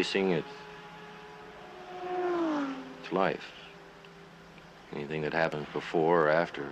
racing, 0.00 0.30
it's, 0.30 0.48
it's 3.02 3.12
life. 3.12 3.52
Anything 4.94 5.20
that 5.20 5.34
happens 5.34 5.66
before 5.74 6.22
or 6.22 6.30
after, 6.30 6.66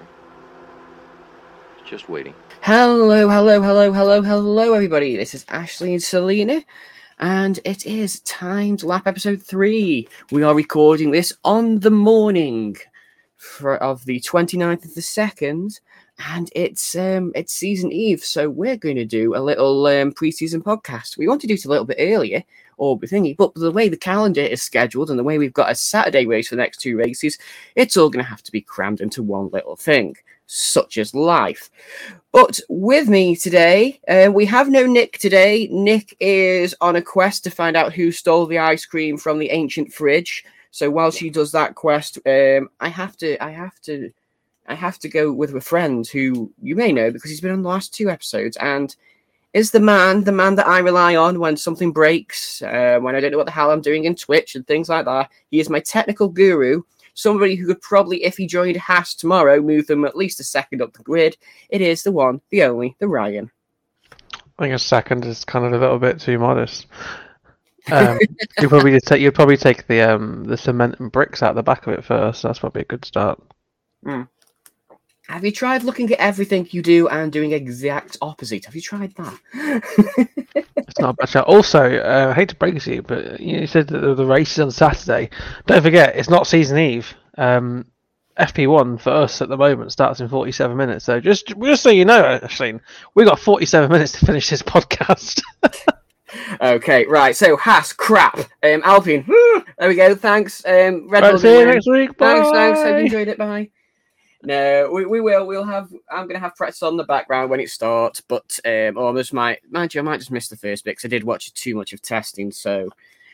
just 1.84 2.08
waiting. 2.08 2.32
Hello, 2.62 3.28
hello, 3.28 3.60
hello, 3.60 3.92
hello, 3.92 4.22
hello, 4.22 4.72
everybody. 4.72 5.14
This 5.14 5.34
is 5.34 5.44
Ashley 5.50 5.92
and 5.92 6.02
Selena, 6.02 6.64
and 7.18 7.60
it 7.66 7.84
is 7.84 8.20
timed 8.20 8.82
lap 8.82 9.06
episode 9.06 9.42
three. 9.42 10.08
We 10.32 10.42
are 10.42 10.54
recording 10.54 11.10
this 11.10 11.34
on 11.44 11.80
the 11.80 11.90
morning 11.90 12.78
for, 13.36 13.76
of 13.76 14.06
the 14.06 14.20
29th 14.20 14.86
of 14.86 14.94
the 14.94 15.02
second, 15.02 15.80
and 16.18 16.50
it's 16.54 16.96
um 16.96 17.32
it's 17.34 17.52
season 17.52 17.92
eve, 17.92 18.24
so 18.24 18.48
we're 18.48 18.76
going 18.76 18.96
to 18.96 19.04
do 19.04 19.36
a 19.36 19.40
little 19.40 19.86
um, 19.86 20.12
preseason 20.12 20.62
podcast. 20.62 21.16
We 21.16 21.28
want 21.28 21.40
to 21.42 21.46
do 21.46 21.54
it 21.54 21.64
a 21.64 21.68
little 21.68 21.84
bit 21.84 21.98
earlier 22.00 22.42
or 22.76 22.98
thingy, 22.98 23.36
but 23.36 23.54
the 23.54 23.70
way 23.70 23.88
the 23.88 23.96
calendar 23.96 24.40
is 24.40 24.62
scheduled 24.62 25.10
and 25.10 25.18
the 25.18 25.24
way 25.24 25.38
we've 25.38 25.52
got 25.52 25.70
a 25.70 25.74
Saturday 25.74 26.26
race 26.26 26.48
for 26.48 26.56
the 26.56 26.62
next 26.62 26.78
two 26.78 26.96
races, 26.96 27.38
it's 27.74 27.96
all 27.96 28.10
going 28.10 28.24
to 28.24 28.30
have 28.30 28.42
to 28.44 28.52
be 28.52 28.60
crammed 28.60 29.00
into 29.00 29.22
one 29.22 29.48
little 29.50 29.76
thing, 29.76 30.16
such 30.46 30.96
as 30.96 31.14
life. 31.14 31.70
But 32.32 32.60
with 32.68 33.08
me 33.08 33.34
today, 33.34 34.00
uh, 34.08 34.30
we 34.32 34.46
have 34.46 34.68
no 34.68 34.86
Nick 34.86 35.18
today. 35.18 35.68
Nick 35.72 36.16
is 36.20 36.74
on 36.80 36.96
a 36.96 37.02
quest 37.02 37.42
to 37.44 37.50
find 37.50 37.76
out 37.76 37.92
who 37.92 38.12
stole 38.12 38.46
the 38.46 38.58
ice 38.58 38.84
cream 38.84 39.18
from 39.18 39.38
the 39.38 39.50
ancient 39.50 39.92
fridge. 39.92 40.44
So 40.70 40.90
while 40.90 41.10
she 41.10 41.30
does 41.30 41.50
that 41.52 41.74
quest, 41.74 42.18
um, 42.26 42.68
I 42.80 42.88
have 42.88 43.16
to, 43.18 43.42
I 43.42 43.50
have 43.50 43.80
to, 43.82 44.12
I 44.68 44.74
have 44.74 44.98
to 45.00 45.08
go 45.08 45.32
with 45.32 45.54
a 45.54 45.60
friend 45.60 46.06
who 46.06 46.52
you 46.60 46.76
may 46.76 46.92
know 46.92 47.10
because 47.10 47.30
he's 47.30 47.40
been 47.40 47.52
on 47.52 47.62
the 47.62 47.68
last 47.68 47.94
two 47.94 48.10
episodes 48.10 48.56
and 48.58 48.94
is 49.54 49.70
the 49.70 49.80
man, 49.80 50.24
the 50.24 50.32
man 50.32 50.54
that 50.56 50.66
I 50.66 50.78
rely 50.78 51.16
on 51.16 51.40
when 51.40 51.56
something 51.56 51.90
breaks, 51.90 52.60
uh, 52.62 52.98
when 53.00 53.16
I 53.16 53.20
don't 53.20 53.32
know 53.32 53.38
what 53.38 53.46
the 53.46 53.52
hell 53.52 53.70
I'm 53.70 53.80
doing 53.80 54.04
in 54.04 54.14
Twitch 54.14 54.54
and 54.54 54.66
things 54.66 54.88
like 54.88 55.06
that. 55.06 55.30
He 55.50 55.58
is 55.58 55.70
my 55.70 55.80
technical 55.80 56.28
guru, 56.28 56.82
somebody 57.14 57.54
who 57.54 57.66
could 57.66 57.80
probably, 57.80 58.22
if 58.24 58.36
he 58.36 58.46
joined 58.46 58.76
Haas 58.76 59.14
tomorrow, 59.14 59.60
move 59.60 59.86
them 59.86 60.04
at 60.04 60.16
least 60.16 60.40
a 60.40 60.44
second 60.44 60.82
up 60.82 60.92
the 60.92 61.02
grid. 61.02 61.36
It 61.70 61.80
is 61.80 62.02
the 62.02 62.12
one, 62.12 62.42
the 62.50 62.62
only, 62.64 62.94
the 62.98 63.08
Ryan. 63.08 63.50
I 64.58 64.64
think 64.64 64.74
a 64.74 64.78
second 64.78 65.24
is 65.24 65.44
kind 65.44 65.64
of 65.64 65.72
a 65.72 65.78
little 65.78 65.98
bit 65.98 66.20
too 66.20 66.38
modest. 66.38 66.86
Um, 67.90 68.18
you 68.60 68.68
probably 68.68 68.92
just 68.92 69.06
take 69.06 69.22
you'd 69.22 69.34
probably 69.34 69.56
take 69.56 69.86
the 69.86 70.02
um 70.02 70.44
the 70.44 70.56
cement 70.56 70.98
and 70.98 71.10
bricks 71.10 71.42
out 71.42 71.54
the 71.54 71.62
back 71.62 71.86
of 71.86 71.94
it 71.94 72.04
first. 72.04 72.42
That's 72.42 72.58
probably 72.58 72.82
a 72.82 72.86
good 72.86 73.04
start. 73.04 73.40
Have 75.28 75.44
you 75.44 75.52
tried 75.52 75.82
looking 75.82 76.10
at 76.10 76.18
everything 76.18 76.66
you 76.70 76.80
do 76.80 77.06
and 77.08 77.30
doing 77.30 77.52
exact 77.52 78.16
opposite? 78.22 78.64
Have 78.64 78.74
you 78.74 78.80
tried 78.80 79.14
that? 79.16 79.38
It's 80.76 80.98
not 80.98 81.10
a 81.10 81.12
bad 81.12 81.28
shout. 81.28 81.46
Also, 81.46 81.98
uh, 81.98 82.28
I 82.30 82.34
hate 82.34 82.48
to 82.48 82.56
break 82.56 82.76
it 82.76 82.80
to 82.82 82.94
you, 82.94 83.02
but 83.02 83.38
you 83.38 83.66
said 83.66 83.88
that 83.88 83.98
the, 84.16 84.24
race 84.24 84.52
is 84.52 84.60
on 84.60 84.70
Saturday. 84.70 85.28
Don't 85.66 85.82
forget, 85.82 86.16
it's 86.16 86.30
not 86.30 86.46
season 86.46 86.78
eve. 86.78 87.14
Um, 87.36 87.84
FP1 88.38 89.00
for 89.00 89.10
us 89.10 89.42
at 89.42 89.50
the 89.50 89.56
moment 89.56 89.92
starts 89.92 90.20
in 90.20 90.28
47 90.28 90.74
minutes. 90.76 91.04
So 91.04 91.20
just 91.20 91.48
just 91.62 91.82
so 91.82 91.90
you 91.90 92.06
know, 92.06 92.38
Aisleyne, 92.42 92.80
we've 93.14 93.26
got 93.26 93.38
47 93.38 93.90
minutes 93.90 94.12
to 94.12 94.24
finish 94.24 94.48
this 94.48 94.62
podcast. 94.64 95.42
okay, 96.62 97.04
right. 97.06 97.36
So 97.36 97.56
Haas, 97.58 97.92
crap. 97.92 98.38
Um, 98.62 98.80
Alpine, 98.82 99.26
woo, 99.28 99.64
there 99.78 99.88
we 99.88 99.94
go. 99.94 100.14
Thanks. 100.14 100.64
Um, 100.64 101.08
Red 101.10 101.22
right, 101.22 101.38
see 101.38 101.58
you 101.58 101.66
next 101.66 101.88
week. 101.88 102.16
Thanks, 102.16 102.50
thanks. 102.50 102.80
Hope 102.80 102.98
you 102.98 103.04
enjoyed 103.04 103.28
it. 103.28 103.36
Bye. 103.36 103.70
No, 104.42 104.90
we, 104.92 105.04
we 105.04 105.20
will. 105.20 105.46
We'll 105.46 105.64
have. 105.64 105.92
I'm 106.10 106.28
gonna 106.28 106.38
have 106.38 106.54
practice 106.54 106.82
on 106.82 106.96
the 106.96 107.04
background 107.04 107.50
when 107.50 107.60
it 107.60 107.70
starts, 107.70 108.20
but 108.20 108.58
um, 108.64 108.96
I 108.96 109.24
might, 109.32 109.58
mind 109.70 109.94
you, 109.94 110.00
I 110.00 110.04
might 110.04 110.18
just 110.18 110.30
miss 110.30 110.48
the 110.48 110.56
first 110.56 110.84
bit 110.84 110.92
because 110.92 111.04
I 111.04 111.08
did 111.08 111.24
watch 111.24 111.52
too 111.54 111.74
much 111.74 111.92
of 111.92 112.00
testing. 112.02 112.52
So 112.52 112.88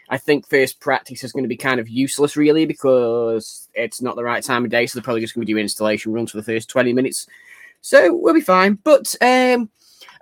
I 0.08 0.16
think 0.16 0.48
first 0.48 0.80
practice 0.80 1.22
is 1.22 1.32
going 1.32 1.44
to 1.44 1.48
be 1.48 1.56
kind 1.56 1.78
of 1.78 1.88
useless, 1.88 2.36
really, 2.36 2.64
because 2.64 3.68
it's 3.74 4.00
not 4.00 4.16
the 4.16 4.24
right 4.24 4.42
time 4.42 4.64
of 4.64 4.70
day. 4.70 4.86
So 4.86 4.98
they're 4.98 5.04
probably 5.04 5.20
just 5.20 5.34
going 5.34 5.46
to 5.46 5.54
be 5.54 5.60
installation 5.60 6.12
runs 6.12 6.30
for 6.30 6.38
the 6.38 6.42
first 6.42 6.70
20 6.70 6.92
minutes. 6.92 7.26
So 7.82 8.14
we'll 8.14 8.34
be 8.34 8.40
fine. 8.40 8.78
But 8.82 9.14
um, 9.20 9.68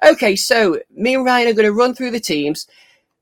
okay, 0.05 0.35
so 0.35 0.81
me 0.91 1.15
and 1.15 1.25
Ryan 1.25 1.49
are 1.49 1.55
going 1.55 1.67
to 1.67 1.73
run 1.73 1.95
through 1.95 2.11
the 2.11 2.21
teams. 2.21 2.67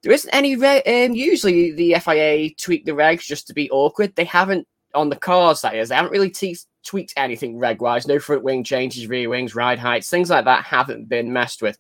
There 0.03 0.13
isn't 0.13 0.35
any. 0.35 0.57
Re- 0.57 0.83
um, 0.83 1.15
usually 1.15 1.73
the 1.73 1.97
FIA 2.01 2.55
tweak 2.55 2.87
the 2.87 2.93
regs 2.93 3.27
just 3.27 3.47
to 3.49 3.55
be 3.55 3.71
awkward. 3.71 4.17
They 4.17 4.25
haven't 4.25 4.67
on 4.95 5.11
the 5.11 5.17
cars. 5.17 5.61
That 5.61 5.75
is, 5.75 5.91
they 5.91 5.95
haven't 5.95 6.13
really 6.13 6.31
te- 6.31 6.57
tweaked 6.85 7.15
anything 7.17 7.59
reg 7.59 7.81
wise. 7.81 8.07
No 8.07 8.19
front 8.19 8.43
wing 8.43 8.65
changes, 8.65 9.07
rear 9.09 9.29
wings, 9.29 9.55
ride 9.55 9.79
heights, 9.79 10.11
things 10.11 10.31
like 10.31 10.45
that 10.45 10.65
haven't 10.65 11.09
been 11.09 11.33
messed 11.33 11.63
with. 11.63 11.79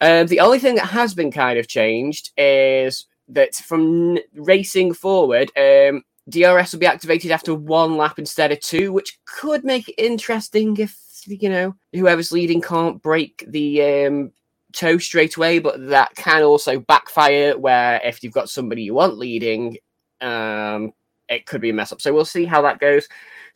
Um, 0.00 0.26
the 0.26 0.40
only 0.40 0.58
thing 0.58 0.74
that 0.76 0.86
has 0.86 1.14
been 1.14 1.30
kind 1.30 1.58
of 1.58 1.68
changed 1.68 2.32
is 2.36 3.06
that 3.28 3.54
from 3.54 4.18
racing 4.34 4.94
forward, 4.94 5.50
um, 5.56 6.02
DRS 6.28 6.72
will 6.72 6.80
be 6.80 6.86
activated 6.86 7.30
after 7.30 7.54
one 7.54 7.96
lap 7.96 8.18
instead 8.18 8.52
of 8.52 8.60
two, 8.60 8.92
which 8.92 9.18
could 9.24 9.64
make 9.64 9.88
it 9.88 9.94
interesting 9.98 10.76
if 10.76 10.98
you 11.26 11.48
know 11.48 11.74
whoever's 11.92 12.30
leading 12.30 12.60
can't 12.60 13.02
break 13.02 13.44
the 13.48 13.82
um, 13.82 14.32
toe 14.72 14.98
straight 14.98 15.36
away. 15.36 15.58
But 15.58 15.88
that 15.88 16.14
can 16.16 16.42
also 16.42 16.78
backfire 16.78 17.56
where 17.56 18.00
if 18.04 18.22
you've 18.22 18.32
got 18.32 18.50
somebody 18.50 18.82
you 18.82 18.94
want 18.94 19.18
leading, 19.18 19.78
um, 20.20 20.92
it 21.28 21.46
could 21.46 21.60
be 21.60 21.70
a 21.70 21.74
mess 21.74 21.92
up. 21.92 22.00
So 22.00 22.12
we'll 22.12 22.24
see 22.24 22.44
how 22.44 22.62
that 22.62 22.80
goes. 22.80 23.08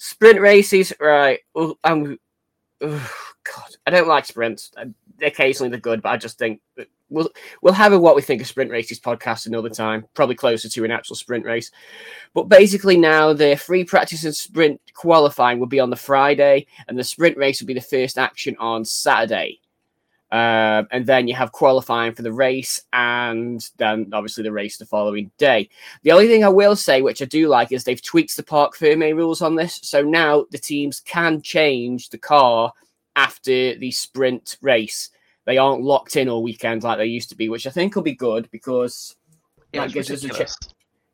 Sprint 0.02 0.40
races, 0.40 0.94
right? 0.98 1.40
I'm, 1.84 2.18
oh, 2.80 3.12
God, 3.44 3.76
I 3.86 3.90
don't 3.90 4.08
like 4.08 4.24
sprints. 4.24 4.70
Uh, 4.74 4.86
Occasionally 5.22 5.68
they're 5.68 5.78
good, 5.78 6.00
but 6.00 6.08
I 6.08 6.16
just 6.16 6.38
think 6.38 6.62
we'll 7.10 7.28
we'll 7.60 7.74
have 7.74 7.92
a 7.92 7.98
what 7.98 8.16
we 8.16 8.22
think 8.22 8.40
of 8.40 8.48
sprint 8.48 8.70
races 8.70 8.98
podcast 8.98 9.44
another 9.44 9.68
time, 9.68 10.06
probably 10.14 10.34
closer 10.34 10.66
to 10.66 10.84
an 10.86 10.90
actual 10.90 11.14
sprint 11.14 11.44
race. 11.44 11.70
But 12.32 12.48
basically 12.48 12.96
now 12.96 13.34
the 13.34 13.54
free 13.54 13.84
practice 13.84 14.24
and 14.24 14.34
sprint 14.34 14.80
qualifying 14.94 15.58
will 15.58 15.66
be 15.66 15.78
on 15.78 15.90
the 15.90 15.96
Friday, 15.96 16.66
and 16.88 16.98
the 16.98 17.04
sprint 17.04 17.36
race 17.36 17.60
will 17.60 17.66
be 17.66 17.74
the 17.74 17.82
first 17.82 18.16
action 18.16 18.56
on 18.58 18.82
Saturday. 18.82 19.60
Um, 20.32 20.86
and 20.92 21.06
then 21.06 21.26
you 21.26 21.34
have 21.34 21.50
qualifying 21.50 22.12
for 22.12 22.22
the 22.22 22.32
race, 22.32 22.80
and 22.92 23.68
then 23.78 24.10
obviously 24.12 24.44
the 24.44 24.52
race 24.52 24.76
the 24.78 24.86
following 24.86 25.32
day. 25.38 25.68
The 26.02 26.12
only 26.12 26.28
thing 26.28 26.44
I 26.44 26.48
will 26.48 26.76
say, 26.76 27.02
which 27.02 27.20
I 27.20 27.24
do 27.24 27.48
like, 27.48 27.72
is 27.72 27.82
they've 27.82 28.00
tweaked 28.00 28.36
the 28.36 28.44
Parc 28.44 28.76
Fermé 28.76 29.14
rules 29.14 29.42
on 29.42 29.56
this. 29.56 29.80
So 29.82 30.02
now 30.02 30.46
the 30.52 30.58
teams 30.58 31.00
can 31.00 31.42
change 31.42 32.10
the 32.10 32.18
car 32.18 32.72
after 33.16 33.74
the 33.74 33.90
sprint 33.90 34.56
race. 34.62 35.10
They 35.46 35.58
aren't 35.58 35.82
locked 35.82 36.14
in 36.14 36.28
all 36.28 36.44
weekend 36.44 36.84
like 36.84 36.98
they 36.98 37.06
used 37.06 37.30
to 37.30 37.36
be, 37.36 37.48
which 37.48 37.66
I 37.66 37.70
think 37.70 37.96
will 37.96 38.02
be 38.02 38.14
good 38.14 38.48
because 38.52 39.16
Yeah, 39.72 39.86
that 39.86 39.92
gives 39.92 40.12
us 40.12 40.22
a 40.22 40.28
chance. 40.28 40.56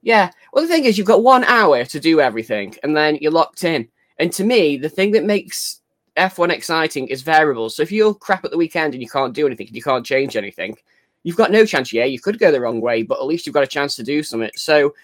Yeah. 0.02 0.30
Well, 0.52 0.62
the 0.62 0.68
thing 0.68 0.84
is, 0.84 0.98
you've 0.98 1.06
got 1.06 1.22
one 1.22 1.44
hour 1.44 1.84
to 1.84 2.00
do 2.00 2.20
everything, 2.20 2.76
and 2.82 2.94
then 2.94 3.16
you're 3.20 3.32
locked 3.32 3.64
in. 3.64 3.88
And 4.18 4.30
to 4.34 4.44
me, 4.44 4.76
the 4.76 4.88
thing 4.88 5.12
that 5.12 5.24
makes 5.24 5.80
F1 6.16 6.50
exciting 6.50 7.08
is 7.08 7.22
variable. 7.22 7.68
So 7.70 7.82
if 7.82 7.92
you're 7.92 8.14
crap 8.14 8.44
at 8.44 8.50
the 8.50 8.56
weekend 8.56 8.94
and 8.94 9.02
you 9.02 9.08
can't 9.08 9.34
do 9.34 9.46
anything 9.46 9.66
and 9.66 9.76
you 9.76 9.82
can't 9.82 10.04
change 10.04 10.36
anything, 10.36 10.76
you've 11.22 11.36
got 11.36 11.50
no 11.50 11.66
chance. 11.66 11.92
Yeah, 11.92 12.04
you 12.04 12.20
could 12.20 12.38
go 12.38 12.50
the 12.50 12.60
wrong 12.60 12.80
way, 12.80 13.02
but 13.02 13.18
at 13.18 13.26
least 13.26 13.46
you've 13.46 13.54
got 13.54 13.64
a 13.64 13.68
chance 13.68 13.96
to 13.96 14.02
do 14.02 14.22
something. 14.22 14.50
So, 14.54 14.94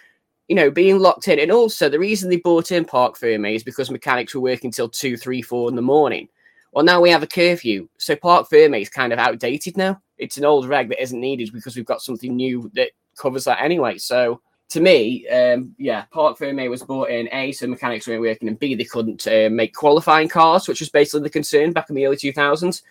you 0.49 0.57
know, 0.57 0.71
being 0.71 0.99
locked 0.99 1.29
in. 1.29 1.39
And 1.39 1.53
also, 1.53 1.89
the 1.89 1.99
reason 1.99 2.31
they 2.31 2.37
bought 2.37 2.73
in 2.73 2.85
Parc 2.85 3.19
Fermé 3.19 3.55
is 3.55 3.63
because 3.63 3.91
mechanics 3.91 4.35
were 4.35 4.41
working 4.41 4.71
till 4.71 4.89
two, 4.89 5.17
three, 5.17 5.43
four 5.43 5.69
in 5.69 5.77
the 5.77 5.83
morning. 5.83 6.29
Well, 6.73 6.85
now 6.85 7.01
we 7.01 7.11
have 7.11 7.23
a 7.23 7.27
curfew. 7.27 7.89
So 7.99 8.17
Parc 8.17 8.49
Fermé 8.49 8.81
is 8.81 8.89
kind 8.89 9.13
of 9.13 9.19
outdated 9.19 9.77
now. 9.77 10.01
It's 10.17 10.39
an 10.39 10.45
old 10.45 10.67
reg 10.67 10.89
that 10.89 11.03
isn't 11.03 11.21
needed 11.21 11.53
because 11.53 11.77
we've 11.77 11.85
got 11.85 12.03
something 12.03 12.35
new 12.35 12.71
that 12.75 12.91
covers 13.17 13.45
that 13.45 13.61
anyway. 13.61 13.99
So 13.99 14.41
to 14.73 14.81
me, 14.81 15.29
um, 15.29 15.75
yeah, 15.77 16.07
Parc 16.11 16.39
Fermé 16.39 16.71
was 16.71 16.83
bought 16.83 17.11
in 17.11 17.29
A, 17.33 17.53
so 17.53 17.67
mechanics 17.67 18.07
weren't 18.07 18.23
working, 18.23 18.49
and 18.49 18.59
B, 18.59 18.75
they 18.75 18.85
couldn't 18.85 19.27
uh, 19.27 19.51
make 19.53 19.75
qualifying 19.75 20.29
cars, 20.29 20.67
which 20.67 20.81
was 20.81 20.89
basically 20.89 21.21
the 21.21 21.31
concern 21.31 21.73
back 21.73 21.91
in 21.91 21.95
the 21.95 22.07
early 22.07 22.17
2000s. 22.17 22.83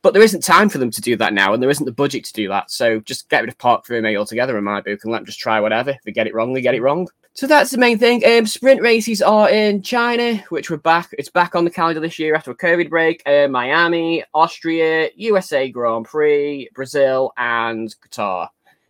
But 0.00 0.14
there 0.14 0.22
isn't 0.22 0.42
time 0.42 0.70
for 0.70 0.78
them 0.78 0.90
to 0.90 1.00
do 1.02 1.14
that 1.16 1.34
now, 1.34 1.52
and 1.52 1.62
there 1.62 1.68
isn't 1.68 1.84
the 1.84 1.92
budget 1.92 2.24
to 2.24 2.32
do 2.32 2.48
that. 2.48 2.70
So 2.70 3.00
just 3.00 3.28
get 3.28 3.40
rid 3.40 3.50
of 3.50 3.58
Parc 3.58 3.84
Fermé 3.84 4.16
altogether 4.16 4.56
in 4.56 4.64
my 4.64 4.80
book 4.80 5.00
and 5.02 5.12
let 5.12 5.18
them 5.18 5.26
just 5.26 5.38
try 5.38 5.60
whatever. 5.60 5.90
If 5.90 6.02
they 6.04 6.12
get 6.12 6.26
it 6.26 6.34
wrong, 6.34 6.54
they 6.54 6.62
get 6.62 6.74
it 6.74 6.80
wrong. 6.80 7.06
So 7.34 7.46
that's 7.46 7.70
the 7.70 7.76
main 7.76 7.98
thing. 7.98 8.24
Um, 8.24 8.46
sprint 8.46 8.80
races 8.80 9.20
are 9.20 9.50
in 9.50 9.82
China, 9.82 10.36
which 10.48 10.70
we're 10.70 10.78
back. 10.78 11.10
It's 11.18 11.28
back 11.28 11.54
on 11.54 11.64
the 11.64 11.70
calendar 11.70 12.00
this 12.00 12.18
year 12.18 12.34
after 12.34 12.52
a 12.52 12.56
COVID 12.56 12.88
break. 12.88 13.22
Uh, 13.26 13.46
Miami, 13.48 14.24
Austria, 14.32 15.10
USA 15.16 15.68
Grand 15.68 16.06
Prix, 16.06 16.70
Brazil, 16.72 17.34
and 17.36 17.94
Qatar. 18.00 18.48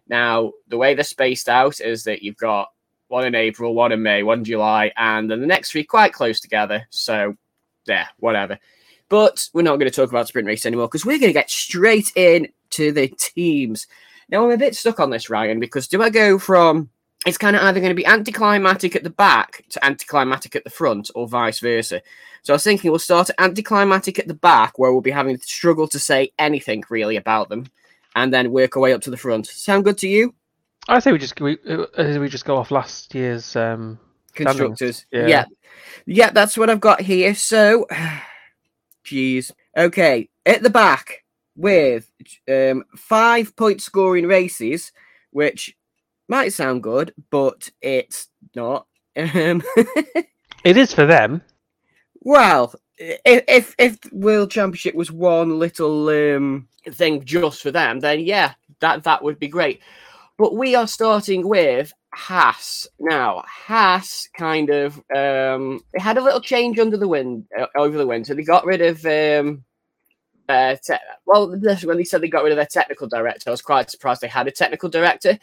Now, 0.09 0.53
the 0.69 0.77
way 0.77 0.95
they're 0.95 1.05
spaced 1.05 1.49
out 1.49 1.81
is 1.81 2.05
that 2.05 2.23
you've 2.23 2.37
got 2.37 2.69
one 3.09 3.27
in 3.27 3.35
April, 3.35 3.75
one 3.75 3.93
in 3.93 4.03
May, 4.03 4.23
one 4.23 4.39
in 4.39 4.45
July, 4.45 4.93
and 4.97 5.31
then 5.31 5.41
the 5.41 5.47
next 5.47 5.71
three 5.71 5.85
quite 5.85 6.13
close 6.13 6.41
together. 6.41 6.87
So, 6.91 7.37
yeah, 7.87 8.07
whatever. 8.19 8.59
But 9.09 9.49
we're 9.53 9.63
not 9.63 9.77
going 9.77 9.91
to 9.91 9.95
talk 9.95 10.11
about 10.11 10.29
sprint 10.29 10.49
race 10.49 10.67
anymore 10.67 10.89
because 10.89 11.05
we're 11.05 11.19
going 11.19 11.31
to 11.31 11.39
get 11.39 11.51
straight 11.51 12.13
in 12.17 12.49
to 12.71 12.93
the 12.93 13.09
teams. 13.09 13.87
Now, 14.29 14.45
I'm 14.45 14.51
a 14.51 14.57
bit 14.57 14.75
stuck 14.75 14.99
on 14.99 15.11
this, 15.11 15.31
Ryan, 15.31 15.61
because 15.61 15.87
do 15.87 16.03
I 16.03 16.11
go 16.11 16.39
from 16.39 16.91
it's 17.27 17.39
kind 17.39 17.57
of 17.57 17.63
either 17.63 17.81
going 17.81 17.91
to 17.91 17.95
be 17.95 18.07
anticlimactic 18.07 18.95
at 18.95 19.03
the 19.03 19.11
back 19.11 19.65
to 19.71 19.85
anticlimactic 19.85 20.55
at 20.55 20.63
the 20.63 20.71
front, 20.71 21.11
or 21.15 21.27
vice 21.27 21.59
versa. 21.59 22.01
So 22.43 22.53
I 22.53 22.55
was 22.55 22.65
thinking 22.65 22.91
we'll 22.91 23.01
start 23.01 23.31
at 23.31 23.41
anticlimactic 23.41 24.21
at 24.21 24.29
the 24.29 24.35
back, 24.35 24.79
where 24.79 24.93
we'll 24.93 25.01
be 25.01 25.11
having 25.11 25.37
to 25.37 25.45
struggle 25.45 25.89
to 25.89 25.99
say 25.99 26.33
anything 26.39 26.85
really 26.89 27.17
about 27.17 27.49
them, 27.49 27.67
and 28.17 28.33
then 28.33 28.51
work 28.51 28.77
our 28.77 28.83
way 28.83 28.93
up 28.93 29.03
to 29.03 29.11
the 29.11 29.17
front. 29.17 29.47
Sound 29.47 29.85
good 29.85 29.99
to 29.99 30.09
you? 30.09 30.35
I 30.89 30.99
say 30.99 31.13
we 31.13 31.19
just 31.19 31.41
we, 31.41 31.59
uh, 31.69 32.19
we 32.19 32.29
just 32.29 32.45
go 32.45 32.57
off 32.57 32.71
last 32.71 33.15
year's 33.15 33.55
um, 33.55 34.01
constructors. 34.35 35.05
Yeah. 35.13 35.27
yeah. 35.27 35.45
yeah, 36.07 36.31
that's 36.31 36.57
what 36.57 36.71
I've 36.71 36.81
got 36.81 37.03
here. 37.03 37.35
So, 37.35 37.87
jeez. 39.05 39.53
Okay, 39.77 40.31
at 40.47 40.63
the 40.63 40.71
back 40.71 41.25
with 41.55 42.11
um, 42.49 42.85
five 42.97 43.55
point 43.55 43.83
scoring 43.83 44.27
races, 44.27 44.93
which 45.31 45.77
might 46.29 46.53
sound 46.53 46.83
good, 46.83 47.13
but 47.31 47.71
it's 47.81 48.29
not. 48.57 48.87
Um, 49.19 49.63
it 50.63 50.77
is 50.77 50.93
for 50.93 51.07
them. 51.07 51.41
Well, 52.21 52.75
if 52.99 53.45
if, 53.49 53.75
if 53.79 53.99
World 54.13 54.51
Championship 54.51 54.95
was 54.95 55.11
one 55.11 55.59
little 55.59 56.11
um, 56.11 56.69
thing 56.91 57.25
just 57.25 57.63
for 57.63 57.71
them, 57.71 58.01
then 58.01 58.21
yeah, 58.21 58.55
that 58.81 59.05
that 59.05 59.23
would 59.23 59.39
be 59.39 59.49
great. 59.49 59.81
But 60.39 60.55
we 60.55 60.75
are 60.75 60.87
starting 60.87 61.49
with 61.49 61.93
Haas 62.15 62.87
now. 62.99 63.43
Haas 63.47 64.29
kind 64.37 64.71
of 64.71 64.97
um, 65.15 65.81
they 65.93 66.01
had 66.03 66.19
a 66.19 66.23
little 66.23 66.41
change 66.41 66.79
under 66.79 66.97
the 66.97 67.09
wind 67.09 67.47
uh, 67.59 67.67
over 67.77 67.97
the 67.97 68.07
winter. 68.07 68.35
They 68.35 68.43
got 68.43 68.67
rid 68.67 68.83
of 68.83 69.05
um, 69.07 69.65
uh, 70.49 70.77
te- 70.77 70.95
well, 71.27 71.49
when 71.51 71.97
they 71.97 72.05
said 72.05 72.21
they 72.21 72.29
got 72.29 72.45
rid 72.45 72.53
of 72.53 72.57
their 72.57 72.67
technical 72.67 73.09
director, 73.09 73.51
I 73.51 73.53
was 73.53 73.63
quite 73.63 73.91
surprised 73.91 74.21
they 74.21 74.29
had 74.29 74.47
a 74.47 74.53
technical 74.53 74.89
director. 74.89 75.39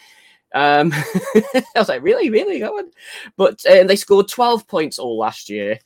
Um, 0.54 0.94
I 1.36 1.64
was 1.76 1.90
like, 1.90 2.04
really, 2.04 2.30
really, 2.30 2.60
that 2.62 2.74
one? 2.74 2.92
But 3.38 3.66
um, 3.70 3.88
they 3.88 3.96
scored 3.96 4.28
12 4.28 4.68
points 4.68 5.00
all 5.00 5.18
last 5.18 5.50
year. 5.50 5.80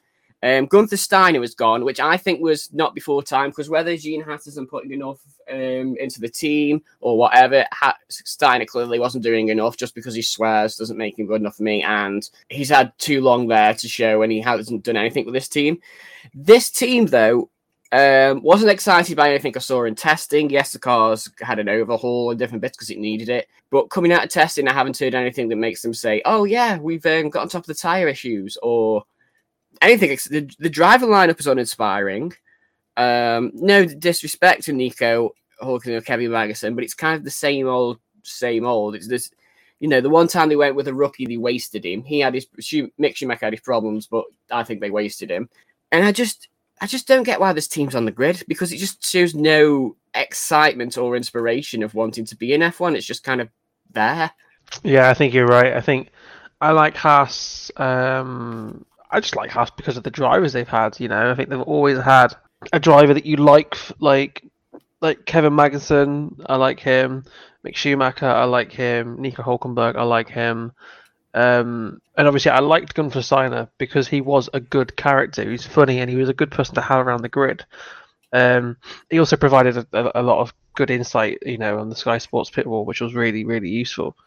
Um, 0.44 0.68
Gunther 0.68 0.98
Steiner 0.98 1.40
was 1.40 1.56
gone, 1.56 1.84
which 1.84 2.00
I 2.00 2.16
think 2.16 2.42
was 2.42 2.72
not 2.72 2.94
before 2.94 3.24
time 3.24 3.50
because 3.50 3.70
whether 3.70 3.98
Gene 3.98 4.24
isn't 4.28 4.70
putting 4.70 4.92
enough 4.92 5.20
um, 5.50 5.96
into 6.00 6.20
the 6.20 6.30
team 6.30 6.84
or 7.00 7.18
whatever, 7.18 7.66
ha- 7.72 7.98
Steiner 8.10 8.66
clearly 8.66 9.00
wasn't 9.00 9.24
doing 9.24 9.50
enough 9.50 9.78
just 9.78 9.96
because 9.96 10.14
he 10.14 10.22
swears 10.22 10.76
doesn't 10.76 10.98
make 10.98 11.18
him 11.18 11.26
good 11.26 11.42
enough 11.42 11.56
for 11.56 11.64
me. 11.64 11.82
And 11.84 12.30
he's 12.50 12.70
had 12.70 12.98
too 13.00 13.22
long 13.22 13.48
there 13.48 13.74
to 13.74 13.88
show 13.88 14.22
and 14.22 14.32
he 14.32 14.40
hasn't 14.40 14.84
done 14.84 14.98
anything 14.98 15.26
with 15.26 15.34
this 15.34 15.50
team. 15.50 15.80
This 16.36 16.70
team, 16.70 17.08
though, 17.08 17.50
um, 17.92 18.44
wasn't 18.44 18.72
excited 18.72 19.16
by 19.16 19.30
anything 19.30 19.54
I 19.56 19.60
saw 19.60 19.86
in 19.86 19.96
testing. 19.96 20.50
Yes, 20.50 20.72
the 20.72 20.80
cars 20.80 21.30
had 21.40 21.58
an 21.58 21.70
overhaul 21.70 22.30
and 22.30 22.38
different 22.38 22.62
bits 22.62 22.78
because 22.78 22.90
it 22.90 23.00
needed 23.00 23.30
it. 23.30 23.48
But 23.72 23.90
coming 23.90 24.12
out 24.12 24.24
of 24.24 24.30
testing, 24.30 24.68
I 24.68 24.74
haven't 24.74 24.98
heard 24.98 25.16
anything 25.16 25.48
that 25.50 25.56
makes 25.56 25.82
them 25.82 25.94
say, 25.94 26.22
"Oh 26.26 26.44
yeah, 26.44 26.78
we've 26.78 27.06
um, 27.06 27.30
got 27.30 27.44
on 27.44 27.50
top 27.50 27.64
of 27.64 27.68
the 27.68 27.74
tire 27.74 28.08
issues," 28.08 28.58
or 28.62 29.04
anything. 29.82 30.10
The, 30.30 30.50
the 30.60 30.70
driver 30.70 31.06
lineup 31.06 31.40
is 31.40 31.48
uninspiring. 31.48 32.34
Um, 32.96 33.52
no 33.54 33.86
disrespect 33.86 34.64
to 34.64 34.74
Nico 34.74 35.34
Hulkenberg 35.62 35.98
or 35.98 36.02
Kevin 36.02 36.32
Magnussen, 36.32 36.76
but 36.76 36.84
it's 36.84 36.94
kind 36.94 37.16
of 37.16 37.24
the 37.24 37.32
same 37.32 37.68
old, 37.68 38.00
same 38.24 38.66
old. 38.66 38.96
It's 38.96 39.08
this, 39.08 39.32
you 39.80 39.88
know, 39.88 40.02
the 40.02 40.10
one 40.10 40.28
time 40.28 40.50
they 40.50 40.56
went 40.56 40.76
with 40.76 40.88
a 40.88 40.94
rookie, 40.94 41.26
they 41.26 41.38
wasted 41.38 41.86
him. 41.86 42.04
He 42.04 42.20
had 42.20 42.34
his 42.34 42.48
Mick 42.48 43.16
Schumacher 43.16 43.46
had 43.46 43.54
his 43.54 43.62
problems, 43.62 44.08
but 44.08 44.26
I 44.52 44.64
think 44.64 44.82
they 44.82 44.90
wasted 44.90 45.30
him. 45.30 45.50
And 45.92 46.06
I 46.06 46.12
just, 46.12 46.50
I 46.82 46.88
just 46.88 47.08
don't 47.08 47.24
get 47.24 47.40
why 47.40 47.54
this 47.54 47.68
team's 47.68 47.96
on 47.96 48.06
the 48.06 48.12
grid 48.12 48.44
because 48.48 48.72
it 48.74 48.78
just 48.78 49.06
shows 49.06 49.36
no 49.36 49.96
excitement 50.14 50.98
or 50.98 51.16
inspiration 51.16 51.84
of 51.84 51.94
wanting 51.94 52.26
to 52.26 52.36
be 52.36 52.54
in 52.54 52.62
F1. 52.62 52.96
It's 52.96 53.06
just 53.06 53.24
kind 53.24 53.42
of 53.42 53.50
there. 53.92 54.32
Yeah, 54.84 55.10
I 55.10 55.14
think 55.14 55.34
you're 55.34 55.48
right. 55.48 55.74
I 55.74 55.82
think 55.82 56.10
I 56.62 56.72
like 56.72 56.96
Haas. 56.96 57.72
Um, 57.78 58.86
I 59.10 59.20
just 59.20 59.36
like 59.36 59.52
Haas 59.52 59.70
because 59.70 59.98
of 59.98 60.04
the 60.04 60.12
drivers 60.12 60.54
they've 60.54 60.68
had. 60.68 61.00
You 61.00 61.08
know, 61.08 61.32
I 61.32 61.36
think 61.36 61.50
they've 61.50 61.62
always 61.62 62.00
had 62.00 62.36
a 62.74 62.80
driver 62.80 63.14
that 63.14 63.26
you 63.26 63.38
like, 63.38 63.78
like 64.00 64.44
like 65.02 65.26
Kevin 65.26 65.54
Magnussen. 65.54 66.44
I 66.48 66.56
like 66.56 66.80
him. 66.80 67.26
Mick 67.66 67.76
Schumacher. 67.76 68.28
I 68.28 68.46
like 68.46 68.72
him. 68.72 69.22
Nico 69.22 69.44
Hulkenberg. 69.44 69.96
I 69.96 70.04
like 70.04 70.30
him. 70.30 70.72
Um, 71.34 72.02
and 72.18 72.28
obviously, 72.28 72.52
I 72.52 72.60
liked 72.60 72.96
Gunther 72.96 73.22
Steiner 73.22 73.70
because 73.78 74.08
he 74.08 74.22
was 74.22 74.50
a 74.54 74.60
good 74.60 74.96
character. 74.96 75.50
He's 75.50 75.66
funny 75.66 76.00
and 76.00 76.10
he 76.10 76.16
was 76.16 76.30
a 76.30 76.34
good 76.34 76.52
person 76.52 76.76
to 76.76 76.82
have 76.82 77.06
around 77.06 77.22
the 77.22 77.30
grid. 77.30 77.64
Um, 78.34 78.78
he 79.10 79.20
also 79.20 79.38
provided 79.38 79.78
a, 79.78 80.20
a, 80.20 80.24
lot 80.24 80.40
of 80.40 80.54
good 80.76 80.90
insight, 80.90 81.40
you 81.46 81.58
know, 81.58 81.80
on 81.80 81.90
the 81.90 81.96
Sky 81.96 82.18
Sports 82.18 82.50
pit 82.50 82.68
wall, 82.68 82.86
which 82.86 83.02
was 83.02 83.14
really, 83.14 83.46
really 83.46 83.70
useful. 83.70 84.18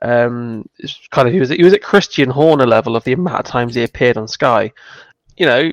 Um, 0.00 0.68
kind 1.10 1.26
of 1.26 1.34
he 1.34 1.40
was 1.40 1.50
he 1.50 1.64
was 1.64 1.72
at 1.72 1.82
Christian 1.82 2.30
Horner 2.30 2.66
level 2.66 2.96
of 2.96 3.04
the 3.04 3.12
amount 3.12 3.40
of 3.40 3.46
times 3.46 3.74
he 3.74 3.82
appeared 3.82 4.16
on 4.16 4.28
Sky. 4.28 4.72
You 5.36 5.46
know, 5.46 5.72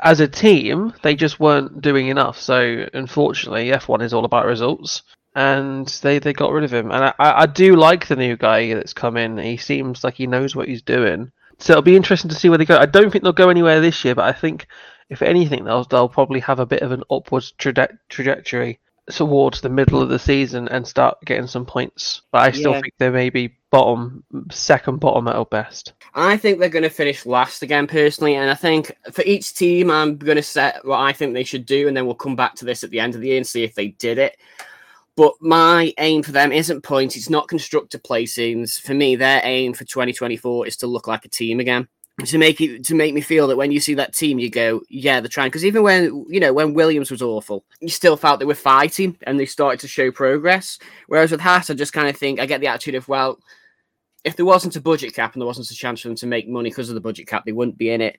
as 0.00 0.20
a 0.20 0.28
team, 0.28 0.94
they 1.02 1.14
just 1.14 1.38
weren't 1.38 1.82
doing 1.82 2.08
enough. 2.08 2.40
So 2.40 2.86
unfortunately, 2.94 3.70
F1 3.70 4.02
is 4.02 4.14
all 4.14 4.24
about 4.24 4.46
results 4.46 5.02
and 5.34 5.86
they, 6.02 6.18
they 6.18 6.32
got 6.32 6.52
rid 6.52 6.64
of 6.64 6.72
him. 6.72 6.90
And 6.90 7.04
I, 7.04 7.14
I 7.18 7.46
do 7.46 7.76
like 7.76 8.06
the 8.06 8.16
new 8.16 8.36
guy 8.36 8.72
that's 8.72 8.92
come 8.92 9.16
in. 9.16 9.36
He 9.36 9.56
seems 9.56 10.04
like 10.04 10.14
he 10.14 10.26
knows 10.26 10.54
what 10.54 10.68
he's 10.68 10.82
doing. 10.82 11.32
So 11.58 11.72
it'll 11.72 11.82
be 11.82 11.96
interesting 11.96 12.30
to 12.30 12.34
see 12.34 12.48
where 12.48 12.58
they 12.58 12.64
go. 12.64 12.78
I 12.78 12.86
don't 12.86 13.10
think 13.10 13.24
they'll 13.24 13.32
go 13.32 13.50
anywhere 13.50 13.80
this 13.80 14.04
year, 14.04 14.14
but 14.14 14.24
I 14.24 14.32
think 14.32 14.66
if 15.08 15.22
anything, 15.22 15.64
they'll 15.64 15.84
they'll 15.84 16.08
probably 16.08 16.40
have 16.40 16.60
a 16.60 16.66
bit 16.66 16.82
of 16.82 16.92
an 16.92 17.02
upwards 17.10 17.52
traje- 17.58 17.98
trajectory 18.08 18.80
towards 19.10 19.60
the 19.60 19.68
middle 19.68 20.00
of 20.00 20.08
the 20.08 20.18
season 20.18 20.68
and 20.68 20.86
start 20.86 21.18
getting 21.24 21.46
some 21.46 21.66
points. 21.66 22.22
But 22.32 22.42
I 22.42 22.50
still 22.52 22.72
yeah. 22.72 22.80
think 22.80 22.94
they 22.98 23.10
may 23.10 23.30
be 23.30 23.54
bottom, 23.70 24.24
second 24.50 25.00
bottom 25.00 25.28
at 25.28 25.50
best. 25.50 25.92
I 26.14 26.36
think 26.36 26.58
they're 26.58 26.68
going 26.68 26.84
to 26.84 26.90
finish 26.90 27.26
last 27.26 27.62
again, 27.62 27.86
personally. 27.86 28.36
And 28.36 28.50
I 28.50 28.54
think 28.54 28.96
for 29.12 29.22
each 29.22 29.54
team, 29.54 29.90
I'm 29.90 30.16
going 30.16 30.36
to 30.36 30.42
set 30.42 30.84
what 30.84 31.00
I 31.00 31.12
think 31.12 31.34
they 31.34 31.44
should 31.44 31.66
do, 31.66 31.88
and 31.88 31.96
then 31.96 32.06
we'll 32.06 32.14
come 32.14 32.36
back 32.36 32.54
to 32.56 32.64
this 32.64 32.84
at 32.84 32.90
the 32.90 33.00
end 33.00 33.14
of 33.14 33.20
the 33.20 33.28
year 33.28 33.36
and 33.36 33.46
see 33.46 33.64
if 33.64 33.74
they 33.74 33.88
did 33.88 34.18
it. 34.18 34.36
But 35.16 35.34
my 35.40 35.92
aim 35.98 36.22
for 36.22 36.32
them 36.32 36.50
isn't 36.50 36.82
points. 36.82 37.16
It's 37.16 37.30
not 37.30 37.48
constructor 37.48 37.98
placings. 37.98 38.80
For 38.80 38.94
me, 38.94 39.16
their 39.16 39.40
aim 39.44 39.72
for 39.72 39.84
2024 39.84 40.66
is 40.66 40.76
to 40.78 40.86
look 40.86 41.06
like 41.06 41.24
a 41.24 41.28
team 41.28 41.60
again. 41.60 41.88
To 42.26 42.38
make 42.38 42.60
it 42.60 42.84
to 42.84 42.94
make 42.94 43.12
me 43.12 43.20
feel 43.20 43.48
that 43.48 43.56
when 43.56 43.72
you 43.72 43.80
see 43.80 43.94
that 43.94 44.14
team, 44.14 44.38
you 44.38 44.48
go, 44.48 44.82
yeah, 44.88 45.20
they're 45.20 45.28
trying. 45.28 45.48
Because 45.48 45.64
even 45.64 45.82
when 45.82 46.24
you 46.28 46.38
know 46.38 46.52
when 46.52 46.72
Williams 46.72 47.10
was 47.10 47.20
awful, 47.20 47.64
you 47.80 47.88
still 47.88 48.16
felt 48.16 48.38
they 48.38 48.46
were 48.46 48.54
fighting 48.54 49.18
and 49.22 49.38
they 49.38 49.46
started 49.46 49.80
to 49.80 49.88
show 49.88 50.12
progress. 50.12 50.78
Whereas 51.08 51.32
with 51.32 51.40
Haas, 51.40 51.70
I 51.70 51.74
just 51.74 51.92
kind 51.92 52.08
of 52.08 52.16
think 52.16 52.38
I 52.38 52.46
get 52.46 52.60
the 52.60 52.68
attitude 52.68 52.94
of 52.94 53.08
well, 53.08 53.40
if 54.22 54.36
there 54.36 54.46
wasn't 54.46 54.76
a 54.76 54.80
budget 54.80 55.12
cap 55.12 55.34
and 55.34 55.42
there 55.42 55.46
wasn't 55.46 55.70
a 55.70 55.74
chance 55.74 56.00
for 56.00 56.08
them 56.08 56.16
to 56.18 56.26
make 56.28 56.48
money 56.48 56.70
because 56.70 56.88
of 56.88 56.94
the 56.94 57.00
budget 57.00 57.26
cap, 57.26 57.44
they 57.44 57.52
wouldn't 57.52 57.78
be 57.78 57.90
in 57.90 58.00
it. 58.00 58.16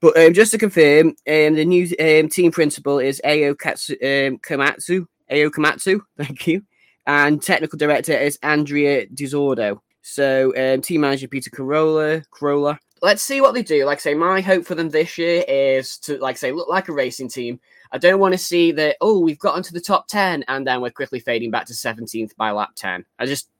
But 0.00 0.16
um, 0.16 0.32
just 0.32 0.50
to 0.52 0.58
confirm, 0.58 1.08
um, 1.08 1.54
the 1.54 1.64
new 1.64 1.84
um, 1.98 2.28
team 2.28 2.52
principal 2.52 2.98
is 2.98 3.20
Ayao 3.24 3.50
um, 3.50 4.38
Komatsu, 4.38 5.06
Ayao 5.30 5.50
Komatsu, 5.50 6.00
thank 6.18 6.46
you. 6.46 6.62
And 7.06 7.42
technical 7.42 7.78
director 7.78 8.12
is 8.12 8.38
Andrea 8.42 9.06
De 9.06 9.24
Zordo. 9.24 9.80
So 10.02 10.52
um, 10.56 10.82
team 10.82 11.02
manager 11.02 11.28
Peter 11.28 11.50
Crolla, 11.50 12.22
Crolla. 12.30 12.78
Let's 13.04 13.20
see 13.20 13.42
what 13.42 13.52
they 13.52 13.62
do. 13.62 13.84
Like 13.84 13.98
I 13.98 14.00
say, 14.00 14.14
my 14.14 14.40
hope 14.40 14.64
for 14.64 14.74
them 14.74 14.88
this 14.88 15.18
year 15.18 15.44
is 15.46 15.98
to, 15.98 16.16
like 16.16 16.36
I 16.36 16.38
say, 16.38 16.52
look 16.52 16.70
like 16.70 16.88
a 16.88 16.92
racing 16.94 17.28
team. 17.28 17.60
I 17.92 17.98
don't 17.98 18.18
want 18.18 18.32
to 18.32 18.38
see 18.38 18.72
that, 18.72 18.96
oh, 19.02 19.20
we've 19.20 19.38
gotten 19.38 19.62
to 19.62 19.74
the 19.74 19.80
top 19.80 20.08
10 20.08 20.42
and 20.48 20.66
then 20.66 20.80
we're 20.80 20.90
quickly 20.90 21.20
fading 21.20 21.50
back 21.50 21.66
to 21.66 21.74
17th 21.74 22.34
by 22.36 22.50
lap 22.50 22.70
10. 22.76 23.04
I 23.18 23.26
just 23.26 23.50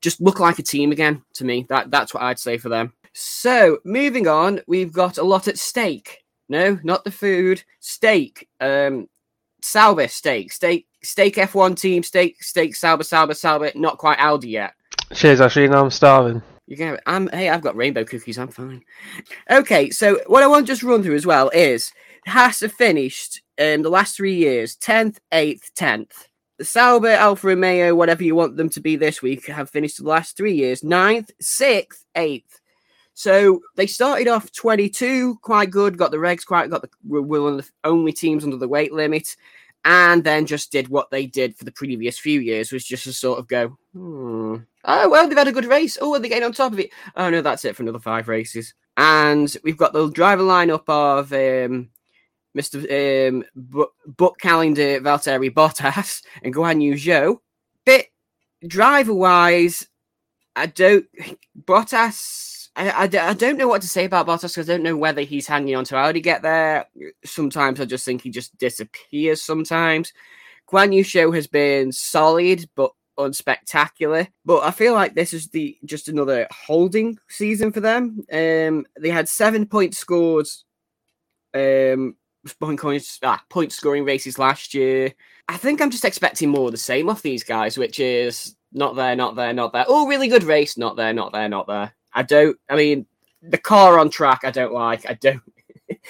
just 0.00 0.20
look 0.20 0.40
like 0.40 0.58
a 0.58 0.64
team 0.64 0.90
again 0.90 1.22
to 1.34 1.44
me. 1.44 1.64
That 1.68 1.92
that's 1.92 2.12
what 2.12 2.24
I'd 2.24 2.40
say 2.40 2.58
for 2.58 2.68
them. 2.68 2.92
So 3.12 3.78
moving 3.84 4.26
on, 4.26 4.62
we've 4.66 4.92
got 4.92 5.18
a 5.18 5.22
lot 5.22 5.46
at 5.46 5.58
stake. 5.58 6.24
No, 6.48 6.80
not 6.82 7.04
the 7.04 7.12
food. 7.12 7.62
Steak. 7.78 8.48
Um, 8.60 9.08
Sauber 9.62 10.08
steak. 10.08 10.52
Steak. 10.52 10.88
Stake 11.04 11.36
F1 11.36 11.78
team. 11.78 12.02
Steak. 12.02 12.42
Steak. 12.42 12.74
Sauber. 12.74 13.04
Sauber. 13.04 13.34
Sauber. 13.34 13.70
Not 13.76 13.98
quite 13.98 14.18
Aldi 14.18 14.50
yet. 14.50 14.74
Cheers, 15.12 15.40
Ashley. 15.40 15.68
Now 15.68 15.84
I'm 15.84 15.90
starving. 15.90 16.42
You 16.68 16.76
can. 16.76 16.98
I'm. 17.06 17.28
Hey, 17.28 17.48
I've 17.48 17.62
got 17.62 17.76
rainbow 17.76 18.04
cookies. 18.04 18.38
I'm 18.38 18.48
fine. 18.48 18.84
Okay, 19.50 19.88
so 19.88 20.20
what 20.26 20.42
I 20.42 20.46
want 20.46 20.66
to 20.66 20.72
just 20.72 20.82
run 20.82 21.02
through 21.02 21.14
as 21.14 21.24
well 21.24 21.50
is 21.54 21.90
Haas 22.26 22.60
have 22.60 22.72
finished 22.72 23.40
um, 23.58 23.80
the 23.80 23.88
last 23.88 24.14
three 24.14 24.34
years 24.34 24.76
10th, 24.76 25.16
8th, 25.32 25.72
10th. 25.72 26.26
The 26.58 26.66
Sauber, 26.66 27.08
Alfa 27.08 27.46
Romeo, 27.46 27.94
whatever 27.94 28.22
you 28.22 28.34
want 28.34 28.56
them 28.56 28.68
to 28.70 28.80
be 28.80 28.96
this 28.96 29.22
week, 29.22 29.46
have 29.46 29.70
finished 29.70 29.96
the 29.96 30.08
last 30.08 30.36
three 30.36 30.54
years 30.54 30.84
ninth, 30.84 31.30
sixth, 31.40 32.04
eighth. 32.14 32.60
So 33.14 33.60
they 33.76 33.86
started 33.86 34.28
off 34.28 34.52
22, 34.52 35.38
quite 35.42 35.70
good, 35.70 35.96
got 35.96 36.10
the 36.10 36.18
regs 36.18 36.44
quite, 36.44 36.68
got 36.68 36.82
the 36.82 36.90
were 37.02 37.22
one 37.22 37.54
of 37.54 37.64
the 37.64 37.70
only 37.82 38.12
teams 38.12 38.44
under 38.44 38.58
the 38.58 38.68
weight 38.68 38.92
limit, 38.92 39.36
and 39.88 40.22
then 40.22 40.44
just 40.44 40.70
did 40.70 40.88
what 40.88 41.10
they 41.10 41.24
did 41.24 41.56
for 41.56 41.64
the 41.64 41.72
previous 41.72 42.18
few 42.18 42.40
years, 42.40 42.70
was 42.70 42.84
just 42.84 43.04
to 43.04 43.12
sort 43.14 43.38
of 43.38 43.48
go, 43.48 43.78
hmm. 43.94 44.56
oh, 44.84 45.08
well, 45.08 45.26
they've 45.26 45.38
had 45.38 45.48
a 45.48 45.52
good 45.52 45.64
race. 45.64 45.96
Oh, 45.98 46.14
are 46.14 46.18
they 46.18 46.28
getting 46.28 46.44
on 46.44 46.52
top 46.52 46.74
of 46.74 46.78
it? 46.78 46.90
Oh, 47.16 47.30
no, 47.30 47.40
that's 47.40 47.64
it 47.64 47.74
for 47.74 47.84
another 47.84 47.98
five 47.98 48.28
races. 48.28 48.74
And 48.98 49.56
we've 49.64 49.78
got 49.78 49.94
the 49.94 50.10
driver 50.10 50.42
lineup 50.42 50.84
of 50.88 51.32
um, 51.32 51.88
Mr. 52.54 53.30
Um, 53.30 53.44
book 53.54 54.38
calendar 54.38 55.00
Valtteri 55.00 55.50
Bottas 55.50 56.22
and 56.42 56.54
Guan 56.54 56.82
Yu 56.82 56.92
Zhou. 56.92 57.38
Bit 57.86 58.08
driver 58.66 59.14
wise, 59.14 59.88
I 60.54 60.66
don't. 60.66 61.06
Bottas, 61.58 62.57
I, 62.78 62.90
I, 62.90 63.02
I, 63.02 63.34
don't 63.34 63.58
know 63.58 63.66
what 63.66 63.82
to 63.82 63.88
say 63.88 64.04
about 64.04 64.28
Bottas 64.28 64.54
because 64.54 64.70
I 64.70 64.74
don't 64.74 64.84
know 64.84 64.96
whether 64.96 65.22
he's 65.22 65.48
hanging 65.48 65.74
on 65.74 65.84
to 65.86 65.96
how 65.96 66.12
to 66.12 66.20
get 66.20 66.42
there. 66.42 66.86
Sometimes 67.24 67.80
I 67.80 67.84
just 67.86 68.04
think 68.04 68.22
he 68.22 68.30
just 68.30 68.56
disappears 68.56 69.42
sometimes. 69.42 70.12
Guan 70.70 70.94
Yu 70.94 71.02
Zhou 71.02 71.34
has 71.34 71.48
been 71.48 71.90
solid, 71.90 72.68
but 72.76 72.92
unspectacular. 73.18 74.28
But 74.44 74.62
I 74.62 74.70
feel 74.70 74.94
like 74.94 75.14
this 75.14 75.34
is 75.34 75.48
the 75.48 75.76
just 75.84 76.08
another 76.08 76.46
holding 76.52 77.18
season 77.28 77.72
for 77.72 77.80
them. 77.80 78.24
Um, 78.32 78.86
they 79.00 79.10
had 79.10 79.28
seven 79.28 79.66
points 79.66 79.98
scored, 79.98 80.46
um, 81.54 82.14
point, 82.60 82.78
coins, 82.78 83.18
ah, 83.24 83.42
point 83.50 83.72
scoring 83.72 84.04
races 84.04 84.38
last 84.38 84.72
year. 84.72 85.12
I 85.48 85.56
think 85.56 85.80
I'm 85.80 85.90
just 85.90 86.04
expecting 86.04 86.48
more 86.48 86.66
of 86.66 86.72
the 86.72 86.78
same 86.78 87.08
off 87.08 87.22
these 87.22 87.42
guys, 87.42 87.76
which 87.76 87.98
is 87.98 88.54
not 88.72 88.94
there, 88.94 89.16
not 89.16 89.34
there, 89.34 89.52
not 89.52 89.72
there. 89.72 89.86
Oh, 89.88 90.06
really 90.06 90.28
good 90.28 90.44
race, 90.44 90.78
not 90.78 90.96
there, 90.96 91.12
not 91.12 91.32
there, 91.32 91.48
not 91.48 91.66
there. 91.66 91.94
I 92.12 92.22
don't. 92.22 92.58
I 92.68 92.76
mean, 92.76 93.06
the 93.42 93.58
car 93.58 93.98
on 93.98 94.10
track, 94.10 94.40
I 94.44 94.50
don't 94.50 94.72
like. 94.72 95.08
I 95.08 95.14
don't. 95.14 95.42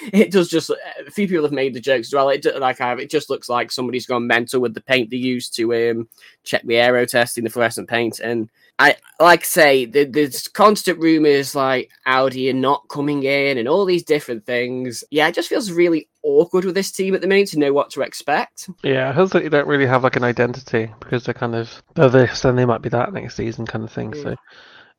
It 0.01 0.31
does 0.31 0.49
just. 0.49 0.69
A 0.69 1.09
few 1.09 1.25
people 1.25 1.43
have 1.43 1.53
made 1.53 1.73
the 1.73 1.79
jokes 1.79 2.09
as 2.09 2.13
well. 2.13 2.27
It 2.27 2.45
like 2.59 2.81
I 2.81 2.89
have. 2.89 2.99
It 2.99 3.09
just 3.09 3.29
looks 3.29 3.47
like 3.47 3.71
somebody's 3.71 4.05
gone 4.05 4.27
mental 4.27 4.59
with 4.59 4.73
the 4.73 4.81
paint 4.81 5.09
they 5.09 5.15
used 5.15 5.55
to 5.55 5.73
um 5.73 6.09
check 6.43 6.63
the 6.63 6.75
aero 6.75 7.05
testing 7.05 7.45
the 7.45 7.49
fluorescent 7.49 7.87
paint. 7.87 8.19
And 8.19 8.49
I 8.79 8.95
like 9.19 9.41
I 9.41 9.43
say, 9.43 9.85
there's 9.85 10.47
constant 10.47 10.99
rumors 10.99 11.53
like 11.53 11.91
Audi 12.05 12.49
are 12.49 12.53
not 12.53 12.87
coming 12.89 13.23
in 13.23 13.57
and 13.57 13.67
all 13.67 13.85
these 13.85 14.03
different 14.03 14.45
things. 14.45 15.03
Yeah, 15.11 15.27
it 15.27 15.35
just 15.35 15.49
feels 15.49 15.71
really 15.71 16.09
awkward 16.23 16.63
with 16.63 16.75
this 16.75 16.91
team 16.91 17.13
at 17.13 17.21
the 17.21 17.27
minute 17.27 17.49
to 17.49 17.59
know 17.59 17.73
what 17.73 17.89
to 17.91 18.01
expect. 18.01 18.69
Yeah, 18.83 19.09
it 19.09 19.15
feels 19.15 19.33
like 19.33 19.43
you 19.43 19.49
don't 19.49 19.67
really 19.67 19.85
have 19.85 20.03
like 20.03 20.15
an 20.15 20.23
identity 20.23 20.93
because 21.01 21.25
they're 21.25 21.33
kind 21.33 21.55
of 21.55 21.83
they're 21.95 22.09
this 22.09 22.45
and 22.45 22.57
they 22.57 22.65
might 22.65 22.81
be 22.81 22.89
that 22.89 23.13
next 23.13 23.35
season 23.35 23.65
kind 23.65 23.83
of 23.83 23.91
thing. 23.91 24.13
So 24.13 24.35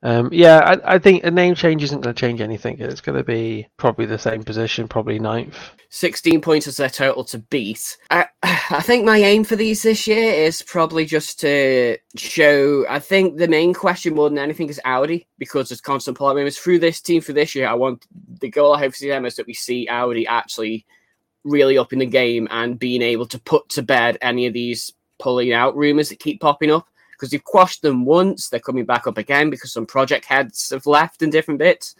um, 0.02 0.30
yeah, 0.32 0.60
I, 0.64 0.94
I, 0.94 0.98
think 0.98 1.24
a 1.24 1.30
name 1.30 1.54
change 1.54 1.82
isn't 1.82 2.00
going 2.00 2.14
to 2.14 2.18
change 2.18 2.40
anything. 2.40 2.78
It's 2.78 3.02
going 3.02 3.18
to 3.18 3.24
be 3.24 3.68
probably 3.76 4.06
the 4.06 4.18
same 4.18 4.42
position, 4.42 4.88
probably 4.88 5.18
ninth. 5.18 5.58
16 5.90 6.40
points 6.40 6.66
is 6.66 6.78
their 6.78 6.88
total 6.88 7.22
to 7.24 7.38
beat. 7.38 7.98
I, 8.10 8.26
I 8.42 8.80
think 8.80 9.04
my 9.04 9.18
aim 9.18 9.44
for 9.44 9.56
these 9.56 9.82
this 9.82 10.06
year 10.06 10.32
is 10.32 10.62
probably 10.62 11.04
just 11.04 11.38
to 11.40 11.98
show. 12.16 12.86
I 12.88 12.98
think 12.98 13.36
the 13.36 13.48
main 13.48 13.74
question 13.74 14.14
more 14.14 14.30
than 14.30 14.38
anything 14.38 14.70
is 14.70 14.80
Audi 14.86 15.28
because 15.36 15.68
there's 15.68 15.82
constant 15.82 16.16
plot 16.16 16.34
rumors 16.34 16.58
through 16.58 16.78
this 16.78 17.02
team 17.02 17.20
for 17.20 17.34
this 17.34 17.54
year. 17.54 17.68
I 17.68 17.74
want 17.74 18.06
the 18.40 18.48
goal 18.48 18.74
I 18.74 18.78
hope 18.78 18.94
for 18.94 19.06
them 19.06 19.26
is 19.26 19.36
that 19.36 19.46
we 19.46 19.54
see 19.54 19.86
Audi 19.88 20.26
actually 20.26 20.86
really 21.44 21.76
up 21.76 21.92
in 21.92 21.98
the 21.98 22.06
game 22.06 22.48
and 22.50 22.78
being 22.78 23.02
able 23.02 23.26
to 23.26 23.38
put 23.38 23.68
to 23.70 23.82
bed 23.82 24.16
any 24.22 24.46
of 24.46 24.54
these 24.54 24.94
pulling 25.18 25.52
out 25.52 25.76
rumors 25.76 26.08
that 26.08 26.20
keep 26.20 26.40
popping 26.40 26.70
up 26.70 26.86
because 27.20 27.34
you've 27.34 27.44
quashed 27.44 27.82
them 27.82 28.06
once, 28.06 28.48
they're 28.48 28.58
coming 28.58 28.86
back 28.86 29.06
up 29.06 29.18
again 29.18 29.50
because 29.50 29.72
some 29.72 29.84
project 29.84 30.24
heads 30.24 30.70
have 30.70 30.86
left 30.86 31.20
in 31.20 31.28
different 31.28 31.58
bits. 31.58 31.94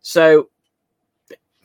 So 0.00 0.48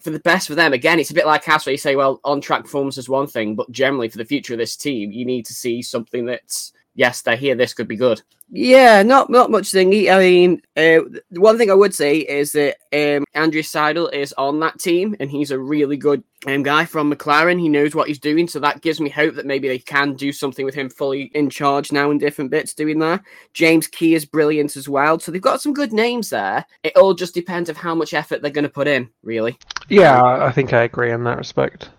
for 0.02 0.10
the 0.10 0.20
best 0.20 0.50
for 0.50 0.56
them, 0.56 0.74
again, 0.74 1.00
it's 1.00 1.10
a 1.10 1.14
bit 1.14 1.26
like 1.26 1.46
Haas 1.46 1.66
where 1.66 1.72
you 1.72 1.78
say, 1.78 1.96
well, 1.96 2.20
on 2.26 2.42
track 2.42 2.64
performance 2.64 2.98
is 2.98 3.08
one 3.08 3.26
thing, 3.26 3.56
but 3.56 3.72
generally 3.72 4.10
for 4.10 4.18
the 4.18 4.26
future 4.26 4.54
of 4.54 4.60
this 4.60 4.76
team, 4.76 5.14
you 5.14 5.24
need 5.24 5.46
to 5.46 5.54
see 5.54 5.82
something 5.82 6.26
that's 6.26 6.74
yes, 6.98 7.22
they're 7.22 7.38
here. 7.38 7.56
This 7.56 7.74
could 7.74 7.88
be 7.88 7.96
good. 7.96 8.22
Yeah, 8.50 9.04
not 9.04 9.30
not 9.30 9.52
much 9.52 9.72
thingy. 9.72 10.10
I 10.10 10.20
mean, 10.20 10.62
uh, 10.76 11.20
one 11.32 11.58
thing 11.58 11.70
I 11.70 11.76
would 11.76 11.94
say 11.94 12.18
is 12.18 12.54
that 12.54 12.78
um, 12.94 13.26
Andreas 13.36 13.72
Seidl 13.72 14.12
is 14.14 14.34
on 14.34 14.60
that 14.62 14.80
team, 14.80 15.16
and 15.20 15.30
he's 15.30 15.52
a 15.52 15.60
really 15.60 15.98
good 15.98 16.24
um, 16.46 16.64
guy 16.64 16.86
from 16.86 17.12
McLaren. 17.12 17.60
He 17.60 17.70
knows 17.70 17.94
what 17.94 18.08
he's 18.08 18.20
doing, 18.20 18.48
so 18.48 18.60
that 18.62 18.82
gives 18.82 19.00
me 19.02 19.10
hope 19.10 19.36
that 19.36 19.46
maybe 19.46 19.68
they 19.68 19.80
can 19.80 20.16
do 20.16 20.32
something 20.32 20.66
with 20.66 20.76
him 20.76 20.90
fully 20.90 21.24
in 21.34 21.50
charge 21.50 21.92
now 21.92 22.10
in 22.10 22.18
different 22.18 22.52
bits 22.52 22.74
doing 22.74 23.00
that. 23.00 23.22
James 23.54 23.88
Key 23.88 24.16
is 24.16 24.26
brilliant 24.26 24.78
as 24.78 24.88
well, 24.90 25.20
so 25.20 25.32
they've 25.32 25.42
got 25.42 25.62
some 25.62 25.74
good 25.74 25.92
names 25.92 26.30
there. 26.30 26.66
It 26.84 26.96
all 26.96 27.14
just 27.14 27.34
depends 27.34 27.70
of 27.70 27.78
how 27.78 27.96
much 27.96 28.14
effort 28.14 28.42
they're 28.42 28.52
going 28.52 28.64
to 28.64 28.70
put 28.70 28.88
in, 28.88 29.10
really. 29.24 29.58
Yeah, 29.90 30.24
I 30.24 30.52
think 30.52 30.74
I 30.74 30.84
agree 30.84 31.12
in 31.12 31.26
that 31.26 31.38
respect. 31.38 31.90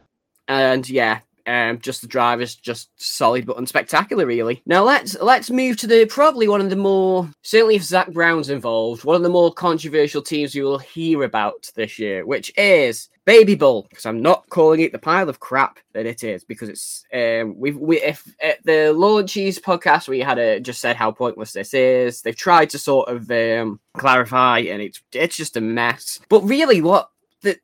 And 0.48 0.88
yeah, 0.88 1.20
um, 1.48 1.78
just 1.80 2.02
the 2.02 2.06
drivers, 2.06 2.54
just 2.54 2.90
solid 2.96 3.46
but 3.46 3.56
unspectacular, 3.56 4.26
really. 4.26 4.62
Now 4.66 4.84
let's 4.84 5.16
let's 5.20 5.50
move 5.50 5.78
to 5.78 5.86
the 5.86 6.04
probably 6.06 6.46
one 6.46 6.60
of 6.60 6.70
the 6.70 6.76
more 6.76 7.28
certainly 7.42 7.76
if 7.76 7.82
Zak 7.82 8.12
Brown's 8.12 8.50
involved, 8.50 9.04
one 9.04 9.16
of 9.16 9.22
the 9.22 9.28
more 9.30 9.52
controversial 9.52 10.22
teams 10.22 10.54
you 10.54 10.64
will 10.64 10.78
hear 10.78 11.22
about 11.22 11.70
this 11.74 11.98
year, 11.98 12.26
which 12.26 12.52
is 12.58 13.08
Baby 13.24 13.54
Bull. 13.54 13.86
Because 13.88 14.04
I'm 14.04 14.20
not 14.20 14.48
calling 14.50 14.80
it 14.80 14.92
the 14.92 14.98
pile 14.98 15.28
of 15.28 15.40
crap 15.40 15.78
that 15.94 16.06
it 16.06 16.22
is, 16.22 16.44
because 16.44 16.68
it's 16.68 17.04
um 17.14 17.58
we've 17.58 17.76
we 17.76 18.00
if 18.02 18.26
at 18.42 18.62
the 18.64 18.92
launches 18.92 19.58
podcast 19.58 20.06
we 20.06 20.20
had 20.20 20.38
a 20.38 20.60
just 20.60 20.80
said 20.80 20.96
how 20.96 21.10
pointless 21.10 21.52
this 21.52 21.72
is. 21.72 22.20
They've 22.20 22.36
tried 22.36 22.70
to 22.70 22.78
sort 22.78 23.08
of 23.08 23.30
um 23.30 23.80
clarify, 23.96 24.58
and 24.60 24.82
it's 24.82 25.02
it's 25.12 25.36
just 25.36 25.56
a 25.56 25.62
mess. 25.62 26.20
But 26.28 26.42
really, 26.42 26.82
what 26.82 27.10
the 27.40 27.58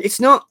it's 0.00 0.20
not 0.20 0.46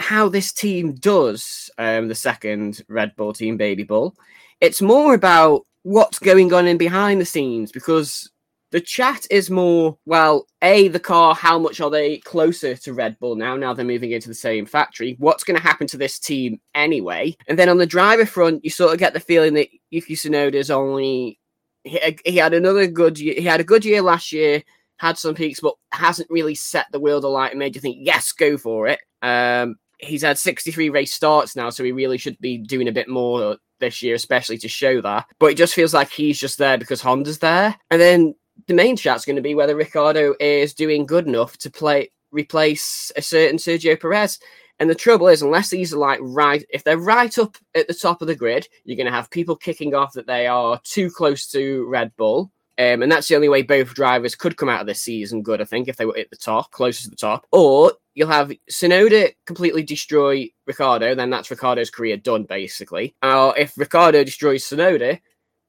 how 0.00 0.28
this 0.28 0.52
team 0.52 0.94
does 0.94 1.70
um, 1.78 2.08
the 2.08 2.14
second 2.14 2.82
Red 2.88 3.14
Bull 3.16 3.32
team, 3.32 3.56
Baby 3.56 3.84
Bull. 3.84 4.16
It's 4.60 4.82
more 4.82 5.14
about 5.14 5.62
what's 5.82 6.18
going 6.18 6.52
on 6.52 6.66
in 6.66 6.78
behind 6.78 7.20
the 7.20 7.26
scenes 7.26 7.72
because 7.72 8.30
the 8.70 8.80
chat 8.80 9.26
is 9.30 9.50
more 9.50 9.98
well, 10.06 10.46
a 10.62 10.88
the 10.88 11.00
car. 11.00 11.34
How 11.34 11.58
much 11.58 11.80
are 11.80 11.90
they 11.90 12.18
closer 12.18 12.76
to 12.76 12.92
Red 12.92 13.18
Bull 13.18 13.34
now? 13.34 13.56
Now 13.56 13.74
they're 13.74 13.84
moving 13.84 14.12
into 14.12 14.28
the 14.28 14.34
same 14.34 14.64
factory. 14.64 15.16
What's 15.18 15.44
going 15.44 15.56
to 15.56 15.62
happen 15.62 15.86
to 15.88 15.96
this 15.96 16.18
team 16.18 16.60
anyway? 16.74 17.36
And 17.48 17.58
then 17.58 17.68
on 17.68 17.78
the 17.78 17.86
driver 17.86 18.26
front, 18.26 18.64
you 18.64 18.70
sort 18.70 18.92
of 18.92 18.98
get 18.98 19.12
the 19.12 19.20
feeling 19.20 19.54
that 19.54 19.68
Yuki 19.90 20.14
Tsunoda's 20.14 20.70
only 20.70 21.38
he, 21.84 22.36
had 22.36 22.54
another 22.54 22.86
good 22.86 23.18
year. 23.18 23.34
He 23.34 23.44
had 23.44 23.60
a 23.60 23.64
good 23.64 23.84
year 23.84 24.02
last 24.02 24.32
year 24.32 24.62
had 24.98 25.16
some 25.16 25.34
peaks, 25.34 25.60
but 25.60 25.74
hasn't 25.92 26.28
really 26.30 26.54
set 26.54 26.86
the 26.92 27.00
world 27.00 27.24
alight 27.24 27.52
and 27.52 27.58
made 27.58 27.74
you 27.74 27.80
think, 27.80 27.96
yes, 28.00 28.32
go 28.32 28.58
for 28.58 28.86
it. 28.86 29.00
Um, 29.22 29.76
he's 30.02 30.22
had 30.22 30.38
63 30.38 30.90
race 30.90 31.12
starts 31.12 31.56
now, 31.56 31.70
so 31.70 31.84
he 31.84 31.92
really 31.92 32.18
should 32.18 32.38
be 32.40 32.58
doing 32.58 32.88
a 32.88 32.92
bit 32.92 33.08
more 33.08 33.56
this 33.80 34.02
year, 34.02 34.14
especially 34.14 34.58
to 34.58 34.68
show 34.68 35.00
that. 35.00 35.26
But 35.38 35.52
it 35.52 35.56
just 35.56 35.74
feels 35.74 35.94
like 35.94 36.10
he's 36.10 36.38
just 36.38 36.58
there 36.58 36.78
because 36.78 37.00
Honda's 37.00 37.38
there. 37.38 37.74
And 37.90 38.00
then 38.00 38.34
the 38.66 38.74
main 38.74 38.96
chat's 38.96 39.24
going 39.24 39.36
to 39.36 39.42
be 39.42 39.54
whether 39.54 39.76
Ricciardo 39.76 40.34
is 40.38 40.74
doing 40.74 41.06
good 41.06 41.26
enough 41.26 41.56
to 41.58 41.70
play 41.70 42.10
replace 42.32 43.10
a 43.16 43.22
certain 43.22 43.56
Sergio 43.56 44.00
Perez. 44.00 44.38
And 44.78 44.88
the 44.88 44.94
trouble 44.94 45.28
is, 45.28 45.42
unless 45.42 45.68
these 45.68 45.92
are 45.92 45.98
like 45.98 46.20
right, 46.22 46.64
if 46.70 46.84
they're 46.84 46.96
right 46.96 47.36
up 47.38 47.56
at 47.74 47.86
the 47.86 47.94
top 47.94 48.22
of 48.22 48.28
the 48.28 48.34
grid, 48.34 48.66
you're 48.84 48.96
going 48.96 49.06
to 49.06 49.12
have 49.12 49.30
people 49.30 49.56
kicking 49.56 49.94
off 49.94 50.14
that 50.14 50.26
they 50.26 50.46
are 50.46 50.80
too 50.84 51.10
close 51.10 51.46
to 51.48 51.86
Red 51.86 52.16
Bull. 52.16 52.50
Um, 52.80 53.02
and 53.02 53.12
that's 53.12 53.28
the 53.28 53.36
only 53.36 53.50
way 53.50 53.60
both 53.60 53.92
drivers 53.92 54.34
could 54.34 54.56
come 54.56 54.70
out 54.70 54.80
of 54.80 54.86
this 54.86 55.02
season 55.02 55.42
good, 55.42 55.60
I 55.60 55.64
think, 55.64 55.86
if 55.86 55.96
they 55.96 56.06
were 56.06 56.16
at 56.16 56.30
the 56.30 56.36
top, 56.36 56.70
closest 56.70 57.04
to 57.04 57.10
the 57.10 57.16
top. 57.16 57.46
Or 57.52 57.92
you'll 58.14 58.28
have 58.28 58.52
Tsunoda 58.70 59.34
completely 59.44 59.82
destroy 59.82 60.48
Ricciardo, 60.66 61.14
then 61.14 61.28
that's 61.28 61.50
Ricciardo's 61.50 61.90
career 61.90 62.16
done, 62.16 62.44
basically. 62.44 63.14
Or 63.22 63.56
if 63.58 63.76
Ricciardo 63.76 64.24
destroys 64.24 64.64
Tsunoda, 64.64 65.20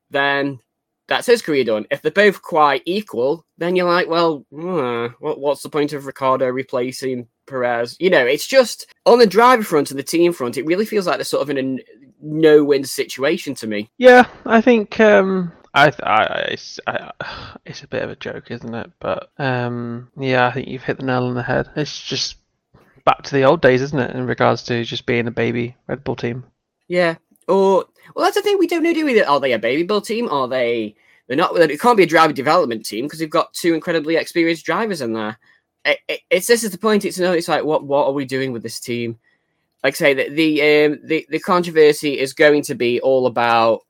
then 0.09 0.59
that's 1.09 1.27
his 1.27 1.41
career 1.41 1.65
done. 1.65 1.85
If 1.91 2.01
they're 2.01 2.11
both 2.11 2.41
quite 2.41 2.83
equal, 2.85 3.45
then 3.57 3.75
you're 3.75 3.91
like, 3.91 4.07
well, 4.07 4.45
what, 4.49 5.37
what's 5.37 5.63
the 5.63 5.69
point 5.69 5.91
of 5.91 6.05
Ricciardo 6.05 6.47
replacing 6.47 7.27
Perez? 7.45 7.97
You 7.99 8.09
know, 8.09 8.25
it's 8.25 8.47
just 8.47 8.87
on 9.05 9.19
the 9.19 9.27
driver 9.27 9.63
front 9.63 9.91
and 9.91 9.99
the 9.99 10.03
team 10.03 10.31
front, 10.31 10.55
it 10.55 10.65
really 10.65 10.85
feels 10.85 11.07
like 11.07 11.17
they're 11.17 11.25
sort 11.25 11.41
of 11.41 11.49
in 11.49 11.57
a 11.57 11.83
no 12.21 12.63
win 12.63 12.85
situation 12.85 13.53
to 13.55 13.67
me. 13.67 13.89
Yeah, 13.97 14.27
I 14.45 14.61
think 14.61 14.97
um, 15.01 15.51
I, 15.73 15.91
I, 16.03 16.23
it's, 16.51 16.79
I, 16.87 17.11
it's 17.65 17.83
a 17.83 17.87
bit 17.87 18.03
of 18.03 18.09
a 18.09 18.15
joke, 18.15 18.51
isn't 18.51 18.73
it? 18.73 18.91
But 18.99 19.31
um, 19.37 20.09
yeah, 20.17 20.47
I 20.47 20.51
think 20.51 20.67
you've 20.67 20.83
hit 20.83 20.97
the 20.97 21.05
nail 21.05 21.25
on 21.25 21.35
the 21.35 21.43
head. 21.43 21.69
It's 21.75 21.99
just 21.99 22.37
back 23.05 23.23
to 23.23 23.35
the 23.35 23.43
old 23.43 23.61
days, 23.61 23.81
isn't 23.81 23.99
it? 23.99 24.15
In 24.15 24.25
regards 24.25 24.63
to 24.63 24.83
just 24.83 25.05
being 25.05 25.27
a 25.27 25.31
baby 25.31 25.75
Red 25.87 26.03
Bull 26.03 26.15
team. 26.15 26.43
Yeah. 26.87 27.15
Or 27.47 27.85
well, 28.15 28.25
that's 28.25 28.35
the 28.35 28.41
thing 28.41 28.57
we 28.59 28.67
don't 28.67 28.83
know. 28.83 28.93
Do 28.93 29.05
we? 29.05 29.21
Are 29.21 29.39
they 29.39 29.53
a 29.53 29.59
baby 29.59 29.83
Bull 29.83 30.01
team? 30.01 30.29
Are 30.29 30.47
they? 30.47 30.95
They're 31.27 31.37
not. 31.37 31.55
It 31.57 31.79
can't 31.79 31.97
be 31.97 32.03
a 32.03 32.07
driver 32.07 32.33
development 32.33 32.85
team 32.85 33.05
because 33.05 33.19
they've 33.19 33.29
got 33.29 33.53
two 33.53 33.73
incredibly 33.73 34.15
experienced 34.15 34.65
drivers 34.65 35.01
in 35.01 35.13
there. 35.13 35.37
It, 35.85 35.99
it, 36.07 36.19
it's 36.29 36.47
this 36.47 36.63
is 36.63 36.71
the 36.71 36.77
point. 36.77 37.05
It's 37.05 37.19
no. 37.19 37.31
It's 37.31 37.47
like 37.47 37.63
what 37.63 37.83
what 37.83 38.07
are 38.07 38.13
we 38.13 38.25
doing 38.25 38.51
with 38.51 38.63
this 38.63 38.79
team? 38.79 39.17
Like 39.83 39.95
I 39.95 39.97
say, 39.97 40.13
the 40.13 40.29
the 40.29 40.85
um, 40.85 40.99
the, 41.03 41.25
the 41.29 41.39
controversy 41.39 42.19
is 42.19 42.33
going 42.33 42.63
to 42.63 42.75
be 42.75 42.99
all 43.01 43.25
about 43.25 43.81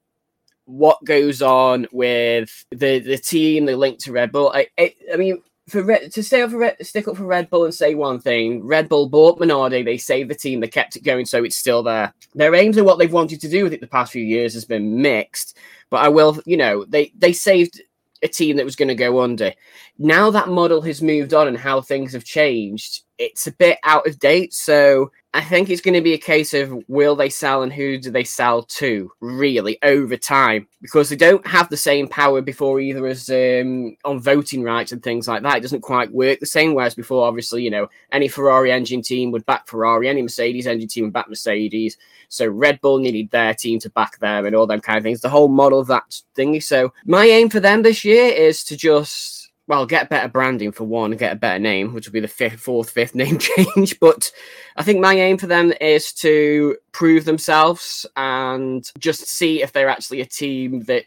what 0.71 1.03
goes 1.03 1.41
on 1.41 1.87
with 1.91 2.65
the 2.71 2.99
the 2.99 3.17
team, 3.17 3.65
the 3.65 3.75
link 3.75 3.99
to 3.99 4.11
Red 4.11 4.31
Bull. 4.31 4.51
I 4.53 4.67
I, 4.77 4.95
I 5.13 5.17
mean, 5.17 5.41
for 5.67 5.83
Red, 5.83 6.11
to 6.11 6.23
stay 6.23 6.41
up 6.41 6.51
for 6.51 6.57
Red, 6.57 6.85
stick 6.85 7.07
up 7.07 7.17
for 7.17 7.25
Red 7.25 7.49
Bull 7.49 7.65
and 7.65 7.73
say 7.73 7.93
one 7.93 8.19
thing, 8.19 8.63
Red 8.63 8.89
Bull 8.89 9.09
bought 9.09 9.39
Minardi, 9.39 9.83
they 9.83 9.97
saved 9.97 10.29
the 10.29 10.35
team, 10.35 10.59
they 10.59 10.67
kept 10.67 10.95
it 10.95 11.03
going, 11.03 11.25
so 11.25 11.43
it's 11.43 11.57
still 11.57 11.83
there. 11.83 12.13
Their 12.33 12.55
aims 12.55 12.77
and 12.77 12.85
what 12.85 12.99
they've 12.99 13.11
wanted 13.11 13.41
to 13.41 13.49
do 13.49 13.63
with 13.63 13.73
it 13.73 13.81
the 13.81 13.87
past 13.87 14.11
few 14.11 14.23
years 14.23 14.53
has 14.53 14.65
been 14.65 15.01
mixed, 15.01 15.57
but 15.89 15.97
I 15.97 16.09
will, 16.09 16.39
you 16.45 16.57
know, 16.57 16.85
they 16.85 17.11
they 17.17 17.33
saved 17.33 17.81
a 18.23 18.27
team 18.27 18.57
that 18.57 18.65
was 18.65 18.75
going 18.75 18.87
to 18.87 18.95
go 18.95 19.21
under. 19.21 19.51
Now 19.97 20.29
that 20.31 20.47
model 20.47 20.81
has 20.81 21.01
moved 21.01 21.33
on 21.33 21.47
and 21.47 21.57
how 21.57 21.81
things 21.81 22.13
have 22.13 22.23
changed, 22.23 23.03
it's 23.21 23.45
a 23.45 23.51
bit 23.51 23.77
out 23.83 24.07
of 24.07 24.17
date. 24.17 24.51
So 24.51 25.11
I 25.33 25.41
think 25.41 25.69
it's 25.69 25.81
going 25.81 25.93
to 25.93 26.01
be 26.01 26.13
a 26.13 26.17
case 26.17 26.53
of 26.55 26.83
will 26.89 27.15
they 27.15 27.29
sell 27.29 27.61
and 27.61 27.71
who 27.71 27.99
do 27.99 28.09
they 28.09 28.23
sell 28.23 28.63
to, 28.63 29.11
really, 29.21 29.77
over 29.83 30.17
time, 30.17 30.67
because 30.81 31.07
they 31.07 31.15
don't 31.15 31.45
have 31.45 31.69
the 31.69 31.77
same 31.77 32.07
power 32.07 32.41
before 32.41 32.81
either 32.81 33.05
as 33.05 33.29
um, 33.29 33.95
on 34.03 34.19
voting 34.19 34.63
rights 34.63 34.91
and 34.91 35.03
things 35.03 35.27
like 35.27 35.43
that. 35.43 35.57
It 35.57 35.61
doesn't 35.61 35.81
quite 35.81 36.11
work 36.11 36.39
the 36.39 36.45
same. 36.47 36.73
Whereas 36.73 36.95
before, 36.95 37.27
obviously, 37.27 37.63
you 37.63 37.69
know, 37.69 37.87
any 38.11 38.27
Ferrari 38.27 38.71
engine 38.71 39.03
team 39.03 39.31
would 39.31 39.45
back 39.45 39.67
Ferrari, 39.67 40.09
any 40.09 40.23
Mercedes 40.23 40.67
engine 40.67 40.89
team 40.89 41.05
would 41.05 41.13
back 41.13 41.29
Mercedes. 41.29 41.97
So 42.27 42.47
Red 42.47 42.81
Bull 42.81 42.99
needed 42.99 43.29
their 43.29 43.53
team 43.53 43.79
to 43.81 43.89
back 43.91 44.17
them 44.19 44.45
and 44.45 44.55
all 44.55 44.67
them 44.67 44.81
kind 44.81 44.97
of 44.97 45.03
things. 45.03 45.21
The 45.21 45.29
whole 45.29 45.47
model 45.47 45.79
of 45.79 45.87
that 45.87 46.21
thingy. 46.35 46.63
So 46.63 46.91
my 47.05 47.25
aim 47.25 47.49
for 47.49 47.59
them 47.59 47.83
this 47.83 48.03
year 48.03 48.25
is 48.25 48.63
to 48.65 48.75
just 48.75 49.40
well, 49.71 49.85
get 49.85 50.09
better 50.09 50.27
branding 50.27 50.73
for 50.73 50.83
one, 50.83 51.11
get 51.11 51.31
a 51.31 51.37
better 51.37 51.57
name, 51.57 51.93
which 51.93 52.05
will 52.05 52.11
be 52.11 52.19
the 52.19 52.27
fifth, 52.27 52.59
fourth, 52.59 52.89
fifth 52.89 53.15
name 53.15 53.37
change. 53.37 53.97
But 54.01 54.29
I 54.75 54.83
think 54.83 54.99
my 54.99 55.13
aim 55.13 55.37
for 55.37 55.47
them 55.47 55.71
is 55.79 56.11
to 56.15 56.75
prove 56.91 57.23
themselves 57.23 58.05
and 58.17 58.85
just 58.99 59.27
see 59.27 59.63
if 59.63 59.71
they're 59.71 59.87
actually 59.87 60.19
a 60.19 60.25
team 60.25 60.81
that 60.87 61.05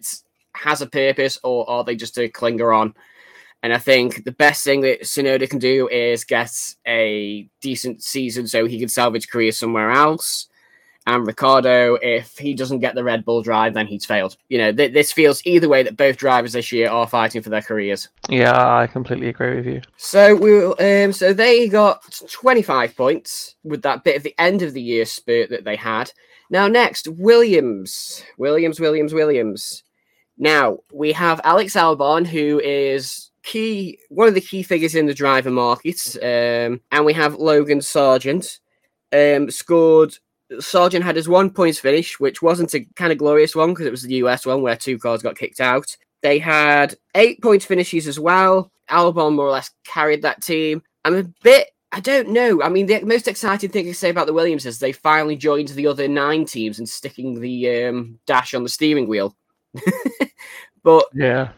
has 0.54 0.80
a 0.80 0.86
purpose 0.86 1.38
or 1.44 1.68
are 1.68 1.84
they 1.84 1.94
just 1.94 2.16
a 2.16 2.26
clinger 2.26 2.74
on. 2.74 2.94
And 3.62 3.70
I 3.70 3.76
think 3.76 4.24
the 4.24 4.32
best 4.32 4.64
thing 4.64 4.80
that 4.80 5.02
Tsunoda 5.02 5.46
can 5.50 5.58
do 5.58 5.86
is 5.88 6.24
get 6.24 6.50
a 6.86 7.46
decent 7.60 8.02
season 8.02 8.46
so 8.46 8.64
he 8.64 8.78
can 8.78 8.88
salvage 8.88 9.28
career 9.28 9.52
somewhere 9.52 9.90
else. 9.90 10.48
And 11.06 11.26
Ricciardo, 11.26 11.98
if 12.00 12.38
he 12.38 12.54
doesn't 12.54 12.78
get 12.78 12.94
the 12.94 13.04
Red 13.04 13.26
Bull 13.26 13.42
drive, 13.42 13.74
then 13.74 13.86
he's 13.86 14.06
failed. 14.06 14.36
You 14.48 14.58
know, 14.58 14.72
th- 14.72 14.94
this 14.94 15.12
feels 15.12 15.42
either 15.44 15.68
way 15.68 15.82
that 15.82 15.98
both 15.98 16.16
drivers 16.16 16.54
this 16.54 16.72
year 16.72 16.88
are 16.88 17.06
fighting 17.06 17.42
for 17.42 17.50
their 17.50 17.60
careers. 17.60 18.08
Yeah, 18.30 18.78
I 18.78 18.86
completely 18.86 19.28
agree 19.28 19.56
with 19.56 19.66
you. 19.66 19.82
So 19.98 20.34
we 20.34 20.52
will, 20.52 20.76
um, 20.80 21.12
so 21.12 21.34
they 21.34 21.68
got 21.68 22.02
25 22.30 22.96
points 22.96 23.56
with 23.64 23.82
that 23.82 24.02
bit 24.02 24.16
of 24.16 24.22
the 24.22 24.34
end 24.38 24.62
of 24.62 24.72
the 24.72 24.80
year 24.80 25.04
spurt 25.04 25.50
that 25.50 25.64
they 25.64 25.76
had. 25.76 26.10
Now 26.48 26.68
next, 26.68 27.08
Williams, 27.08 28.22
Williams, 28.38 28.80
Williams, 28.80 29.12
Williams. 29.12 29.82
Now 30.38 30.78
we 30.92 31.12
have 31.12 31.40
Alex 31.44 31.74
Albon, 31.74 32.26
who 32.26 32.60
is 32.60 33.30
key, 33.42 33.98
one 34.08 34.28
of 34.28 34.34
the 34.34 34.40
key 34.40 34.62
figures 34.62 34.94
in 34.94 35.06
the 35.06 35.14
driver 35.14 35.50
market, 35.50 36.16
um, 36.22 36.80
and 36.90 37.04
we 37.04 37.12
have 37.12 37.34
Logan 37.34 37.80
Sargeant, 37.80 38.58
um, 39.12 39.50
scored 39.50 40.18
Sargeant 40.52 41.02
had 41.02 41.16
his 41.16 41.28
one 41.28 41.50
points 41.50 41.78
finish, 41.78 42.20
which 42.20 42.42
wasn't 42.42 42.74
a 42.74 42.86
kind 42.96 43.12
of 43.12 43.18
glorious 43.18 43.54
one 43.54 43.70
because 43.70 43.86
it 43.86 43.90
was 43.90 44.02
the 44.02 44.14
US 44.16 44.46
one 44.46 44.62
where 44.62 44.76
two 44.76 44.98
cars 44.98 45.22
got 45.22 45.38
kicked 45.38 45.60
out. 45.60 45.96
They 46.22 46.38
had 46.38 46.94
eight 47.14 47.42
points 47.42 47.64
finishes 47.64 48.06
as 48.06 48.18
well. 48.18 48.70
Albon 48.90 49.34
more 49.34 49.46
or 49.46 49.50
less 49.50 49.70
carried 49.84 50.22
that 50.22 50.42
team. 50.42 50.82
I'm 51.04 51.16
a 51.16 51.24
bit, 51.42 51.68
I 51.92 52.00
don't 52.00 52.30
know. 52.30 52.62
I 52.62 52.68
mean, 52.68 52.86
the 52.86 53.02
most 53.04 53.28
exciting 53.28 53.70
thing 53.70 53.86
to 53.86 53.94
say 53.94 54.10
about 54.10 54.26
the 54.26 54.32
Williams 54.32 54.66
is 54.66 54.78
they 54.78 54.92
finally 54.92 55.36
joined 55.36 55.68
the 55.68 55.86
other 55.86 56.08
nine 56.08 56.44
teams 56.44 56.78
and 56.78 56.88
sticking 56.88 57.40
the 57.40 57.84
um, 57.84 58.18
dash 58.26 58.54
on 58.54 58.62
the 58.62 58.68
steering 58.68 59.06
wheel. 59.06 59.36
but 60.82 61.06
yeah, 61.14 61.50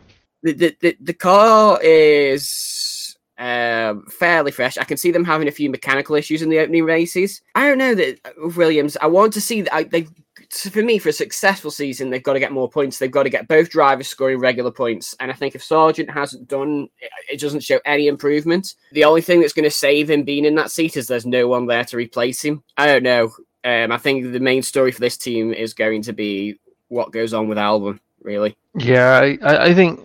the, 0.42 0.52
the, 0.52 0.76
the, 0.80 0.96
the 1.00 1.14
car 1.14 1.80
is 1.82 2.95
um, 3.38 4.06
fairly 4.06 4.50
fresh. 4.50 4.78
I 4.78 4.84
can 4.84 4.96
see 4.96 5.10
them 5.10 5.24
having 5.24 5.48
a 5.48 5.52
few 5.52 5.70
mechanical 5.70 6.16
issues 6.16 6.42
in 6.42 6.48
the 6.48 6.58
opening 6.58 6.84
races. 6.84 7.42
I 7.54 7.68
don't 7.68 7.78
know 7.78 7.94
that 7.94 8.18
Williams. 8.56 8.96
I 9.00 9.06
want 9.06 9.32
to 9.34 9.40
see 9.40 9.62
that 9.62 9.90
they. 9.90 10.06
For 10.50 10.82
me, 10.82 10.98
for 10.98 11.08
a 11.08 11.12
successful 11.12 11.72
season, 11.72 12.10
they've 12.10 12.22
got 12.22 12.34
to 12.34 12.38
get 12.38 12.52
more 12.52 12.70
points. 12.70 12.98
They've 12.98 13.10
got 13.10 13.24
to 13.24 13.30
get 13.30 13.48
both 13.48 13.70
drivers 13.70 14.06
scoring 14.06 14.38
regular 14.38 14.70
points. 14.70 15.16
And 15.18 15.30
I 15.30 15.34
think 15.34 15.56
if 15.56 15.62
Sargeant 15.62 16.08
hasn't 16.08 16.46
done, 16.46 16.88
it 17.28 17.40
doesn't 17.40 17.64
show 17.64 17.80
any 17.84 18.06
improvement. 18.06 18.74
The 18.92 19.02
only 19.02 19.22
thing 19.22 19.40
that's 19.40 19.54
going 19.54 19.64
to 19.64 19.70
save 19.70 20.08
him 20.08 20.22
being 20.22 20.44
in 20.44 20.54
that 20.54 20.70
seat 20.70 20.96
is 20.96 21.08
there's 21.08 21.26
no 21.26 21.48
one 21.48 21.66
there 21.66 21.84
to 21.86 21.96
replace 21.96 22.44
him. 22.44 22.62
I 22.76 22.86
don't 22.86 23.02
know. 23.02 23.32
Um, 23.64 23.90
I 23.90 23.98
think 23.98 24.30
the 24.32 24.38
main 24.38 24.62
story 24.62 24.92
for 24.92 25.00
this 25.00 25.16
team 25.16 25.52
is 25.52 25.74
going 25.74 26.02
to 26.02 26.12
be 26.12 26.60
what 26.88 27.12
goes 27.12 27.34
on 27.34 27.48
with 27.48 27.58
Albon. 27.58 27.98
Really. 28.22 28.56
Yeah, 28.76 29.36
I, 29.42 29.68
I 29.70 29.74
think 29.74 30.00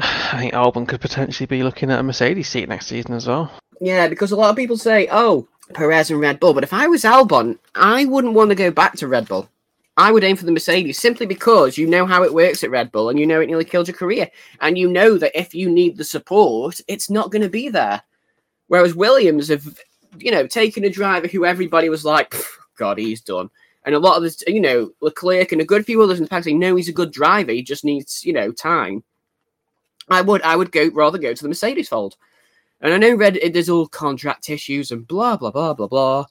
I 0.32 0.38
think 0.38 0.54
Albon 0.54 0.88
could 0.88 1.00
potentially 1.00 1.46
be 1.46 1.62
looking 1.62 1.90
at 1.90 1.98
a 1.98 2.02
Mercedes 2.02 2.48
seat 2.48 2.68
next 2.68 2.86
season 2.86 3.14
as 3.14 3.26
well. 3.26 3.50
Yeah, 3.80 4.08
because 4.08 4.32
a 4.32 4.36
lot 4.36 4.50
of 4.50 4.56
people 4.56 4.76
say, 4.76 5.08
"Oh, 5.10 5.46
Perez 5.74 6.10
and 6.10 6.20
Red 6.20 6.40
Bull," 6.40 6.54
but 6.54 6.64
if 6.64 6.72
I 6.72 6.86
was 6.86 7.04
Albon, 7.04 7.58
I 7.74 8.04
wouldn't 8.06 8.34
want 8.34 8.50
to 8.50 8.54
go 8.54 8.70
back 8.70 8.96
to 8.96 9.08
Red 9.08 9.28
Bull. 9.28 9.48
I 9.96 10.12
would 10.12 10.24
aim 10.24 10.36
for 10.36 10.46
the 10.46 10.52
Mercedes 10.52 10.98
simply 10.98 11.26
because 11.26 11.76
you 11.76 11.86
know 11.86 12.06
how 12.06 12.22
it 12.22 12.32
works 12.32 12.64
at 12.64 12.70
Red 12.70 12.90
Bull 12.90 13.10
and 13.10 13.18
you 13.18 13.26
know 13.26 13.40
it 13.40 13.48
nearly 13.48 13.66
killed 13.66 13.86
your 13.86 13.96
career. 13.96 14.30
And 14.60 14.78
you 14.78 14.88
know 14.88 15.18
that 15.18 15.38
if 15.38 15.54
you 15.54 15.70
need 15.70 15.96
the 15.98 16.04
support, 16.04 16.80
it's 16.88 17.10
not 17.10 17.30
going 17.30 17.42
to 17.42 17.50
be 17.50 17.68
there. 17.68 18.02
Whereas 18.68 18.94
Williams 18.94 19.48
have, 19.48 19.78
you 20.16 20.30
know, 20.30 20.46
taken 20.46 20.84
a 20.84 20.90
driver 20.90 21.26
who 21.26 21.44
everybody 21.44 21.90
was 21.90 22.04
like, 22.04 22.34
God, 22.78 22.96
he's 22.96 23.20
done. 23.20 23.50
And 23.84 23.94
a 23.94 23.98
lot 23.98 24.16
of 24.16 24.22
the, 24.22 24.50
you 24.50 24.60
know, 24.60 24.92
Leclerc 25.02 25.52
and 25.52 25.60
a 25.60 25.66
good 25.66 25.84
few 25.84 26.00
others 26.02 26.18
in 26.18 26.24
the 26.24 26.30
pack 26.30 26.44
say, 26.44 26.54
no, 26.54 26.76
he's 26.76 26.88
a 26.88 26.92
good 26.92 27.12
driver. 27.12 27.52
He 27.52 27.62
just 27.62 27.84
needs, 27.84 28.24
you 28.24 28.32
know, 28.32 28.52
time. 28.52 29.02
I 30.10 30.20
would 30.20 30.42
I 30.42 30.56
would 30.56 30.72
go 30.72 30.88
rather 30.92 31.18
go 31.18 31.34
to 31.34 31.42
the 31.42 31.48
Mercedes 31.48 31.88
fold. 31.88 32.16
And 32.80 32.92
I 32.92 32.98
know 32.98 33.14
Red 33.14 33.38
there's 33.52 33.68
all 33.68 33.86
contract 33.86 34.48
issues 34.50 34.90
and 34.90 35.06
blah 35.06 35.36
blah 35.36 35.50
blah 35.50 35.74
blah 35.74 35.86
blah. 35.86 36.26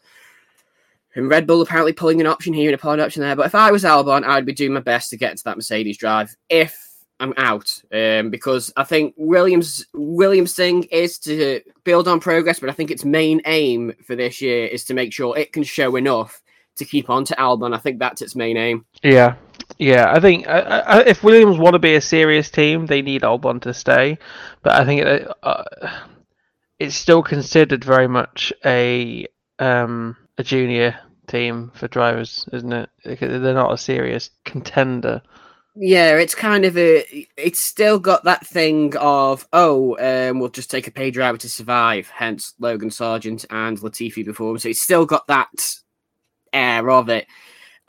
And 1.15 1.30
Red 1.30 1.48
Bull 1.48 1.62
apparently 1.62 1.94
pulling 1.94 2.22
an 2.22 2.28
option 2.28 2.54
here 2.54 2.70
and 2.70 2.76
a 2.76 2.78
pod 2.78 3.00
option 3.00 3.22
there. 3.22 3.36
But 3.36 3.48
if 3.48 3.56
I 3.56 3.72
was 3.72 3.84
Albon, 3.84 4.24
I'd 4.24 4.46
be 4.46 4.54
doing 4.54 4.74
my 4.74 4.80
best 4.80 5.10
to 5.10 5.18
get 5.18 5.32
into 5.32 5.44
that 5.46 5.58
Mercedes 5.58 5.98
drive 5.98 6.36
if 6.50 6.78
I'm 7.20 7.34
out. 7.38 7.82
Um, 7.92 8.30
because 8.30 8.72
I 8.78 8.84
think 8.84 9.13
Williams 9.18 9.86
Williams 9.94 10.54
thing 10.54 10.84
is 10.84 11.18
to 11.20 11.62
build 11.84 12.08
on 12.08 12.20
progress, 12.20 12.60
but 12.60 12.70
I 12.70 12.74
think 12.74 12.92
its 12.92 13.06
main 13.06 13.42
aim 13.46 13.94
for 14.06 14.15
this 14.15 14.42
year 14.42 14.68
is 14.68 14.86
to 14.86 14.94
make 14.94 15.13
sure 15.13 15.38
it 15.38 15.54
can 15.54 15.63
show 15.63 15.96
enough 15.96 16.42
to 16.78 16.86
keep 16.86 17.10
on 17.10 17.26
to 17.26 17.36
Albon. 17.36 17.76
I 17.76 17.80
think 17.80 18.00
that's 18.00 18.22
its 18.22 18.36
main 18.36 18.58
aim. 18.58 18.86
Yeah, 19.04 19.36
yeah. 19.80 20.12
I 20.13 20.20
think 20.20 20.48
uh, 20.48 20.84
uh, 20.86 21.04
if 21.08 21.24
Williams 21.24 21.58
want 21.58 21.74
to 21.74 21.80
be 21.80 21.96
a 21.96 22.02
serious 22.02 22.52
team, 22.52 22.86
they 22.86 23.02
need 23.02 23.24
Albon 23.24 23.62
to 23.63 23.74
stay. 23.74 24.20
But 24.62 24.74
I 24.74 24.86
think 24.86 25.02
it, 25.02 25.32
uh, 25.42 25.63
it's 26.78 26.96
still 26.96 27.24
considered 27.24 27.84
very 27.84 28.08
much 28.08 28.54
a 28.65 29.28
um, 29.58 30.15
a 30.38 30.44
junior 30.44 31.00
team 31.28 31.72
for 31.74 31.88
drivers, 31.88 32.48
isn't 32.52 32.74
it? 32.74 32.89
They're 33.04 33.54
not 33.54 33.74
a 33.74 33.78
serious 33.78 34.30
contender. 34.46 35.22
Yeah, 35.76 36.18
it's 36.18 36.36
kind 36.36 36.65
of 36.65 36.78
a. 36.78 37.06
It's 37.38 37.60
still 37.60 38.00
got 38.00 38.26
that 38.26 38.46
thing 38.46 38.96
of 38.98 39.48
oh, 39.54 39.98
um, 40.00 40.39
we'll 40.39 40.50
just 40.50 40.70
take 40.70 40.88
a 40.88 40.92
pay 40.92 41.12
driver 41.12 41.38
to 41.38 41.50
survive. 41.50 42.10
Hence 42.10 42.54
Logan 42.60 42.89
Sargeant 42.89 43.46
and 43.50 43.80
Latifi 43.80 44.26
before. 44.26 44.58
So 44.58 44.70
it's 44.70 44.82
still 44.82 45.06
got 45.06 45.28
that 45.28 45.76
air 46.52 46.89
of 46.89 47.10
it. 47.10 47.28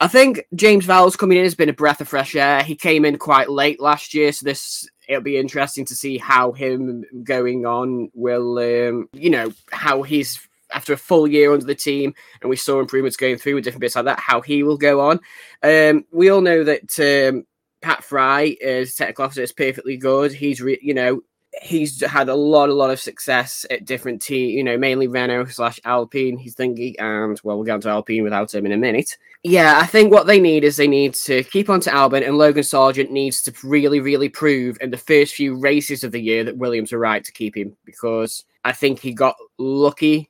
I 0.01 0.07
think 0.07 0.47
James 0.55 0.87
Vowles 0.87 1.15
coming 1.15 1.37
in 1.37 1.43
has 1.43 1.53
been 1.53 1.69
a 1.69 1.73
breath 1.73 2.01
of 2.01 2.07
fresh 2.07 2.35
air. 2.35 2.63
He 2.63 2.75
came 2.75 3.05
in 3.05 3.19
quite 3.19 3.51
late 3.51 3.79
last 3.79 4.15
year, 4.15 4.31
so 4.31 4.43
this 4.43 4.89
it'll 5.07 5.21
be 5.21 5.37
interesting 5.37 5.85
to 5.85 5.95
see 5.95 6.17
how 6.17 6.53
him 6.53 7.05
going 7.23 7.67
on 7.67 8.09
will, 8.15 8.57
um, 8.57 9.09
you 9.13 9.29
know, 9.29 9.53
how 9.71 10.01
he's 10.01 10.39
after 10.73 10.93
a 10.93 10.97
full 10.97 11.27
year 11.27 11.53
under 11.53 11.67
the 11.67 11.75
team, 11.75 12.15
and 12.41 12.49
we 12.49 12.55
saw 12.55 12.79
improvements 12.79 13.15
going 13.15 13.37
through 13.37 13.53
with 13.53 13.63
different 13.63 13.81
bits 13.81 13.95
like 13.95 14.05
that. 14.05 14.19
How 14.19 14.41
he 14.41 14.63
will 14.63 14.77
go 14.77 15.01
on. 15.01 15.19
Um, 15.61 16.05
we 16.11 16.31
all 16.31 16.41
know 16.41 16.63
that 16.63 17.29
um, 17.29 17.45
Pat 17.83 18.03
Fry, 18.03 18.57
as 18.63 18.95
technical 18.95 19.25
officer, 19.25 19.43
is 19.43 19.53
perfectly 19.53 19.97
good. 19.97 20.33
He's, 20.33 20.61
re- 20.61 20.79
you 20.81 20.95
know, 20.95 21.21
he's 21.61 22.03
had 22.03 22.27
a 22.27 22.35
lot, 22.35 22.69
a 22.69 22.73
lot 22.73 22.89
of 22.89 22.99
success 22.99 23.65
at 23.69 23.85
different 23.85 24.21
teams, 24.21 24.51
you 24.53 24.63
know, 24.63 24.77
mainly 24.77 25.07
Renault 25.07 25.45
slash 25.45 25.79
Alpine. 25.85 26.37
He's 26.37 26.55
thinking, 26.55 26.95
and 26.99 27.39
well, 27.43 27.55
we'll 27.55 27.65
get 27.65 27.75
onto 27.75 27.89
Alpine 27.89 28.23
without 28.23 28.53
him 28.53 28.65
in 28.65 28.71
a 28.71 28.77
minute. 28.77 29.17
Yeah, 29.43 29.79
I 29.79 29.85
think 29.85 30.11
what 30.11 30.27
they 30.27 30.39
need 30.39 30.63
is 30.63 30.75
they 30.75 30.87
need 30.87 31.13
to 31.15 31.43
keep 31.43 31.69
on 31.69 31.79
to 31.81 31.91
Albon, 31.91 32.25
and 32.25 32.37
Logan 32.37 32.63
Sargeant 32.63 33.11
needs 33.11 33.41
to 33.43 33.53
really, 33.63 33.99
really 33.99 34.27
prove 34.27 34.77
in 34.81 34.89
the 34.89 34.97
first 34.97 35.35
few 35.35 35.55
races 35.55 36.03
of 36.03 36.11
the 36.11 36.21
year 36.21 36.43
that 36.43 36.57
Williams 36.57 36.91
are 36.93 36.99
right 36.99 37.23
to 37.23 37.31
keep 37.31 37.55
him 37.55 37.75
because 37.85 38.43
I 38.65 38.71
think 38.71 38.99
he 38.99 39.13
got 39.13 39.35
lucky 39.57 40.29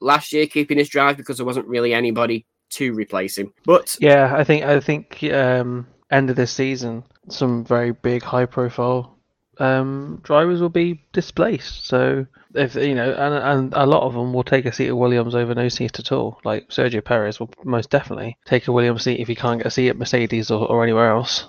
last 0.00 0.32
year 0.32 0.46
keeping 0.46 0.78
his 0.78 0.88
drive 0.88 1.16
because 1.16 1.38
there 1.38 1.46
wasn't 1.46 1.66
really 1.66 1.94
anybody 1.94 2.46
to 2.70 2.92
replace 2.92 3.38
him. 3.38 3.52
But 3.64 3.96
yeah, 4.00 4.34
I 4.36 4.44
think 4.44 4.64
I 4.64 4.80
think 4.80 5.24
um, 5.32 5.86
end 6.10 6.28
of 6.28 6.36
this 6.36 6.52
season, 6.52 7.04
some 7.28 7.64
very 7.64 7.92
big, 7.92 8.22
high 8.22 8.46
profile 8.46 9.17
um, 9.58 10.20
drivers 10.22 10.60
will 10.60 10.68
be 10.68 11.02
displaced. 11.12 11.86
So 11.86 12.26
if 12.54 12.74
you 12.74 12.94
know, 12.94 13.10
and 13.12 13.34
and 13.34 13.74
a 13.74 13.86
lot 13.86 14.02
of 14.02 14.14
them 14.14 14.32
will 14.32 14.44
take 14.44 14.66
a 14.66 14.72
seat 14.72 14.88
at 14.88 14.96
Williams 14.96 15.34
over 15.34 15.54
no 15.54 15.68
seat 15.68 15.98
at 15.98 16.12
all. 16.12 16.40
Like 16.44 16.68
Sergio 16.68 17.04
Perez 17.04 17.40
will 17.40 17.50
most 17.64 17.90
definitely 17.90 18.36
take 18.44 18.68
a 18.68 18.72
Williams 18.72 19.04
seat 19.04 19.20
if 19.20 19.28
he 19.28 19.34
can't 19.34 19.58
get 19.58 19.66
a 19.66 19.70
seat 19.70 19.90
at 19.90 19.98
Mercedes 19.98 20.50
or, 20.50 20.66
or 20.66 20.82
anywhere 20.82 21.10
else. 21.10 21.46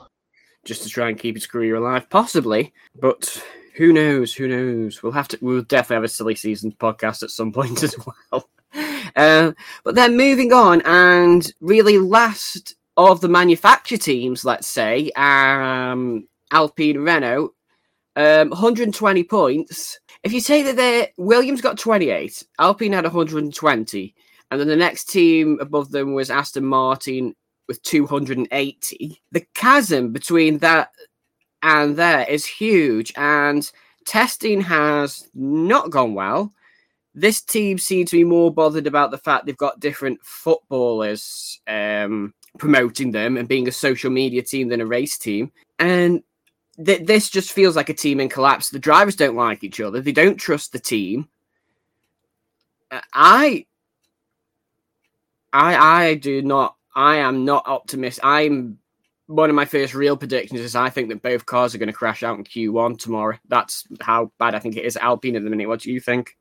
Just 0.65 0.83
to 0.83 0.89
try 0.89 1.09
and 1.09 1.17
keep 1.17 1.35
his 1.35 1.47
career 1.47 1.75
alive, 1.75 2.09
possibly. 2.09 2.73
But 2.99 3.41
who 3.75 3.93
knows? 3.93 4.33
Who 4.33 4.47
knows? 4.47 5.01
We'll 5.01 5.13
have 5.13 5.29
to. 5.29 5.37
We'll 5.41 5.61
definitely 5.61 5.95
have 5.95 6.03
a 6.03 6.09
silly 6.09 6.35
season 6.35 6.71
podcast 6.73 7.23
at 7.23 7.31
some 7.31 7.51
point 7.53 7.83
as 7.83 7.95
well. 8.31 8.49
Uh, 9.15 9.53
but 9.83 9.95
then 9.95 10.17
moving 10.17 10.53
on, 10.53 10.81
and 10.81 11.51
really 11.61 11.97
last 11.97 12.75
of 12.97 13.21
the 13.21 13.29
manufacturer 13.29 13.97
teams, 13.97 14.43
let's 14.43 14.67
say, 14.67 15.09
um, 15.11 16.27
Alpine 16.51 16.99
Renault 16.99 17.53
Um, 18.19 18.49
120 18.49 19.23
points. 19.23 19.97
If 20.23 20.33
you 20.33 20.41
say 20.41 20.61
that 20.63 20.75
they 20.75 21.13
Williams 21.17 21.61
got 21.61 21.77
28, 21.77 22.43
Alpine 22.59 22.91
had 22.91 23.05
120, 23.05 24.15
and 24.51 24.59
then 24.59 24.67
the 24.67 24.75
next 24.75 25.05
team 25.05 25.57
above 25.61 25.91
them 25.91 26.13
was 26.13 26.29
Aston 26.29 26.65
Martin 26.65 27.33
with 27.69 27.81
280. 27.83 29.21
The 29.31 29.45
chasm 29.55 30.11
between 30.11 30.57
that 30.57 30.91
and 31.63 31.95
there 31.95 32.25
is 32.29 32.45
huge, 32.45 33.13
and 33.15 33.71
testing 34.03 34.59
has 34.59 35.29
not 35.33 35.89
gone 35.89 36.13
well. 36.13 36.53
This 37.15 37.41
team 37.41 37.77
seems 37.77 38.09
to 38.09 38.17
be 38.17 38.25
more 38.25 38.53
bothered 38.53 38.85
about 38.85 39.11
the 39.11 39.17
fact 39.17 39.45
they've 39.45 39.55
got 39.55 39.79
different 39.79 40.19
footballers 40.23 41.61
um, 41.67 42.33
promoting 42.57 43.11
them 43.11 43.37
and 43.37 43.47
being 43.47 43.69
a 43.69 43.71
social 43.71 44.11
media 44.11 44.41
team 44.41 44.67
than 44.67 44.81
a 44.81 44.85
race 44.85 45.17
team. 45.17 45.53
And 45.79 46.21
th- 46.83 47.05
this 47.05 47.29
just 47.29 47.51
feels 47.51 47.75
like 47.75 47.89
a 47.89 47.93
team 47.93 48.19
in 48.19 48.29
collapse. 48.29 48.69
The 48.69 48.79
drivers 48.79 49.15
don't 49.15 49.35
like 49.35 49.63
each 49.63 49.79
other. 49.79 50.01
They 50.01 50.11
don't 50.11 50.37
trust 50.37 50.71
the 50.71 50.79
team. 50.79 51.27
I, 53.13 53.65
I, 55.53 56.05
I 56.05 56.15
do 56.15 56.41
not. 56.41 56.75
I 56.95 57.17
am 57.17 57.45
not 57.45 57.67
optimistic. 57.67 58.25
I'm 58.25 58.79
one 59.27 59.49
of 59.49 59.55
my 59.55 59.65
first 59.65 59.93
real 59.93 60.17
predictions 60.17 60.59
is 60.59 60.75
I 60.75 60.89
think 60.89 61.09
that 61.09 61.21
both 61.21 61.45
cars 61.45 61.75
are 61.75 61.77
going 61.77 61.87
to 61.87 61.93
crash 61.93 62.23
out 62.23 62.39
in 62.39 62.43
Q1 62.43 62.97
tomorrow. 62.97 63.37
That's 63.47 63.85
how 64.01 64.31
bad 64.39 64.55
I 64.55 64.59
think 64.59 64.75
it 64.75 64.85
is 64.85 64.97
Alpine 64.97 65.35
at 65.35 65.43
the 65.43 65.51
minute. 65.51 65.67
What 65.67 65.81
do 65.81 65.91
you 65.91 65.99
think? 65.99 66.35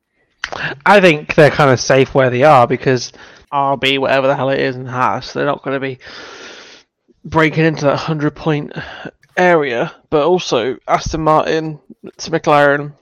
I 0.87 0.99
think 0.99 1.35
they're 1.35 1.51
kind 1.51 1.71
of 1.71 1.79
safe 1.79 2.15
where 2.15 2.31
they 2.31 2.45
are 2.45 2.67
because 2.67 3.13
RB, 3.53 3.99
whatever 3.99 4.27
the 4.27 4.35
hell 4.35 4.49
it 4.49 4.61
is, 4.61 4.75
and 4.75 4.89
Haas, 4.89 5.35
they're 5.35 5.45
not 5.45 5.63
going 5.63 5.75
to 5.75 5.81
be 5.81 5.99
breaking 7.27 7.67
into 7.67 7.85
that 7.85 7.93
100 7.93 8.35
point 8.35 8.73
area. 9.39 9.95
But 10.11 10.27
also, 10.27 10.77
Aston 10.87 11.23
Martin, 11.23 11.81
McLaren, 12.05 12.93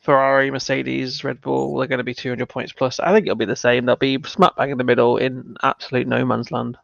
Ferrari, 0.00 0.50
Mercedes, 0.50 1.24
Red 1.24 1.40
Bull, 1.40 1.78
they're 1.78 1.86
going 1.86 1.98
to 1.98 2.04
be 2.04 2.14
200 2.14 2.46
points 2.46 2.72
plus. 2.72 3.00
I 3.00 3.12
think 3.12 3.26
it'll 3.26 3.36
be 3.36 3.46
the 3.46 3.56
same. 3.56 3.86
They'll 3.86 3.96
be 3.96 4.18
smack 4.24 4.56
bang 4.56 4.70
in 4.70 4.78
the 4.78 4.84
middle 4.84 5.16
in 5.16 5.56
absolute 5.62 6.06
no 6.06 6.26
man's 6.26 6.50
land. 6.50 6.76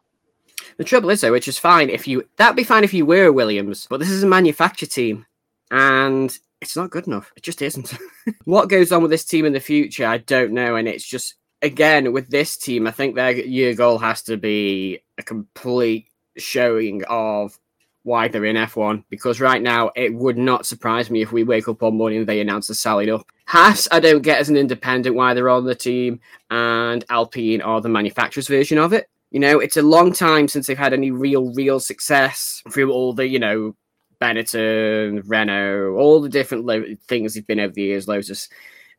The 0.77 0.83
trouble 0.83 1.09
is, 1.09 1.21
though, 1.21 1.31
which 1.31 1.47
is 1.47 1.59
fine 1.59 1.89
if 1.89 2.07
you 2.07 2.27
that'd 2.37 2.55
be 2.55 2.63
fine 2.63 2.83
if 2.83 2.93
you 2.93 3.05
were 3.05 3.31
Williams, 3.31 3.87
but 3.89 3.99
this 3.99 4.09
is 4.09 4.23
a 4.23 4.27
manufacturer 4.27 4.87
team, 4.87 5.25
and 5.69 6.35
it's 6.61 6.75
not 6.75 6.89
good 6.89 7.07
enough. 7.07 7.31
It 7.35 7.43
just 7.43 7.61
isn't. 7.61 7.93
what 8.45 8.69
goes 8.69 8.91
on 8.91 9.01
with 9.01 9.11
this 9.11 9.25
team 9.25 9.45
in 9.45 9.53
the 9.53 9.59
future, 9.59 10.05
I 10.05 10.17
don't 10.17 10.53
know, 10.53 10.75
and 10.75 10.87
it's 10.87 11.05
just 11.05 11.35
again 11.61 12.13
with 12.13 12.29
this 12.29 12.57
team, 12.57 12.87
I 12.87 12.91
think 12.91 13.15
their 13.15 13.31
year 13.31 13.75
goal 13.75 13.99
has 13.99 14.21
to 14.23 14.37
be 14.37 14.99
a 15.17 15.23
complete 15.23 16.07
showing 16.37 17.03
of 17.09 17.59
why 18.03 18.27
they're 18.27 18.45
in 18.45 18.55
F1 18.55 19.03
because 19.09 19.39
right 19.39 19.61
now 19.61 19.91
it 19.95 20.13
would 20.13 20.37
not 20.37 20.65
surprise 20.65 21.09
me 21.09 21.21
if 21.21 21.31
we 21.31 21.43
wake 21.43 21.67
up 21.67 21.81
one 21.81 21.95
morning 21.95 22.19
and 22.19 22.27
they 22.27 22.41
announce 22.41 22.67
they're 22.67 22.75
selling 22.75 23.09
up. 23.09 23.25
Haas, 23.45 23.87
I 23.91 23.99
don't 23.99 24.23
get 24.23 24.39
as 24.39 24.49
an 24.49 24.57
independent 24.57 25.15
why 25.15 25.33
they're 25.33 25.49
on 25.49 25.65
the 25.65 25.75
team, 25.75 26.19
and 26.49 27.03
Alpine 27.09 27.61
are 27.61 27.81
the 27.81 27.89
manufacturer's 27.89 28.47
version 28.47 28.77
of 28.77 28.93
it. 28.93 29.07
You 29.29 29.39
know, 29.39 29.59
it's 29.59 29.77
a 29.77 29.81
long 29.81 30.13
time 30.13 30.47
since 30.47 30.67
they've 30.67 30.77
had 30.77 30.93
any 30.93 31.11
real, 31.11 31.53
real 31.53 31.79
success 31.79 32.63
through 32.71 32.91
all 32.91 33.13
the, 33.13 33.27
you 33.27 33.39
know, 33.39 33.75
Benetton, 34.21 35.23
Renault, 35.25 35.95
all 35.97 36.21
the 36.21 36.29
different 36.29 36.65
lo- 36.65 36.95
things 37.07 37.33
they've 37.33 37.47
been 37.47 37.59
over 37.59 37.73
the 37.73 37.81
years, 37.81 38.07
Lotus. 38.07 38.49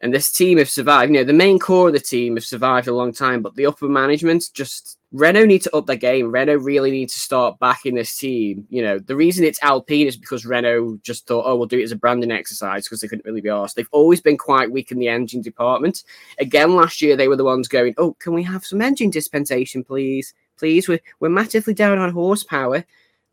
And 0.00 0.12
this 0.12 0.32
team 0.32 0.58
have 0.58 0.68
survived. 0.68 1.12
You 1.12 1.18
know, 1.18 1.24
the 1.24 1.32
main 1.32 1.58
core 1.58 1.88
of 1.88 1.94
the 1.94 2.00
team 2.00 2.36
have 2.36 2.44
survived 2.44 2.88
a 2.88 2.94
long 2.94 3.12
time, 3.12 3.40
but 3.40 3.54
the 3.54 3.66
upper 3.66 3.88
management 3.88 4.50
just 4.52 4.98
Renault 5.12 5.44
need 5.44 5.62
to 5.62 5.76
up 5.76 5.86
their 5.86 5.96
game. 5.96 6.32
Renault 6.32 6.56
really 6.56 6.90
need 6.90 7.10
to 7.10 7.20
start 7.20 7.58
backing 7.58 7.94
this 7.94 8.16
team. 8.16 8.66
You 8.70 8.82
know, 8.82 8.98
the 8.98 9.14
reason 9.14 9.44
it's 9.44 9.62
Alpine 9.62 10.06
is 10.06 10.16
because 10.16 10.46
Renault 10.46 10.98
just 11.02 11.26
thought, 11.26 11.44
oh, 11.46 11.54
we'll 11.54 11.66
do 11.66 11.78
it 11.78 11.84
as 11.84 11.92
a 11.92 11.96
branding 11.96 12.30
exercise 12.30 12.84
because 12.84 13.00
they 13.00 13.08
couldn't 13.08 13.26
really 13.26 13.42
be 13.42 13.50
asked. 13.50 13.76
They've 13.76 13.86
always 13.92 14.22
been 14.22 14.38
quite 14.38 14.72
weak 14.72 14.90
in 14.90 14.98
the 14.98 15.08
engine 15.08 15.42
department. 15.42 16.02
Again, 16.38 16.74
last 16.74 17.02
year 17.02 17.14
they 17.14 17.28
were 17.28 17.36
the 17.36 17.44
ones 17.44 17.68
going, 17.68 17.94
oh, 17.98 18.14
can 18.14 18.32
we 18.32 18.42
have 18.44 18.64
some 18.64 18.80
engine 18.80 19.10
dispensation, 19.10 19.84
please? 19.84 20.32
Please, 20.56 20.88
we're, 20.88 21.00
we're 21.20 21.28
massively 21.28 21.74
down 21.74 21.98
on 21.98 22.12
horsepower. 22.12 22.84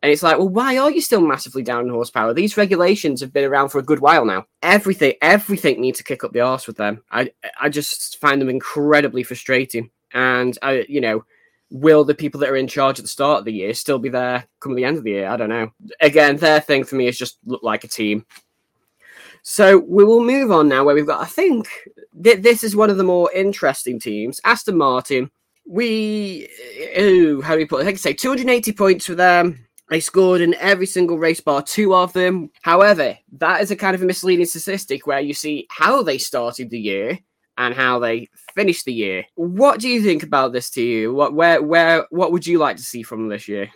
And 0.01 0.11
it's 0.11 0.23
like, 0.23 0.37
well, 0.37 0.49
why 0.49 0.77
are 0.77 0.91
you 0.91 1.01
still 1.01 1.21
massively 1.21 1.61
down 1.61 1.85
in 1.85 1.89
horsepower? 1.89 2.33
These 2.33 2.57
regulations 2.57 3.21
have 3.21 3.33
been 3.33 3.43
around 3.43 3.69
for 3.69 3.79
a 3.79 3.83
good 3.83 3.99
while 3.99 4.25
now. 4.25 4.45
Everything, 4.61 5.13
everything 5.21 5.81
needs 5.81 5.97
to 5.97 6.05
kick 6.05 6.23
up 6.23 6.31
the 6.31 6.39
arse 6.39 6.67
with 6.67 6.77
them. 6.77 7.03
I, 7.11 7.31
I 7.59 7.69
just 7.69 8.17
find 8.19 8.41
them 8.41 8.49
incredibly 8.49 9.23
frustrating. 9.23 9.91
And 10.13 10.57
I, 10.61 10.85
you 10.87 11.01
know, 11.01 11.25
will 11.69 12.03
the 12.03 12.15
people 12.15 12.39
that 12.39 12.49
are 12.49 12.55
in 12.55 12.67
charge 12.67 12.99
at 12.99 13.05
the 13.05 13.09
start 13.09 13.39
of 13.39 13.45
the 13.45 13.53
year 13.53 13.73
still 13.73 13.99
be 13.99 14.09
there 14.09 14.45
come 14.59 14.75
the 14.75 14.85
end 14.85 14.97
of 14.97 15.03
the 15.03 15.11
year? 15.11 15.29
I 15.29 15.37
don't 15.37 15.49
know. 15.49 15.71
Again, 16.01 16.37
their 16.37 16.59
thing 16.59 16.83
for 16.83 16.95
me 16.95 17.07
is 17.07 17.17
just 17.17 17.37
look 17.45 17.63
like 17.63 17.83
a 17.83 17.87
team. 17.87 18.25
So 19.43 19.77
we 19.77 20.03
will 20.03 20.23
move 20.23 20.51
on 20.51 20.67
now, 20.67 20.83
where 20.83 20.95
we've 20.95 21.07
got. 21.07 21.21
I 21.21 21.25
think 21.25 21.69
th- 22.21 22.41
this 22.41 22.63
is 22.63 22.75
one 22.75 22.89
of 22.89 22.97
the 22.97 23.03
more 23.03 23.31
interesting 23.33 23.99
teams, 23.99 24.41
Aston 24.43 24.77
Martin. 24.77 25.31
We, 25.65 26.49
ooh, 26.99 27.41
how 27.41 27.53
do 27.53 27.59
we 27.59 27.65
put 27.65 27.81
it? 27.81 27.87
I 27.87 27.91
can 27.91 27.97
say 27.97 28.13
280 28.13 28.73
points 28.73 29.05
for 29.05 29.15
them. 29.15 29.65
They 29.89 29.99
scored 29.99 30.41
in 30.41 30.53
every 30.55 30.85
single 30.85 31.17
race 31.17 31.39
bar, 31.39 31.63
two 31.63 31.95
of 31.95 32.13
them. 32.13 32.51
However, 32.61 33.17
that 33.33 33.61
is 33.61 33.71
a 33.71 33.75
kind 33.75 33.95
of 33.95 34.03
a 34.03 34.05
misleading 34.05 34.45
statistic 34.45 35.07
where 35.07 35.19
you 35.19 35.33
see 35.33 35.67
how 35.69 36.03
they 36.03 36.17
started 36.17 36.69
the 36.69 36.79
year 36.79 37.19
and 37.59 37.75
how 37.75 37.99
they 37.99 38.29
finish 38.55 38.83
the 38.83 38.93
year. 38.93 39.25
What 39.35 39.79
do 39.79 39.89
you 39.89 40.01
think 40.01 40.23
about 40.23 40.53
this 40.53 40.71
to 40.71 40.81
you? 40.81 41.13
What 41.13 41.33
where 41.33 41.61
where 41.61 42.07
what 42.09 42.31
would 42.31 42.47
you 42.47 42.57
like 42.57 42.77
to 42.77 42.83
see 42.83 43.03
from 43.03 43.27
this 43.27 43.47
year? 43.47 43.69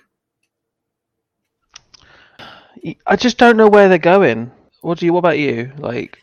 I 3.06 3.16
just 3.16 3.38
don't 3.38 3.58
know 3.58 3.68
where 3.68 3.88
they're 3.88 3.98
going. 3.98 4.52
What 4.82 4.98
do 4.98 5.06
you? 5.06 5.14
What 5.14 5.20
about 5.20 5.38
you? 5.38 5.72
Like, 5.78 6.18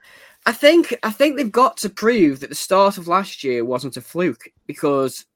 I 0.46 0.52
think 0.52 0.96
I 1.02 1.10
think 1.10 1.36
they've 1.36 1.52
got 1.52 1.76
to 1.78 1.90
prove 1.90 2.40
that 2.40 2.48
the 2.48 2.56
start 2.56 2.98
of 2.98 3.08
last 3.08 3.44
year 3.44 3.64
wasn't 3.64 3.96
a 3.98 4.00
fluke 4.00 4.48
because 4.66 5.26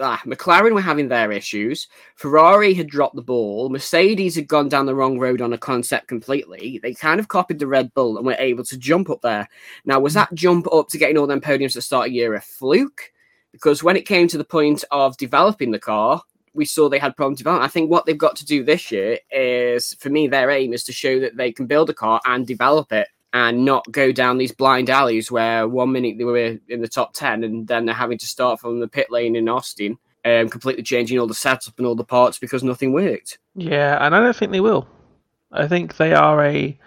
ah, 0.00 0.20
McLaren 0.24 0.74
were 0.74 0.80
having 0.80 1.08
their 1.08 1.32
issues. 1.32 1.88
Ferrari 2.16 2.74
had 2.74 2.88
dropped 2.88 3.16
the 3.16 3.22
ball. 3.22 3.68
Mercedes 3.68 4.34
had 4.34 4.48
gone 4.48 4.68
down 4.68 4.86
the 4.86 4.94
wrong 4.94 5.18
road 5.18 5.40
on 5.40 5.52
a 5.52 5.58
concept 5.58 6.08
completely. 6.08 6.80
They 6.82 6.94
kind 6.94 7.20
of 7.20 7.28
copied 7.28 7.58
the 7.58 7.66
Red 7.66 7.92
Bull 7.94 8.16
and 8.16 8.26
were 8.26 8.36
able 8.38 8.64
to 8.64 8.78
jump 8.78 9.10
up 9.10 9.22
there. 9.22 9.48
Now, 9.84 10.00
was 10.00 10.14
that 10.14 10.34
jump 10.34 10.66
up 10.72 10.88
to 10.88 10.98
getting 10.98 11.18
all 11.18 11.26
them 11.26 11.40
podiums 11.40 11.68
at 11.68 11.74
the 11.74 11.82
start 11.82 12.08
of 12.08 12.12
year 12.12 12.34
a 12.34 12.40
fluke? 12.40 13.12
Because 13.52 13.82
when 13.82 13.96
it 13.96 14.06
came 14.06 14.26
to 14.28 14.38
the 14.38 14.44
point 14.44 14.84
of 14.90 15.16
developing 15.16 15.70
the 15.70 15.78
car, 15.78 16.20
we 16.54 16.64
saw 16.64 16.88
they 16.88 16.98
had 16.98 17.16
problems 17.16 17.38
developing. 17.38 17.64
I 17.64 17.68
think 17.68 17.90
what 17.90 18.06
they've 18.06 18.16
got 18.16 18.36
to 18.36 18.44
do 18.44 18.64
this 18.64 18.90
year 18.90 19.18
is, 19.30 19.94
for 19.94 20.08
me, 20.08 20.28
their 20.28 20.50
aim 20.50 20.72
is 20.72 20.84
to 20.84 20.92
show 20.92 21.20
that 21.20 21.36
they 21.36 21.52
can 21.52 21.66
build 21.66 21.90
a 21.90 21.94
car 21.94 22.20
and 22.24 22.46
develop 22.46 22.92
it 22.92 23.08
and 23.34 23.64
not 23.64 23.90
go 23.90 24.12
down 24.12 24.38
these 24.38 24.52
blind 24.52 24.88
alleys 24.88 25.30
where 25.30 25.66
one 25.66 25.90
minute 25.90 26.16
they 26.16 26.24
were 26.24 26.56
in 26.68 26.80
the 26.80 26.88
top 26.88 27.12
10 27.14 27.42
and 27.42 27.66
then 27.66 27.84
they're 27.84 27.94
having 27.94 28.16
to 28.16 28.26
start 28.26 28.60
from 28.60 28.78
the 28.78 28.86
pit 28.86 29.10
lane 29.10 29.34
in 29.34 29.48
Austin, 29.48 29.98
um, 30.24 30.48
completely 30.48 30.84
changing 30.84 31.18
all 31.18 31.26
the 31.26 31.34
setup 31.34 31.76
and 31.76 31.86
all 31.86 31.96
the 31.96 32.04
parts 32.04 32.38
because 32.38 32.62
nothing 32.62 32.92
worked. 32.92 33.38
yeah, 33.56 33.98
and 34.00 34.14
I 34.14 34.20
don't 34.20 34.36
think 34.36 34.52
they 34.52 34.60
will. 34.60 34.88
I 35.50 35.66
think 35.66 35.96
they 35.96 36.14
are 36.14 36.42
a 36.44 36.78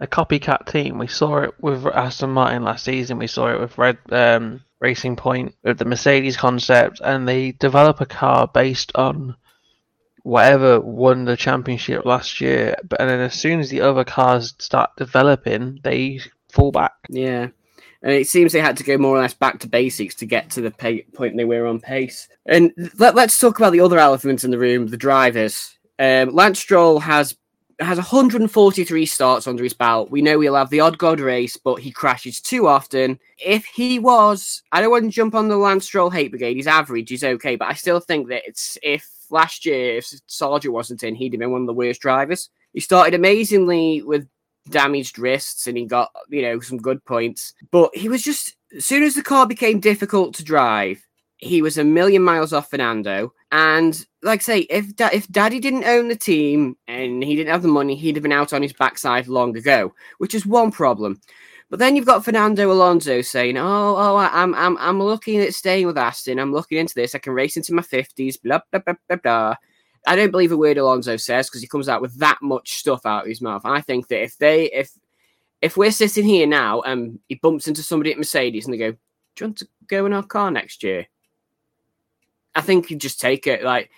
a 0.00 0.06
copycat 0.08 0.66
team. 0.66 0.98
We 0.98 1.06
saw 1.06 1.38
it 1.38 1.54
with 1.60 1.86
Aston 1.86 2.30
Martin 2.30 2.64
last 2.64 2.84
season. 2.84 3.18
We 3.18 3.28
saw 3.28 3.52
it 3.54 3.60
with 3.60 3.78
Red 3.78 3.98
um, 4.10 4.64
Racing 4.80 5.14
Point 5.14 5.54
with 5.62 5.78
the 5.78 5.84
Mercedes 5.84 6.36
concept, 6.36 7.00
and 7.04 7.28
they 7.28 7.52
develop 7.52 8.00
a 8.00 8.06
car 8.06 8.50
based 8.52 8.90
on 8.96 9.36
whatever 10.22 10.80
won 10.80 11.24
the 11.24 11.36
championship 11.36 12.04
last 12.04 12.40
year. 12.40 12.76
But 12.88 13.00
and 13.00 13.10
then 13.10 13.20
as 13.20 13.34
soon 13.34 13.60
as 13.60 13.70
the 13.70 13.80
other 13.80 14.04
cars 14.04 14.54
start 14.58 14.90
developing, 14.96 15.80
they 15.82 16.20
fall 16.50 16.72
back. 16.72 16.94
Yeah. 17.08 17.48
And 18.02 18.12
it 18.12 18.26
seems 18.26 18.52
they 18.52 18.60
had 18.60 18.76
to 18.78 18.84
go 18.84 18.98
more 18.98 19.16
or 19.16 19.20
less 19.20 19.34
back 19.34 19.60
to 19.60 19.68
basics 19.68 20.16
to 20.16 20.26
get 20.26 20.50
to 20.50 20.60
the 20.60 20.72
pay- 20.72 21.02
point 21.14 21.36
they 21.36 21.44
were 21.44 21.66
on 21.66 21.80
pace. 21.80 22.28
And 22.46 22.72
let, 22.98 23.16
us 23.16 23.38
talk 23.38 23.58
about 23.58 23.70
the 23.70 23.80
other 23.80 23.98
elephant 23.98 24.42
in 24.42 24.50
the 24.50 24.58
room, 24.58 24.88
the 24.88 24.96
drivers. 24.96 25.76
Um, 26.00 26.30
Lance 26.30 26.58
Stroll 26.58 26.98
has 26.98 27.36
has 27.80 27.98
143 27.98 29.06
starts 29.06 29.46
under 29.46 29.62
his 29.62 29.72
belt. 29.72 30.10
We 30.10 30.22
know 30.22 30.38
he'll 30.40 30.54
have 30.54 30.70
the 30.70 30.80
odd 30.80 30.98
god 30.98 31.20
race, 31.20 31.56
but 31.56 31.76
he 31.76 31.90
crashes 31.90 32.40
too 32.40 32.68
often. 32.68 33.18
If 33.38 33.64
he 33.64 33.98
was, 33.98 34.62
I 34.72 34.80
don't 34.80 34.90
want 34.90 35.04
to 35.04 35.10
jump 35.10 35.34
on 35.34 35.48
the 35.48 35.56
Lance 35.56 35.86
Stroll 35.86 36.10
hate 36.10 36.30
brigade. 36.30 36.56
His 36.56 36.66
average 36.66 37.12
is 37.12 37.24
okay, 37.24 37.56
but 37.56 37.68
I 37.68 37.74
still 37.74 38.00
think 38.00 38.28
that 38.28 38.42
it's 38.46 38.78
if 38.82 39.08
last 39.32 39.66
year 39.66 39.96
if 39.96 40.06
Sargeant 40.28 40.72
wasn't 40.72 41.02
in, 41.02 41.14
he'd 41.14 41.32
have 41.32 41.40
been 41.40 41.50
one 41.50 41.62
of 41.62 41.66
the 41.66 41.72
worst 41.72 42.00
drivers. 42.00 42.50
He 42.72 42.80
started 42.80 43.14
amazingly 43.14 44.02
with 44.02 44.28
damaged 44.70 45.18
wrists 45.18 45.66
and 45.66 45.76
he 45.76 45.84
got 45.84 46.10
you 46.28 46.42
know 46.42 46.60
some 46.60 46.78
good 46.78 47.04
points, 47.04 47.52
but 47.70 47.94
he 47.96 48.08
was 48.08 48.22
just 48.22 48.56
as 48.76 48.84
soon 48.84 49.02
as 49.02 49.14
the 49.14 49.22
car 49.22 49.46
became 49.46 49.80
difficult 49.80 50.34
to 50.34 50.44
drive, 50.44 51.04
he 51.42 51.60
was 51.60 51.76
a 51.76 51.84
million 51.84 52.22
miles 52.22 52.52
off 52.52 52.70
Fernando. 52.70 53.32
And 53.50 54.06
like 54.22 54.40
I 54.40 54.42
say, 54.42 54.58
if 54.70 54.94
da- 54.96 55.10
if 55.12 55.28
Daddy 55.28 55.58
didn't 55.58 55.84
own 55.84 56.08
the 56.08 56.16
team 56.16 56.76
and 56.86 57.22
he 57.22 57.34
didn't 57.34 57.50
have 57.50 57.62
the 57.62 57.68
money, 57.68 57.96
he'd 57.96 58.16
have 58.16 58.22
been 58.22 58.32
out 58.32 58.52
on 58.52 58.62
his 58.62 58.72
backside 58.72 59.26
long 59.26 59.56
ago, 59.56 59.92
which 60.18 60.34
is 60.34 60.46
one 60.46 60.70
problem. 60.70 61.20
But 61.72 61.78
then 61.78 61.96
you've 61.96 62.04
got 62.04 62.22
Fernando 62.22 62.70
Alonso 62.70 63.22
saying, 63.22 63.56
"Oh, 63.56 63.96
oh, 63.96 64.16
I'm, 64.18 64.54
I'm, 64.54 64.76
I'm 64.76 65.02
looking 65.02 65.40
at 65.40 65.54
staying 65.54 65.86
with 65.86 65.96
Aston. 65.96 66.38
I'm 66.38 66.52
looking 66.52 66.76
into 66.76 66.94
this. 66.94 67.14
I 67.14 67.18
can 67.18 67.32
race 67.32 67.56
into 67.56 67.72
my 67.72 67.80
fifties." 67.80 68.36
Blah 68.36 68.60
blah 68.70 68.80
blah 68.80 68.94
blah 69.08 69.16
blah. 69.16 69.54
I 70.06 70.14
don't 70.14 70.30
believe 70.30 70.52
a 70.52 70.56
word 70.58 70.76
Alonso 70.76 71.16
says 71.16 71.48
because 71.48 71.62
he 71.62 71.66
comes 71.66 71.88
out 71.88 72.02
with 72.02 72.14
that 72.18 72.36
much 72.42 72.74
stuff 72.74 73.06
out 73.06 73.22
of 73.22 73.28
his 73.28 73.40
mouth. 73.40 73.62
I 73.64 73.80
think 73.80 74.08
that 74.08 74.22
if 74.22 74.36
they, 74.36 74.64
if 74.64 74.90
if 75.62 75.78
we're 75.78 75.92
sitting 75.92 76.26
here 76.26 76.46
now 76.46 76.82
and 76.82 77.18
he 77.30 77.36
bumps 77.36 77.66
into 77.66 77.82
somebody 77.82 78.12
at 78.12 78.18
Mercedes 78.18 78.66
and 78.66 78.74
they 78.74 78.78
go, 78.78 78.90
"Do 78.90 78.98
you 79.40 79.46
want 79.46 79.56
to 79.56 79.68
go 79.86 80.04
in 80.04 80.12
our 80.12 80.22
car 80.22 80.50
next 80.50 80.82
year?" 80.82 81.06
I 82.54 82.60
think 82.60 82.90
you 82.90 82.98
just 82.98 83.18
take 83.18 83.46
it. 83.46 83.64
Like 83.64 83.90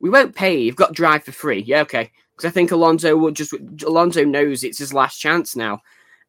we 0.00 0.08
won't 0.08 0.34
pay. 0.34 0.58
You've 0.58 0.76
got 0.76 0.94
drive 0.94 1.24
for 1.24 1.32
free. 1.32 1.60
Yeah, 1.60 1.82
okay. 1.82 2.10
Because 2.34 2.48
I 2.48 2.54
think 2.54 2.70
Alonso 2.70 3.18
will 3.18 3.32
just 3.32 3.52
Alonso 3.84 4.24
knows 4.24 4.64
it's 4.64 4.78
his 4.78 4.94
last 4.94 5.18
chance 5.18 5.54
now, 5.54 5.82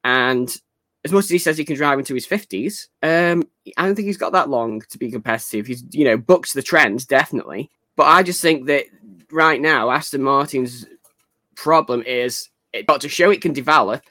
and 0.03 0.53
as 1.05 1.11
much 1.11 1.25
as 1.25 1.29
he 1.29 1.37
says 1.37 1.57
he 1.57 1.65
can 1.65 1.75
drive 1.75 1.99
into 1.99 2.13
his 2.13 2.25
fifties, 2.25 2.89
um, 3.03 3.43
I 3.77 3.85
don't 3.85 3.95
think 3.95 4.07
he's 4.07 4.17
got 4.17 4.33
that 4.33 4.49
long 4.49 4.81
to 4.89 4.97
be 4.97 5.11
competitive. 5.11 5.67
He's 5.67 5.83
you 5.91 6.05
know 6.05 6.17
books 6.17 6.53
the 6.53 6.61
trends 6.61 7.05
definitely, 7.05 7.69
but 7.95 8.07
I 8.07 8.23
just 8.23 8.41
think 8.41 8.67
that 8.67 8.85
right 9.31 9.61
now 9.61 9.91
Aston 9.91 10.23
Martin's 10.23 10.85
problem 11.55 12.03
is 12.05 12.49
it 12.73 12.87
got 12.87 13.01
to 13.01 13.09
show 13.09 13.29
it 13.29 13.41
can 13.41 13.53
develop. 13.53 14.03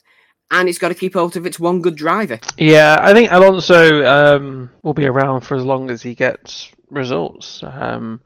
And 0.50 0.66
it's 0.66 0.78
got 0.78 0.88
to 0.88 0.94
keep 0.94 1.12
hold 1.12 1.36
of 1.36 1.44
its 1.44 1.60
one 1.60 1.82
good 1.82 1.94
driver. 1.94 2.40
Yeah, 2.56 2.96
I 3.02 3.12
think 3.12 3.30
Alonso 3.30 4.02
um, 4.06 4.70
will 4.82 4.94
be 4.94 5.04
around 5.04 5.42
for 5.42 5.56
as 5.56 5.62
long 5.62 5.90
as 5.90 6.00
he 6.00 6.14
gets 6.14 6.72
results. 6.88 7.62
Um, 7.62 8.22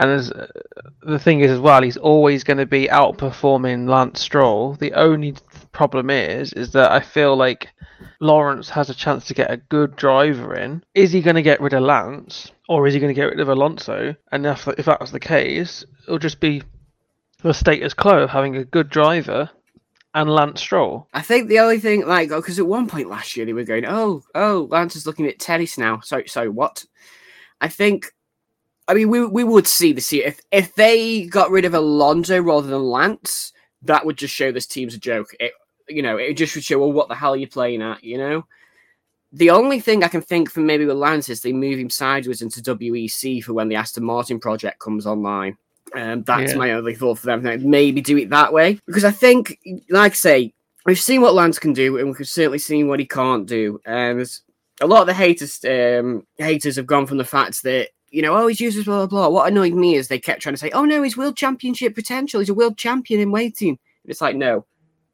and 0.00 0.10
as, 0.10 0.32
uh, 0.32 0.46
the 1.02 1.18
thing 1.18 1.40
is, 1.40 1.50
as 1.50 1.60
well, 1.60 1.82
he's 1.82 1.98
always 1.98 2.42
going 2.42 2.56
to 2.56 2.64
be 2.64 2.88
outperforming 2.88 3.86
Lance 3.86 4.20
Stroll. 4.20 4.74
The 4.74 4.94
only 4.94 5.34
problem 5.72 6.08
is, 6.08 6.54
is 6.54 6.72
that 6.72 6.90
I 6.90 7.00
feel 7.00 7.36
like 7.36 7.68
Lawrence 8.18 8.70
has 8.70 8.88
a 8.88 8.94
chance 8.94 9.26
to 9.26 9.34
get 9.34 9.50
a 9.50 9.58
good 9.58 9.96
driver 9.96 10.54
in. 10.54 10.82
Is 10.94 11.12
he 11.12 11.20
going 11.20 11.36
to 11.36 11.42
get 11.42 11.60
rid 11.60 11.74
of 11.74 11.82
Lance, 11.82 12.50
or 12.66 12.86
is 12.86 12.94
he 12.94 13.00
going 13.00 13.14
to 13.14 13.20
get 13.20 13.28
rid 13.28 13.40
of 13.40 13.50
Alonso? 13.50 14.16
And 14.32 14.46
if 14.46 14.66
if 14.66 14.86
that's 14.86 15.10
the 15.10 15.20
case, 15.20 15.84
it'll 16.06 16.18
just 16.18 16.40
be 16.40 16.62
the 17.42 17.52
status 17.52 17.92
quo 17.92 18.22
of 18.22 18.30
having 18.30 18.56
a 18.56 18.64
good 18.64 18.88
driver 18.88 19.50
and 20.14 20.30
Lance 20.30 20.60
Stroll. 20.60 21.08
I 21.12 21.20
think 21.20 21.48
the 21.48 21.60
only 21.60 21.78
thing, 21.78 22.06
like, 22.06 22.30
because 22.30 22.58
at 22.58 22.66
one 22.66 22.88
point 22.88 23.10
last 23.10 23.36
year 23.36 23.44
they 23.44 23.52
were 23.52 23.64
going, 23.64 23.84
"Oh, 23.86 24.22
oh, 24.34 24.66
Lance 24.70 24.96
is 24.96 25.06
looking 25.06 25.26
at 25.26 25.38
tennis 25.38 25.76
now." 25.76 26.00
So, 26.00 26.22
so 26.26 26.50
what? 26.50 26.86
I 27.60 27.68
think, 27.68 28.12
I 28.90 28.94
mean, 28.94 29.08
we 29.08 29.24
we 29.24 29.44
would 29.44 29.66
see 29.68 29.92
the 29.92 30.00
see 30.00 30.24
if 30.24 30.40
if 30.50 30.74
they 30.74 31.26
got 31.26 31.50
rid 31.50 31.64
of 31.64 31.74
Alonso 31.74 32.40
rather 32.40 32.66
than 32.66 32.82
Lance, 32.82 33.52
that 33.82 34.04
would 34.04 34.16
just 34.18 34.34
show 34.34 34.50
this 34.50 34.66
team's 34.66 34.94
a 34.94 34.98
joke. 34.98 35.28
It, 35.38 35.52
you 35.88 36.02
know, 36.02 36.16
it 36.16 36.34
just 36.34 36.54
would 36.56 36.64
show, 36.64 36.78
well, 36.80 36.92
what 36.92 37.08
the 37.08 37.14
hell 37.14 37.34
are 37.34 37.36
you 37.36 37.46
playing 37.48 37.82
at? 37.82 38.02
You 38.02 38.18
know. 38.18 38.46
The 39.32 39.50
only 39.50 39.78
thing 39.78 40.02
I 40.02 40.08
can 40.08 40.22
think 40.22 40.50
for 40.50 40.58
maybe 40.58 40.84
with 40.86 40.96
Lance 40.96 41.28
is 41.28 41.40
they 41.40 41.52
move 41.52 41.78
him 41.78 41.88
sideways 41.88 42.42
into 42.42 42.60
WEC 42.60 43.44
for 43.44 43.52
when 43.52 43.68
the 43.68 43.76
Aston 43.76 44.04
Martin 44.04 44.40
project 44.40 44.80
comes 44.80 45.06
online. 45.06 45.56
Um, 45.94 46.24
that's 46.24 46.50
Yeah. 46.52 46.58
my 46.58 46.72
only 46.72 46.96
thought 46.96 47.18
for 47.20 47.26
them. 47.26 47.70
Maybe 47.70 48.00
do 48.00 48.16
it 48.16 48.30
that 48.30 48.52
way 48.52 48.80
because 48.86 49.04
I 49.04 49.12
think, 49.12 49.56
like 49.88 50.12
I 50.12 50.14
say, 50.16 50.52
we've 50.84 50.98
seen 50.98 51.20
what 51.20 51.34
Lance 51.34 51.60
can 51.60 51.72
do, 51.72 51.96
and 51.98 52.08
we've 52.08 52.28
certainly 52.28 52.58
seen 52.58 52.88
what 52.88 52.98
he 52.98 53.06
can't 53.06 53.46
do. 53.46 53.80
Um, 53.86 54.16
there's- 54.16 54.42
a 54.80 54.86
lot 54.88 55.02
of 55.02 55.06
the 55.06 55.14
haters, 55.14 55.60
um, 55.64 56.26
haters 56.36 56.74
have 56.74 56.86
gone 56.86 57.06
from 57.06 57.18
the 57.18 57.24
fact 57.24 57.62
that 57.62 57.90
you 58.10 58.22
know, 58.22 58.36
oh, 58.36 58.46
he's 58.46 58.60
useless, 58.60 58.84
blah 58.84 59.06
blah 59.06 59.28
blah. 59.28 59.28
What 59.28 59.50
annoyed 59.50 59.74
me 59.74 59.94
is 59.94 60.08
they 60.08 60.18
kept 60.18 60.42
trying 60.42 60.54
to 60.54 60.60
say, 60.60 60.70
oh 60.70 60.84
no, 60.84 61.02
he's 61.02 61.16
world 61.16 61.36
championship 61.36 61.94
potential. 61.94 62.40
He's 62.40 62.48
a 62.48 62.54
world 62.54 62.76
champion 62.76 63.20
in 63.20 63.30
waiting. 63.30 63.70
And 63.70 64.10
it's 64.10 64.20
like, 64.20 64.36
no, 64.36 64.66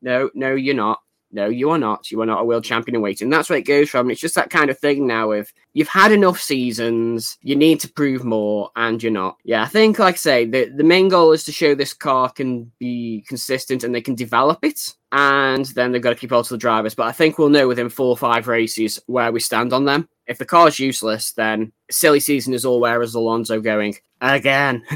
no, 0.02 0.30
no, 0.34 0.54
you're 0.54 0.74
not. 0.74 1.00
No, 1.32 1.48
you 1.48 1.70
are 1.70 1.78
not. 1.78 2.10
You 2.10 2.22
are 2.22 2.26
not 2.26 2.40
a 2.40 2.44
world 2.44 2.64
champion 2.64 2.94
in 2.94 3.02
waiting. 3.02 3.28
That's 3.28 3.50
where 3.50 3.58
it 3.58 3.66
goes 3.66 3.90
from. 3.90 4.10
It's 4.10 4.20
just 4.20 4.36
that 4.36 4.48
kind 4.48 4.70
of 4.70 4.78
thing 4.78 5.06
now. 5.06 5.32
Of 5.32 5.52
you've 5.74 5.88
had 5.88 6.12
enough 6.12 6.40
seasons, 6.40 7.36
you 7.42 7.56
need 7.56 7.80
to 7.80 7.92
prove 7.92 8.24
more, 8.24 8.70
and 8.76 9.02
you're 9.02 9.12
not. 9.12 9.36
Yeah, 9.44 9.62
I 9.62 9.66
think, 9.66 9.98
like 9.98 10.14
I 10.14 10.18
say, 10.18 10.44
the 10.46 10.70
the 10.70 10.84
main 10.84 11.08
goal 11.08 11.32
is 11.32 11.42
to 11.44 11.52
show 11.52 11.74
this 11.74 11.92
car 11.92 12.30
can 12.30 12.70
be 12.78 13.24
consistent 13.26 13.82
and 13.82 13.94
they 13.94 14.00
can 14.00 14.14
develop 14.14 14.64
it, 14.64 14.94
and 15.10 15.66
then 15.66 15.90
they've 15.92 16.00
got 16.00 16.10
to 16.10 16.16
keep 16.16 16.30
hold 16.30 16.46
of 16.46 16.50
the 16.50 16.58
drivers. 16.58 16.94
But 16.94 17.08
I 17.08 17.12
think 17.12 17.38
we'll 17.38 17.48
know 17.50 17.68
within 17.68 17.88
four 17.88 18.08
or 18.08 18.16
five 18.16 18.46
races 18.46 19.00
where 19.06 19.32
we 19.32 19.40
stand 19.40 19.72
on 19.72 19.84
them. 19.84 20.08
If 20.26 20.38
the 20.38 20.44
car's 20.44 20.78
useless, 20.78 21.32
then 21.32 21.72
silly 21.90 22.20
season 22.20 22.52
is 22.52 22.64
all 22.64 22.80
where 22.80 23.00
is 23.02 23.14
Alonso 23.14 23.60
going 23.60 23.94
again? 24.20 24.82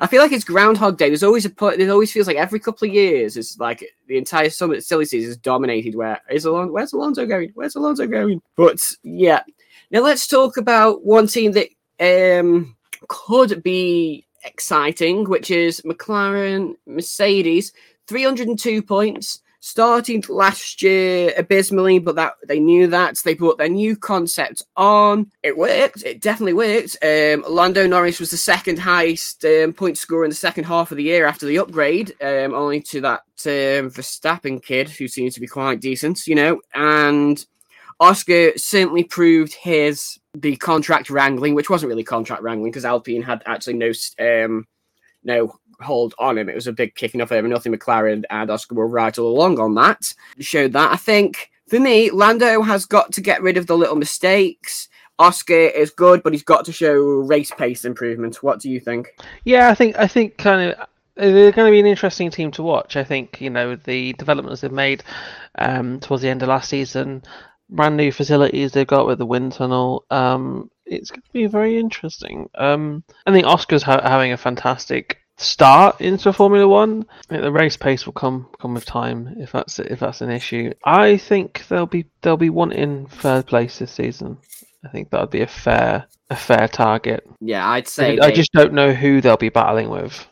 I 0.00 0.06
feel 0.06 0.22
like 0.22 0.32
it's 0.32 0.44
Groundhog 0.44 0.98
Day. 0.98 1.08
There's 1.08 1.24
always 1.24 1.44
a 1.44 1.50
put. 1.50 1.80
It 1.80 1.90
always 1.90 2.12
feels 2.12 2.26
like 2.26 2.36
every 2.36 2.60
couple 2.60 2.86
of 2.86 2.94
years, 2.94 3.36
it's 3.36 3.58
like 3.58 3.84
the 4.06 4.18
entire 4.18 4.50
summer 4.50 4.80
silly 4.80 5.04
season 5.04 5.30
is 5.30 5.36
dominated. 5.36 5.94
Where 5.96 6.20
is 6.30 6.44
Alonso? 6.44 6.72
Where's 6.72 6.92
Alonso 6.92 7.26
going? 7.26 7.50
Where's 7.54 7.74
Alonso 7.74 8.06
going? 8.06 8.40
But 8.56 8.88
yeah, 9.02 9.42
now 9.90 10.00
let's 10.00 10.26
talk 10.26 10.56
about 10.56 11.04
one 11.04 11.26
team 11.26 11.52
that 11.52 11.68
um 11.98 12.76
could 13.08 13.62
be 13.62 14.26
exciting, 14.44 15.28
which 15.28 15.50
is 15.50 15.80
McLaren 15.82 16.74
Mercedes. 16.86 17.72
302 18.06 18.82
points. 18.82 19.40
Starting 19.62 20.24
last 20.30 20.82
year 20.82 21.34
abysmally, 21.36 21.98
but 21.98 22.16
that 22.16 22.32
they 22.48 22.58
knew 22.58 22.86
that 22.86 23.18
they 23.24 23.34
brought 23.34 23.58
their 23.58 23.68
new 23.68 23.94
concept 23.94 24.62
on. 24.74 25.30
It 25.42 25.56
worked. 25.56 26.02
It 26.02 26.22
definitely 26.22 26.54
worked. 26.54 26.96
Um, 27.02 27.44
Lando 27.46 27.86
Norris 27.86 28.20
was 28.20 28.30
the 28.30 28.38
second 28.38 28.78
highest 28.78 29.44
um, 29.44 29.74
point 29.74 29.98
scorer 29.98 30.24
in 30.24 30.30
the 30.30 30.34
second 30.36 30.64
half 30.64 30.90
of 30.90 30.96
the 30.96 31.02
year 31.04 31.26
after 31.26 31.44
the 31.44 31.58
upgrade, 31.58 32.14
um, 32.22 32.54
only 32.54 32.80
to 32.80 33.02
that 33.02 33.20
um, 33.44 33.90
Verstappen 33.90 34.62
kid 34.62 34.88
who 34.88 35.06
seems 35.06 35.34
to 35.34 35.40
be 35.40 35.46
quite 35.46 35.80
decent, 35.80 36.26
you 36.26 36.34
know. 36.34 36.62
And 36.74 37.44
Oscar 38.00 38.56
certainly 38.56 39.04
proved 39.04 39.52
his 39.52 40.18
the 40.32 40.56
contract 40.56 41.10
wrangling, 41.10 41.54
which 41.54 41.68
wasn't 41.68 41.90
really 41.90 42.04
contract 42.04 42.42
wrangling 42.42 42.70
because 42.70 42.86
Alpine 42.86 43.22
had 43.22 43.42
actually 43.44 43.74
no 43.74 43.92
um, 44.18 44.66
no 45.22 45.52
hold 45.80 46.14
on 46.18 46.38
him. 46.38 46.48
It 46.48 46.54
was 46.54 46.66
a 46.66 46.72
big 46.72 46.94
kicking 46.94 47.20
off 47.20 47.32
over 47.32 47.46
nothing. 47.48 47.72
McLaren 47.72 48.24
and 48.30 48.50
Oscar 48.50 48.74
were 48.74 48.86
right 48.86 49.16
all 49.18 49.28
along 49.28 49.58
on 49.58 49.74
that. 49.74 50.14
Showed 50.38 50.72
that. 50.72 50.92
I 50.92 50.96
think 50.96 51.50
for 51.68 51.80
me, 51.80 52.10
Lando 52.10 52.62
has 52.62 52.86
got 52.86 53.12
to 53.12 53.20
get 53.20 53.42
rid 53.42 53.56
of 53.56 53.66
the 53.66 53.76
little 53.76 53.96
mistakes. 53.96 54.88
Oscar 55.18 55.54
is 55.54 55.90
good, 55.90 56.22
but 56.22 56.32
he's 56.32 56.42
got 56.42 56.64
to 56.64 56.72
show 56.72 56.96
race 56.96 57.50
pace 57.52 57.84
improvement. 57.84 58.42
What 58.42 58.58
do 58.58 58.70
you 58.70 58.80
think? 58.80 59.08
Yeah, 59.44 59.68
I 59.68 59.74
think 59.74 59.98
I 59.98 60.06
think 60.06 60.38
kind 60.38 60.72
of 60.72 60.88
they're 61.14 61.52
going 61.52 61.66
to 61.66 61.70
be 61.70 61.80
an 61.80 61.86
interesting 61.86 62.30
team 62.30 62.50
to 62.52 62.62
watch. 62.62 62.96
I 62.96 63.04
think 63.04 63.40
you 63.40 63.50
know 63.50 63.76
the 63.76 64.14
developments 64.14 64.62
they've 64.62 64.72
made 64.72 65.04
um, 65.58 66.00
towards 66.00 66.22
the 66.22 66.30
end 66.30 66.42
of 66.42 66.48
last 66.48 66.70
season, 66.70 67.22
brand 67.68 67.96
new 67.96 68.10
facilities 68.10 68.72
they've 68.72 68.86
got 68.86 69.06
with 69.06 69.18
the 69.18 69.26
wind 69.26 69.52
tunnel. 69.52 70.06
Um, 70.10 70.70
it's 70.86 71.10
going 71.10 71.22
to 71.22 71.32
be 71.32 71.46
very 71.46 71.78
interesting. 71.78 72.48
Um, 72.56 73.04
I 73.26 73.32
think 73.32 73.46
Oscar's 73.46 73.82
ha- 73.82 74.02
having 74.02 74.32
a 74.32 74.36
fantastic 74.36 75.19
start 75.40 76.00
into 76.00 76.28
a 76.28 76.32
Formula 76.32 76.68
One. 76.68 77.06
I 77.10 77.22
think 77.28 77.42
the 77.42 77.52
race 77.52 77.76
pace 77.76 78.06
will 78.06 78.12
come 78.12 78.48
come 78.60 78.74
with 78.74 78.84
time 78.84 79.34
if 79.38 79.52
that's 79.52 79.78
if 79.78 80.00
that's 80.00 80.20
an 80.20 80.30
issue. 80.30 80.72
I 80.84 81.16
think 81.16 81.66
they'll 81.68 81.86
be 81.86 82.06
they'll 82.22 82.36
be 82.36 82.50
wanting 82.50 83.06
third 83.06 83.46
place 83.46 83.78
this 83.78 83.92
season. 83.92 84.38
I 84.84 84.88
think 84.88 85.10
that 85.10 85.20
would 85.20 85.30
be 85.30 85.42
a 85.42 85.46
fair 85.46 86.06
a 86.30 86.36
fair 86.36 86.68
target. 86.68 87.26
Yeah, 87.40 87.68
I'd 87.68 87.88
say 87.88 88.18
I 88.18 88.28
they- 88.28 88.34
just 88.34 88.52
don't 88.52 88.72
know 88.74 88.92
who 88.92 89.20
they'll 89.20 89.36
be 89.36 89.48
battling 89.48 89.90
with. 89.90 90.26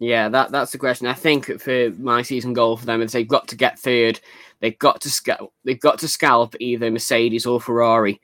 Yeah, 0.00 0.28
that 0.30 0.50
that's 0.50 0.72
the 0.72 0.78
question. 0.78 1.06
I 1.06 1.14
think 1.14 1.60
for 1.60 1.90
my 1.98 2.22
season 2.22 2.52
goal 2.52 2.76
for 2.76 2.84
them 2.86 3.00
is 3.00 3.12
they've 3.12 3.28
got 3.28 3.48
to 3.48 3.56
get 3.56 3.78
third. 3.78 4.20
They've 4.60 4.78
got 4.78 5.00
to 5.02 5.10
scalp. 5.10 5.52
They've 5.64 5.80
got 5.80 5.98
to 6.00 6.08
scalp 6.08 6.56
either 6.58 6.90
Mercedes 6.90 7.46
or 7.46 7.60
Ferrari. 7.60 8.20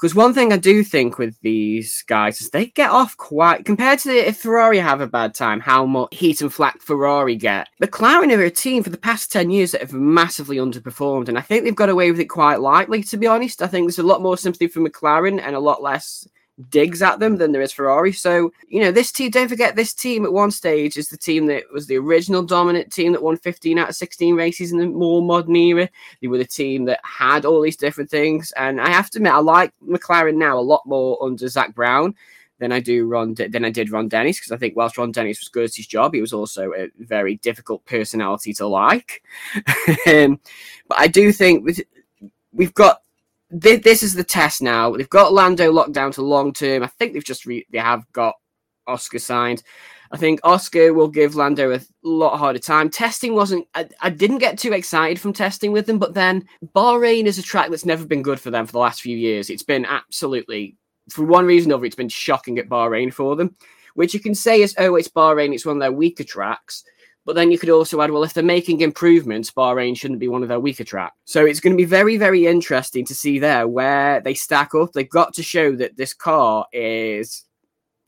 Because 0.00 0.14
one 0.14 0.32
thing 0.32 0.50
I 0.50 0.56
do 0.56 0.82
think 0.82 1.18
with 1.18 1.38
these 1.42 2.02
guys 2.06 2.40
is 2.40 2.48
they 2.48 2.66
get 2.66 2.90
off 2.90 3.18
quite 3.18 3.66
compared 3.66 3.98
to 4.00 4.10
if 4.10 4.38
Ferrari 4.38 4.78
have 4.78 5.02
a 5.02 5.06
bad 5.06 5.34
time, 5.34 5.60
how 5.60 5.84
much 5.84 6.14
heat 6.14 6.40
and 6.40 6.50
flack 6.50 6.80
Ferrari 6.80 7.36
get. 7.36 7.68
McLaren 7.82 8.34
are 8.34 8.42
a 8.42 8.50
team 8.50 8.82
for 8.82 8.88
the 8.88 8.96
past 8.96 9.30
ten 9.30 9.50
years 9.50 9.72
that 9.72 9.82
have 9.82 9.92
massively 9.92 10.56
underperformed, 10.56 11.28
and 11.28 11.36
I 11.36 11.42
think 11.42 11.64
they've 11.64 11.76
got 11.76 11.90
away 11.90 12.10
with 12.10 12.18
it 12.18 12.30
quite 12.30 12.60
lightly. 12.60 13.02
To 13.02 13.18
be 13.18 13.26
honest, 13.26 13.60
I 13.60 13.66
think 13.66 13.86
there's 13.86 13.98
a 13.98 14.02
lot 14.02 14.22
more 14.22 14.38
sympathy 14.38 14.68
for 14.68 14.80
McLaren 14.80 15.38
and 15.38 15.54
a 15.54 15.60
lot 15.60 15.82
less 15.82 16.26
digs 16.68 17.02
at 17.02 17.18
them 17.18 17.36
than 17.36 17.52
there 17.52 17.62
is 17.62 17.72
Ferrari. 17.72 18.12
So, 18.12 18.52
you 18.68 18.80
know, 18.80 18.92
this 18.92 19.12
team, 19.12 19.30
don't 19.30 19.48
forget, 19.48 19.76
this 19.76 19.94
team 19.94 20.24
at 20.24 20.32
one 20.32 20.50
stage 20.50 20.96
is 20.96 21.08
the 21.08 21.16
team 21.16 21.46
that 21.46 21.64
was 21.72 21.86
the 21.86 21.96
original 21.96 22.42
dominant 22.42 22.92
team 22.92 23.12
that 23.12 23.22
won 23.22 23.36
15 23.36 23.78
out 23.78 23.90
of 23.90 23.96
16 23.96 24.34
races 24.34 24.72
in 24.72 24.78
the 24.78 24.86
more 24.86 25.22
modern 25.22 25.56
era. 25.56 25.88
They 26.20 26.28
were 26.28 26.38
the 26.38 26.44
team 26.44 26.84
that 26.86 27.00
had 27.02 27.44
all 27.44 27.62
these 27.62 27.76
different 27.76 28.10
things. 28.10 28.52
And 28.52 28.80
I 28.80 28.90
have 28.90 29.10
to 29.10 29.18
admit, 29.18 29.32
I 29.32 29.38
like 29.38 29.72
McLaren 29.86 30.36
now 30.36 30.58
a 30.58 30.60
lot 30.60 30.82
more 30.86 31.18
under 31.22 31.48
Zak 31.48 31.74
Brown 31.74 32.14
than 32.58 32.72
I 32.72 32.80
do 32.80 33.06
Ron 33.06 33.34
than 33.34 33.64
I 33.64 33.70
did 33.70 33.90
Ron 33.90 34.08
Dennis 34.08 34.38
because 34.38 34.52
I 34.52 34.58
think 34.58 34.76
whilst 34.76 34.98
Ron 34.98 35.12
Dennis 35.12 35.40
was 35.40 35.48
good 35.48 35.64
at 35.64 35.74
his 35.74 35.86
job, 35.86 36.12
he 36.12 36.20
was 36.20 36.34
also 36.34 36.72
a 36.74 36.88
very 36.98 37.36
difficult 37.36 37.84
personality 37.86 38.52
to 38.54 38.66
like. 38.66 39.22
um, 40.06 40.38
but 40.86 40.98
I 40.98 41.08
do 41.08 41.32
think 41.32 41.64
with, 41.64 41.80
we've 42.52 42.74
got 42.74 43.02
thi- 43.58 43.76
this 43.76 44.02
is 44.02 44.14
the 44.14 44.24
test 44.24 44.62
now. 44.62 44.92
They've 44.92 45.08
got 45.08 45.32
Lando 45.32 45.72
locked 45.72 45.92
down 45.92 46.12
to 46.12 46.22
long 46.22 46.52
term. 46.52 46.82
I 46.82 46.86
think 46.86 47.12
they've 47.12 47.24
just 47.24 47.46
re- 47.46 47.66
they 47.70 47.78
have 47.78 48.04
got 48.12 48.34
Oscar 48.86 49.18
signed. 49.18 49.62
I 50.12 50.16
think 50.16 50.40
Oscar 50.42 50.92
will 50.92 51.08
give 51.08 51.36
Lando 51.36 51.72
a 51.72 51.80
lot 52.02 52.36
harder 52.36 52.58
time. 52.58 52.90
Testing 52.90 53.34
wasn't. 53.34 53.66
I, 53.74 53.88
I 54.00 54.10
didn't 54.10 54.38
get 54.38 54.58
too 54.58 54.72
excited 54.72 55.20
from 55.20 55.32
testing 55.32 55.70
with 55.70 55.86
them, 55.86 55.98
but 55.98 56.14
then 56.14 56.48
Bahrain 56.74 57.26
is 57.26 57.38
a 57.38 57.42
track 57.42 57.70
that's 57.70 57.84
never 57.84 58.04
been 58.04 58.22
good 58.22 58.40
for 58.40 58.50
them 58.50 58.66
for 58.66 58.72
the 58.72 58.78
last 58.78 59.02
few 59.02 59.16
years. 59.16 59.50
It's 59.50 59.62
been 59.62 59.84
absolutely, 59.84 60.76
for 61.10 61.24
one 61.24 61.46
reason 61.46 61.70
or 61.70 61.76
other, 61.76 61.84
it's 61.84 61.94
been 61.94 62.08
shocking 62.08 62.58
at 62.58 62.68
Bahrain 62.68 63.12
for 63.12 63.36
them. 63.36 63.54
Which 63.94 64.14
you 64.14 64.20
can 64.20 64.34
say 64.34 64.62
is, 64.62 64.74
oh, 64.78 64.96
it's 64.96 65.08
Bahrain. 65.08 65.54
It's 65.54 65.66
one 65.66 65.76
of 65.76 65.80
their 65.80 65.92
weaker 65.92 66.24
tracks. 66.24 66.84
But 67.26 67.36
then 67.36 67.50
you 67.50 67.58
could 67.58 67.70
also 67.70 68.00
add, 68.00 68.10
well, 68.10 68.24
if 68.24 68.32
they're 68.32 68.42
making 68.42 68.80
improvements, 68.80 69.50
Bahrain 69.50 69.96
shouldn't 69.96 70.20
be 70.20 70.28
one 70.28 70.42
of 70.42 70.48
their 70.48 70.60
weaker 70.60 70.84
tracks. 70.84 71.16
So 71.24 71.44
it's 71.44 71.60
going 71.60 71.72
to 71.72 71.76
be 71.76 71.84
very, 71.84 72.16
very 72.16 72.46
interesting 72.46 73.04
to 73.06 73.14
see 73.14 73.38
there 73.38 73.68
where 73.68 74.20
they 74.20 74.34
stack 74.34 74.74
up. 74.74 74.92
They've 74.92 75.08
got 75.08 75.34
to 75.34 75.42
show 75.42 75.76
that 75.76 75.96
this 75.96 76.14
car 76.14 76.66
is 76.72 77.44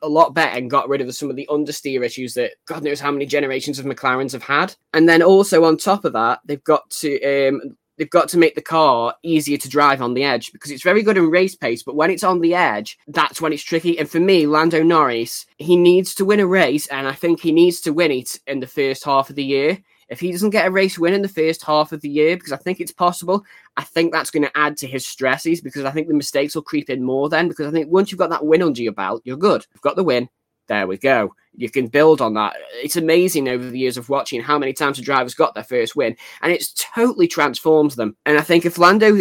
a 0.03 0.09
lot 0.09 0.35
better 0.35 0.57
and 0.57 0.71
got 0.71 0.89
rid 0.89 1.01
of 1.01 1.15
some 1.15 1.31
of 1.31 1.37
the 1.37 1.49
understeer 1.51 2.05
issues 2.05 2.35
that 2.35 2.53
God 2.67 2.83
knows 2.83 3.01
how 3.01 3.13
many 3.13 3.27
generations 3.27 3.79
of 3.79 3.87
McLarens 3.87 4.33
have 4.33 4.43
had. 4.43 4.75
And 4.95 5.09
then 5.09 5.23
also 5.23 5.65
on 5.65 5.77
top 5.77 6.05
of 6.05 6.13
that, 6.15 6.41
they've 6.45 6.65
got 6.65 6.91
to 6.91 7.49
um, 7.49 7.77
they've 8.03 8.11
got 8.11 8.29
to 8.29 8.37
make 8.37 8.57
the 8.57 8.61
car 8.61 9.15
easier 9.23 9.57
to 9.57 9.69
drive 9.69 10.03
on 10.03 10.15
the 10.15 10.25
edge 10.25 10.51
because 10.51 10.73
it's 10.73 10.83
very 10.83 11.05
good 11.05 11.17
in 11.17 11.31
race 11.31 11.55
pace, 11.55 11.85
but 11.85 11.95
when 11.95 12.11
it's 12.11 12.25
on 12.25 12.41
the 12.41 12.53
edge, 12.53 12.99
that's 13.07 13.41
when 13.41 13.53
it's 13.53 13.63
tricky. 13.63 13.97
And 13.97 14.11
for 14.11 14.19
me, 14.19 14.45
Lando 14.45 14.83
Norris, 14.83 15.47
he 15.59 15.77
needs 15.77 16.13
to 16.17 16.25
win 16.25 16.41
a 16.41 16.47
race, 16.47 16.89
and 16.89 17.07
I 17.07 17.13
think 17.13 17.39
he 17.39 17.53
needs 17.53 17.81
to 17.83 17.93
win 17.93 18.11
it 18.11 18.41
in 18.49 18.59
the 18.59 18.67
first 18.67 19.05
half 19.05 19.31
of 19.31 19.37
the 19.37 19.45
year. 19.45 19.79
If 20.09 20.19
he 20.19 20.33
doesn't 20.33 20.51
get 20.51 20.67
a 20.67 20.71
race 20.73 20.99
win 20.99 21.15
in 21.15 21.23
the 21.23 21.29
first 21.29 21.63
half 21.63 21.93
of 21.93 22.01
the 22.01 22.09
year, 22.09 22.37
because 22.37 22.51
I 22.51 22.57
think 22.57 22.81
it's 22.81 22.93
possible, 22.93 23.45
I 23.77 23.85
think 23.85 24.13
that's 24.13 24.33
going 24.33 24.43
to 24.43 24.59
add 24.59 24.77
to 24.79 24.89
his 24.89 25.07
stresses 25.07 25.61
because 25.61 25.85
I 25.85 25.93
think 25.93 26.09
the 26.09 26.15
mistakes 26.15 26.57
will 26.57 26.63
creep 26.63 26.91
in 26.91 27.05
more 27.05 27.29
then. 27.29 27.47
Because 27.47 27.69
I 27.69 27.71
think 27.71 27.89
once 27.89 28.11
you've 28.11 28.19
got 28.19 28.31
that 28.31 28.45
win 28.45 28.63
under 28.63 28.83
your 28.83 28.93
belt, 28.95 29.23
you're 29.25 29.37
good. 29.37 29.65
You've 29.73 29.81
got 29.81 29.95
the 29.95 30.03
win. 30.03 30.29
There 30.73 30.87
we 30.87 30.97
go. 30.97 31.35
You 31.55 31.69
can 31.69 31.89
build 31.89 32.23
on 32.23 32.33
that. 32.33 32.57
It's 32.83 32.97
amazing 32.97 33.47
over 33.47 33.69
the 33.69 33.79
years 33.79 33.99
of 33.99 34.09
watching 34.09 34.41
how 34.41 34.59
many 34.59 34.73
times 34.73 34.99
a 34.99 35.03
driver's 35.03 35.35
got 35.35 35.55
their 35.55 35.65
first 35.65 35.95
win, 35.95 36.17
and 36.41 36.51
it's 36.51 36.73
totally 36.73 37.29
transforms 37.29 37.95
them. 37.95 38.17
And 38.25 38.39
I 38.39 38.41
think 38.41 38.65
if 38.65 38.79
Lando, 38.79 39.17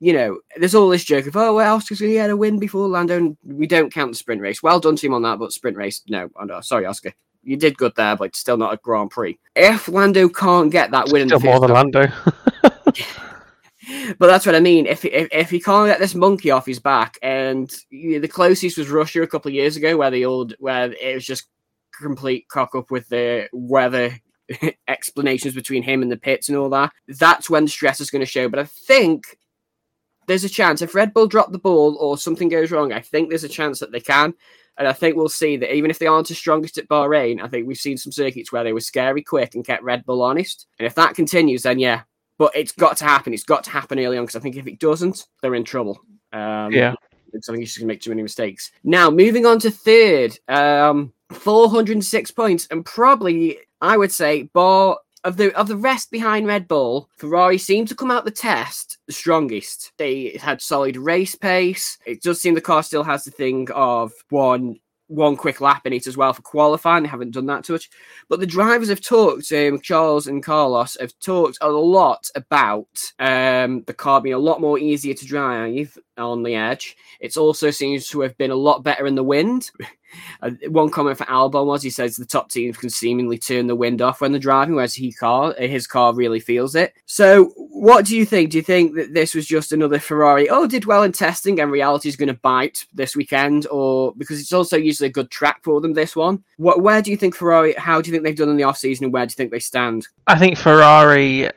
you 0.00 0.12
know, 0.14 0.38
there's 0.56 0.74
all 0.74 0.88
this 0.88 1.04
joke 1.04 1.26
of, 1.26 1.36
oh, 1.36 1.56
well, 1.56 1.76
Oscar's 1.76 1.98
he 1.98 2.14
had 2.14 2.30
a 2.30 2.36
win 2.38 2.58
before 2.58 2.88
Lando, 2.88 3.18
and 3.18 3.36
we 3.44 3.66
don't 3.66 3.92
count 3.92 4.12
the 4.12 4.16
sprint 4.16 4.40
race. 4.40 4.62
Well 4.62 4.80
done 4.80 4.96
to 4.96 5.06
him 5.06 5.12
on 5.12 5.20
that, 5.24 5.38
but 5.38 5.52
sprint 5.52 5.76
race, 5.76 6.00
no. 6.08 6.30
Oh, 6.40 6.44
no 6.44 6.62
sorry, 6.62 6.86
Oscar. 6.86 7.12
You 7.42 7.58
did 7.58 7.76
good 7.76 7.92
there, 7.96 8.16
but 8.16 8.34
still 8.34 8.56
not 8.56 8.72
a 8.72 8.78
Grand 8.78 9.10
Prix. 9.10 9.38
If 9.54 9.88
Lando 9.88 10.30
can't 10.30 10.72
get 10.72 10.90
that 10.92 11.12
win, 11.12 11.28
still 11.28 11.40
more 11.40 11.60
than 11.60 11.72
Lando. 11.72 12.06
but 14.18 14.26
that's 14.26 14.46
what 14.46 14.54
I 14.54 14.60
mean. 14.60 14.86
If, 14.86 15.04
if 15.04 15.28
if 15.32 15.50
he 15.50 15.60
can't 15.60 15.88
get 15.88 15.98
this 15.98 16.14
monkey 16.14 16.50
off 16.50 16.66
his 16.66 16.80
back, 16.80 17.18
and 17.22 17.72
you 17.90 18.12
know, 18.12 18.20
the 18.20 18.28
closest 18.28 18.78
was 18.78 18.88
Russia 18.88 19.22
a 19.22 19.26
couple 19.26 19.48
of 19.48 19.54
years 19.54 19.76
ago, 19.76 19.96
where 19.96 20.10
the 20.10 20.24
old 20.24 20.54
where 20.58 20.92
it 20.92 21.14
was 21.14 21.26
just 21.26 21.48
complete 22.00 22.48
cock 22.48 22.74
up 22.74 22.90
with 22.90 23.08
the 23.08 23.48
weather 23.52 24.18
explanations 24.88 25.54
between 25.54 25.82
him 25.82 26.02
and 26.02 26.10
the 26.10 26.16
pits 26.16 26.48
and 26.48 26.58
all 26.58 26.70
that. 26.70 26.92
That's 27.08 27.48
when 27.48 27.64
the 27.64 27.70
stress 27.70 28.00
is 28.00 28.10
going 28.10 28.20
to 28.20 28.26
show. 28.26 28.48
But 28.48 28.60
I 28.60 28.64
think 28.64 29.38
there's 30.26 30.44
a 30.44 30.48
chance 30.48 30.82
if 30.82 30.94
Red 30.94 31.14
Bull 31.14 31.26
drop 31.26 31.52
the 31.52 31.58
ball 31.58 31.96
or 32.00 32.18
something 32.18 32.48
goes 32.48 32.70
wrong, 32.70 32.92
I 32.92 33.00
think 33.00 33.28
there's 33.28 33.44
a 33.44 33.48
chance 33.48 33.80
that 33.80 33.92
they 33.92 34.00
can. 34.00 34.34
And 34.76 34.88
I 34.88 34.92
think 34.92 35.16
we'll 35.16 35.28
see 35.28 35.56
that 35.58 35.72
even 35.72 35.90
if 35.90 36.00
they 36.00 36.08
aren't 36.08 36.30
as 36.32 36.38
strongest 36.38 36.78
at 36.78 36.88
Bahrain, 36.88 37.40
I 37.40 37.46
think 37.46 37.66
we've 37.66 37.76
seen 37.76 37.96
some 37.96 38.10
circuits 38.10 38.50
where 38.50 38.64
they 38.64 38.72
were 38.72 38.80
scary 38.80 39.22
quick 39.22 39.54
and 39.54 39.64
kept 39.64 39.84
Red 39.84 40.04
Bull 40.04 40.22
honest. 40.22 40.66
And 40.80 40.86
if 40.86 40.96
that 40.96 41.14
continues, 41.14 41.62
then 41.62 41.78
yeah, 41.78 42.02
but 42.38 42.54
it's 42.54 42.72
got 42.72 42.96
to 42.98 43.04
happen. 43.04 43.32
It's 43.32 43.44
got 43.44 43.64
to 43.64 43.70
happen 43.70 43.98
early 43.98 44.18
on 44.18 44.24
because 44.24 44.36
I 44.36 44.40
think 44.40 44.56
if 44.56 44.66
it 44.66 44.78
doesn't, 44.78 45.26
they're 45.42 45.54
in 45.54 45.64
trouble. 45.64 46.00
Um, 46.32 46.72
yeah. 46.72 46.94
Because 47.32 47.48
I 47.48 47.52
think 47.52 47.62
he's 47.62 47.76
going 47.76 47.88
to 47.88 47.92
make 47.92 48.00
too 48.00 48.10
many 48.10 48.22
mistakes. 48.22 48.70
Now, 48.84 49.10
moving 49.10 49.44
on 49.44 49.58
to 49.60 49.70
third, 49.70 50.38
um, 50.48 51.12
406 51.30 52.30
points, 52.30 52.68
and 52.70 52.84
probably 52.84 53.58
I 53.84 53.96
would 53.96 54.12
say, 54.12 54.44
bar 54.54 54.98
of 55.24 55.36
the 55.36 55.54
of 55.56 55.68
the 55.68 55.76
rest 55.76 56.10
behind 56.10 56.46
Red 56.46 56.68
Bull, 56.68 57.10
Ferrari 57.16 57.58
seemed 57.58 57.88
to 57.88 57.94
come 57.94 58.10
out 58.10 58.24
the 58.24 58.30
test 58.30 58.98
the 59.06 59.12
strongest. 59.12 59.92
They 59.98 60.38
had 60.40 60.62
solid 60.62 60.96
race 60.96 61.34
pace. 61.34 61.98
It 62.06 62.22
does 62.22 62.40
seem 62.40 62.54
the 62.54 62.60
car 62.60 62.82
still 62.82 63.04
has 63.04 63.24
the 63.24 63.30
thing 63.30 63.68
of 63.72 64.12
one 64.30 64.76
one 65.08 65.36
quick 65.36 65.60
lap 65.60 65.86
in 65.86 65.92
it 65.92 66.06
as 66.06 66.16
well 66.16 66.32
for 66.32 66.42
qualifying. 66.42 67.02
They 67.02 67.08
haven't 67.08 67.32
done 67.32 67.46
that 67.46 67.64
too 67.64 67.74
much. 67.74 67.90
But 68.28 68.40
the 68.40 68.46
drivers 68.46 68.88
have 68.88 69.00
talked, 69.00 69.50
um, 69.52 69.80
Charles 69.80 70.26
and 70.26 70.42
Carlos 70.42 70.96
have 71.00 71.12
talked 71.20 71.58
a 71.60 71.70
lot 71.70 72.28
about 72.34 72.86
um, 73.18 73.82
the 73.86 73.94
car 73.94 74.20
being 74.20 74.34
a 74.34 74.38
lot 74.38 74.60
more 74.60 74.78
easier 74.78 75.14
to 75.14 75.26
drive 75.26 75.96
on 76.16 76.42
the 76.42 76.54
edge. 76.54 76.96
It 77.20 77.36
also 77.36 77.70
seems 77.70 78.08
to 78.08 78.20
have 78.20 78.36
been 78.38 78.50
a 78.50 78.56
lot 78.56 78.82
better 78.82 79.06
in 79.06 79.14
the 79.14 79.24
wind. 79.24 79.70
Uh, 80.42 80.50
one 80.68 80.90
comment 80.90 81.18
for 81.18 81.24
Albon 81.24 81.66
was 81.66 81.82
he 81.82 81.90
says 81.90 82.16
the 82.16 82.24
top 82.24 82.50
teams 82.50 82.76
can 82.76 82.90
seemingly 82.90 83.38
turn 83.38 83.66
the 83.66 83.76
wind 83.76 84.02
off 84.02 84.20
when 84.20 84.32
they're 84.32 84.40
driving, 84.40 84.74
whereas 84.74 84.94
he 84.94 85.12
car 85.12 85.54
his 85.58 85.86
car 85.86 86.14
really 86.14 86.40
feels 86.40 86.74
it. 86.74 86.94
So, 87.06 87.46
what 87.56 88.04
do 88.04 88.16
you 88.16 88.24
think? 88.24 88.50
Do 88.50 88.58
you 88.58 88.62
think 88.62 88.94
that 88.96 89.14
this 89.14 89.34
was 89.34 89.46
just 89.46 89.72
another 89.72 89.98
Ferrari? 89.98 90.48
Oh, 90.48 90.66
did 90.66 90.84
well 90.84 91.02
in 91.02 91.12
testing, 91.12 91.60
and 91.60 91.70
reality 91.70 92.08
is 92.08 92.16
going 92.16 92.28
to 92.28 92.34
bite 92.34 92.86
this 92.92 93.16
weekend, 93.16 93.66
or 93.68 94.14
because 94.16 94.40
it's 94.40 94.52
also 94.52 94.76
usually 94.76 95.08
a 95.08 95.12
good 95.12 95.30
track 95.30 95.62
for 95.62 95.80
them. 95.80 95.92
This 95.92 96.16
one, 96.16 96.44
what? 96.56 96.82
Where 96.82 97.02
do 97.02 97.10
you 97.10 97.16
think 97.16 97.34
Ferrari? 97.34 97.74
How 97.74 98.00
do 98.00 98.08
you 98.08 98.12
think 98.12 98.24
they've 98.24 98.36
done 98.36 98.48
in 98.48 98.56
the 98.56 98.64
off 98.64 98.78
season, 98.78 99.04
and 99.04 99.12
where 99.12 99.26
do 99.26 99.30
you 99.30 99.36
think 99.36 99.50
they 99.50 99.58
stand? 99.58 100.06
I 100.26 100.38
think 100.38 100.58
Ferrari 100.58 101.50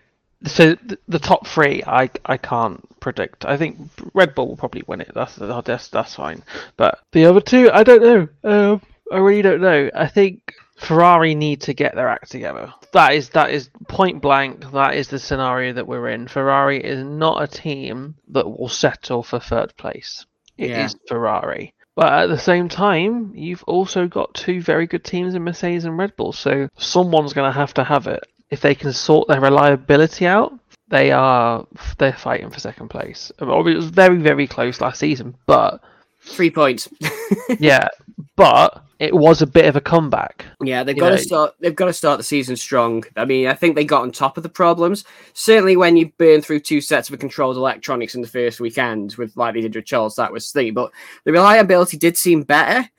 so 0.45 0.75
the 1.07 1.19
top 1.19 1.47
three, 1.47 1.83
I 1.85 2.09
I 2.25 2.37
can't 2.37 2.87
predict. 2.99 3.45
I 3.45 3.57
think 3.57 3.77
Red 4.13 4.35
Bull 4.35 4.49
will 4.49 4.57
probably 4.57 4.83
win 4.85 5.01
it. 5.01 5.11
That's 5.13 5.35
that's 5.35 5.87
that's 5.87 6.15
fine. 6.15 6.43
But 6.75 6.99
the 7.11 7.25
other 7.25 7.41
two, 7.41 7.71
I 7.73 7.83
don't 7.83 8.03
know. 8.03 8.27
Um, 8.43 8.81
I 9.11 9.17
really 9.17 9.41
don't 9.41 9.61
know. 9.61 9.89
I 9.95 10.07
think 10.07 10.53
Ferrari 10.77 11.33
need 11.33 11.61
to 11.61 11.73
get 11.73 11.95
their 11.95 12.07
act 12.07 12.29
together. 12.29 12.71
That 12.93 13.13
is 13.13 13.29
that 13.29 13.49
is 13.49 13.69
point 13.87 14.21
blank. 14.21 14.71
That 14.71 14.95
is 14.95 15.07
the 15.07 15.19
scenario 15.19 15.73
that 15.73 15.87
we're 15.87 16.09
in. 16.09 16.27
Ferrari 16.27 16.83
is 16.83 17.03
not 17.03 17.41
a 17.41 17.47
team 17.47 18.15
that 18.29 18.47
will 18.47 18.69
settle 18.69 19.23
for 19.23 19.39
third 19.39 19.75
place. 19.75 20.25
It 20.57 20.69
yeah. 20.69 20.85
is 20.85 20.95
Ferrari. 21.07 21.73
But 21.95 22.13
at 22.13 22.27
the 22.27 22.37
same 22.37 22.69
time, 22.69 23.31
you've 23.33 23.63
also 23.63 24.07
got 24.07 24.35
two 24.35 24.61
very 24.61 24.85
good 24.85 25.03
teams 25.03 25.33
in 25.33 25.43
Mercedes 25.43 25.85
and 25.85 25.97
Red 25.97 26.15
Bull, 26.15 26.31
so 26.31 26.69
someone's 26.77 27.33
going 27.33 27.51
to 27.51 27.59
have 27.59 27.73
to 27.73 27.83
have 27.83 28.05
it 28.05 28.23
if 28.49 28.61
they 28.61 28.75
can 28.75 28.93
sort 28.93 29.27
their 29.27 29.41
reliability 29.41 30.25
out, 30.25 30.57
they 30.89 31.11
are 31.11 31.65
they're 31.97 32.13
fighting 32.13 32.49
for 32.49 32.59
second 32.59 32.89
place. 32.89 33.31
it 33.39 33.45
was 33.45 33.89
very 33.89 34.17
very 34.17 34.47
close 34.47 34.79
last 34.79 34.99
season, 34.99 35.35
but 35.45 35.81
three 36.21 36.51
points. 36.51 36.87
yeah, 37.59 37.87
but 38.35 38.83
it 38.99 39.13
was 39.13 39.41
a 39.41 39.47
bit 39.47 39.65
of 39.65 39.75
a 39.75 39.81
comeback. 39.81 40.45
Yeah, 40.61 40.83
they've 40.83 40.97
got 40.97 41.09
know. 41.09 41.17
to 41.17 41.21
start. 41.21 41.55
They've 41.59 41.75
got 41.75 41.85
to 41.85 41.93
start 41.93 42.17
the 42.17 42.23
season 42.23 42.55
strong. 42.55 43.03
I 43.15 43.25
mean, 43.25 43.47
I 43.47 43.53
think 43.53 43.75
they 43.75 43.85
got 43.85 44.01
on 44.01 44.11
top 44.11 44.37
of 44.37 44.43
the 44.43 44.49
problems. 44.49 45.03
Certainly, 45.33 45.77
when 45.77 45.97
you 45.97 46.11
burn 46.17 46.41
through 46.41 46.61
two 46.61 46.81
sets 46.81 47.09
of 47.09 47.19
controlled 47.19 47.57
electronics 47.57 48.15
in 48.15 48.21
the 48.21 48.27
first 48.27 48.59
weekend 48.59 49.15
with 49.15 49.35
like 49.35 49.53
they 49.53 49.61
did 49.61 49.75
with 49.75 49.85
Charles, 49.85 50.15
that 50.15 50.31
was 50.31 50.51
three. 50.51 50.71
But 50.71 50.91
the 51.25 51.31
reliability 51.31 51.97
did 51.97 52.17
seem 52.17 52.43
better. 52.43 52.89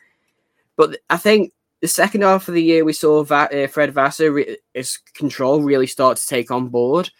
But 0.76 0.98
I 1.10 1.16
think 1.16 1.52
the 1.80 1.88
second 1.88 2.22
half 2.22 2.48
of 2.48 2.54
the 2.54 2.62
year, 2.62 2.84
we 2.84 2.92
saw 2.92 3.22
Va- 3.22 3.64
uh, 3.64 3.66
Fred 3.68 3.92
Vasseur, 3.92 4.32
re- 4.32 4.56
his 4.74 4.98
control 5.14 5.62
really 5.62 5.86
start 5.86 6.16
to 6.16 6.26
take 6.26 6.50
on 6.50 6.68
board. 6.68 7.10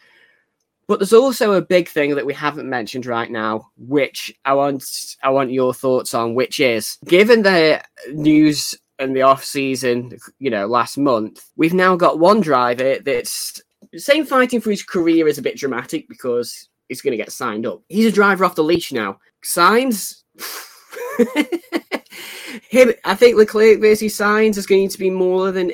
But 0.86 0.98
there's 0.98 1.12
also 1.12 1.52
a 1.52 1.62
big 1.62 1.88
thing 1.88 2.14
that 2.14 2.24
we 2.24 2.32
haven't 2.32 2.68
mentioned 2.68 3.04
right 3.04 3.30
now, 3.30 3.68
which 3.76 4.34
I 4.44 4.54
want 4.54 5.16
I 5.22 5.28
want 5.28 5.52
your 5.52 5.74
thoughts 5.74 6.14
on, 6.14 6.34
which 6.34 6.60
is 6.60 6.96
given 7.04 7.42
the 7.42 7.82
news 8.10 8.74
in 8.98 9.12
the 9.12 9.22
off 9.22 9.44
season, 9.44 10.18
you 10.38 10.50
know, 10.50 10.66
last 10.66 10.96
month, 10.98 11.44
we've 11.56 11.74
now 11.74 11.94
got 11.94 12.18
one 12.18 12.40
driver 12.40 12.98
that's 13.04 13.60
same 13.96 14.24
fighting 14.24 14.60
for 14.60 14.70
his 14.70 14.82
career 14.82 15.28
is 15.28 15.38
a 15.38 15.42
bit 15.42 15.56
dramatic 15.56 16.08
because 16.08 16.68
he's 16.88 17.00
going 17.00 17.12
to 17.12 17.22
get 17.22 17.32
signed 17.32 17.66
up. 17.66 17.82
He's 17.88 18.06
a 18.06 18.12
driver 18.12 18.44
off 18.44 18.56
the 18.56 18.64
leash 18.64 18.90
now. 18.90 19.18
Sainz. 19.44 20.22
him, 22.68 22.92
I 23.04 23.14
think 23.14 23.36
Leclerc 23.36 23.80
versus 23.80 24.16
Sainz 24.16 24.56
is 24.56 24.66
going 24.66 24.88
to 24.88 24.98
be 24.98 25.10
more 25.10 25.52
than 25.52 25.72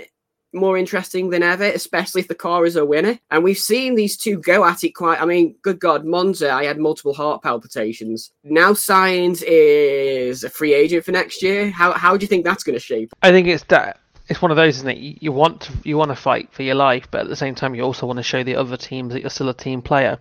more 0.54 0.78
interesting 0.78 1.30
than 1.30 1.42
ever, 1.42 1.64
especially 1.64 2.20
if 2.20 2.28
the 2.28 2.34
car 2.34 2.64
is 2.64 2.76
a 2.76 2.84
winner. 2.84 3.18
And 3.30 3.42
we've 3.42 3.58
seen 3.58 3.94
these 3.94 4.16
two 4.16 4.38
go 4.38 4.64
at 4.64 4.84
it 4.84 4.92
quite. 4.92 5.20
I 5.20 5.26
mean, 5.26 5.56
good 5.62 5.80
God, 5.80 6.04
Monza, 6.04 6.52
I 6.52 6.64
had 6.64 6.78
multiple 6.78 7.12
heart 7.12 7.42
palpitations. 7.42 8.30
Now 8.44 8.72
Sainz 8.72 9.42
is 9.46 10.44
a 10.44 10.50
free 10.50 10.72
agent 10.72 11.04
for 11.04 11.12
next 11.12 11.42
year. 11.42 11.70
How 11.70 11.92
how 11.92 12.16
do 12.16 12.24
you 12.24 12.28
think 12.28 12.44
that's 12.44 12.64
going 12.64 12.74
to 12.74 12.80
shape? 12.80 13.12
I 13.22 13.30
think 13.30 13.48
it's 13.48 13.64
that. 13.64 14.00
It's 14.28 14.40
one 14.40 14.50
of 14.50 14.56
those, 14.56 14.76
isn't 14.76 14.88
it? 14.88 15.22
You 15.22 15.32
want 15.32 15.62
to 15.62 15.72
you 15.82 15.98
want 15.98 16.10
to 16.10 16.16
fight 16.16 16.52
for 16.52 16.62
your 16.62 16.76
life, 16.76 17.08
but 17.10 17.22
at 17.22 17.28
the 17.28 17.36
same 17.36 17.54
time, 17.54 17.74
you 17.74 17.82
also 17.82 18.06
want 18.06 18.18
to 18.18 18.22
show 18.22 18.42
the 18.42 18.56
other 18.56 18.76
teams 18.76 19.12
that 19.12 19.20
you're 19.20 19.30
still 19.30 19.50
a 19.50 19.54
team 19.54 19.82
player. 19.82 20.18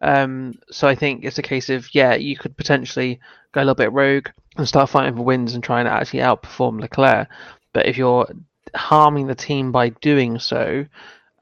Um, 0.00 0.54
so 0.70 0.86
I 0.86 0.94
think 0.94 1.24
it's 1.24 1.38
a 1.38 1.42
case 1.42 1.68
of 1.68 1.94
yeah, 1.94 2.14
you 2.14 2.36
could 2.36 2.56
potentially 2.56 3.20
go 3.52 3.60
a 3.60 3.62
little 3.62 3.74
bit 3.74 3.92
rogue 3.92 4.28
and 4.56 4.68
start 4.68 4.90
fighting 4.90 5.16
for 5.16 5.22
wins 5.22 5.54
and 5.54 5.62
trying 5.62 5.84
to 5.84 5.90
actually 5.90 6.20
outperform 6.20 6.80
Leclerc. 6.80 7.28
But 7.72 7.86
if 7.86 7.96
you're 7.96 8.28
harming 8.74 9.26
the 9.26 9.34
team 9.34 9.72
by 9.72 9.90
doing 9.90 10.38
so, 10.38 10.86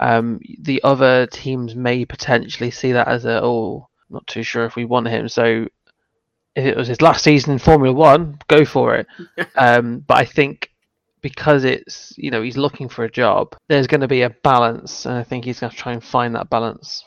um, 0.00 0.40
the 0.58 0.82
other 0.82 1.26
teams 1.26 1.74
may 1.74 2.04
potentially 2.04 2.70
see 2.70 2.92
that 2.92 3.08
as 3.08 3.24
a 3.24 3.42
oh, 3.42 3.88
not 4.10 4.26
too 4.26 4.42
sure 4.42 4.64
if 4.64 4.76
we 4.76 4.84
want 4.84 5.08
him. 5.08 5.28
So 5.28 5.66
if 6.54 6.64
it 6.64 6.76
was 6.76 6.88
his 6.88 7.00
last 7.00 7.24
season 7.24 7.52
in 7.52 7.58
Formula 7.58 7.94
One, 7.94 8.38
go 8.48 8.64
for 8.64 8.96
it. 8.96 9.06
um, 9.56 10.00
but 10.00 10.18
I 10.18 10.24
think 10.24 10.70
because 11.20 11.64
it's 11.64 12.12
you 12.16 12.30
know 12.30 12.42
he's 12.42 12.56
looking 12.56 12.88
for 12.88 13.04
a 13.04 13.10
job, 13.10 13.56
there's 13.68 13.86
going 13.86 14.00
to 14.00 14.08
be 14.08 14.22
a 14.22 14.30
balance, 14.30 15.06
and 15.06 15.14
I 15.14 15.22
think 15.22 15.44
he's 15.44 15.60
going 15.60 15.70
to 15.70 15.76
try 15.76 15.92
and 15.92 16.02
find 16.02 16.34
that 16.34 16.50
balance. 16.50 17.04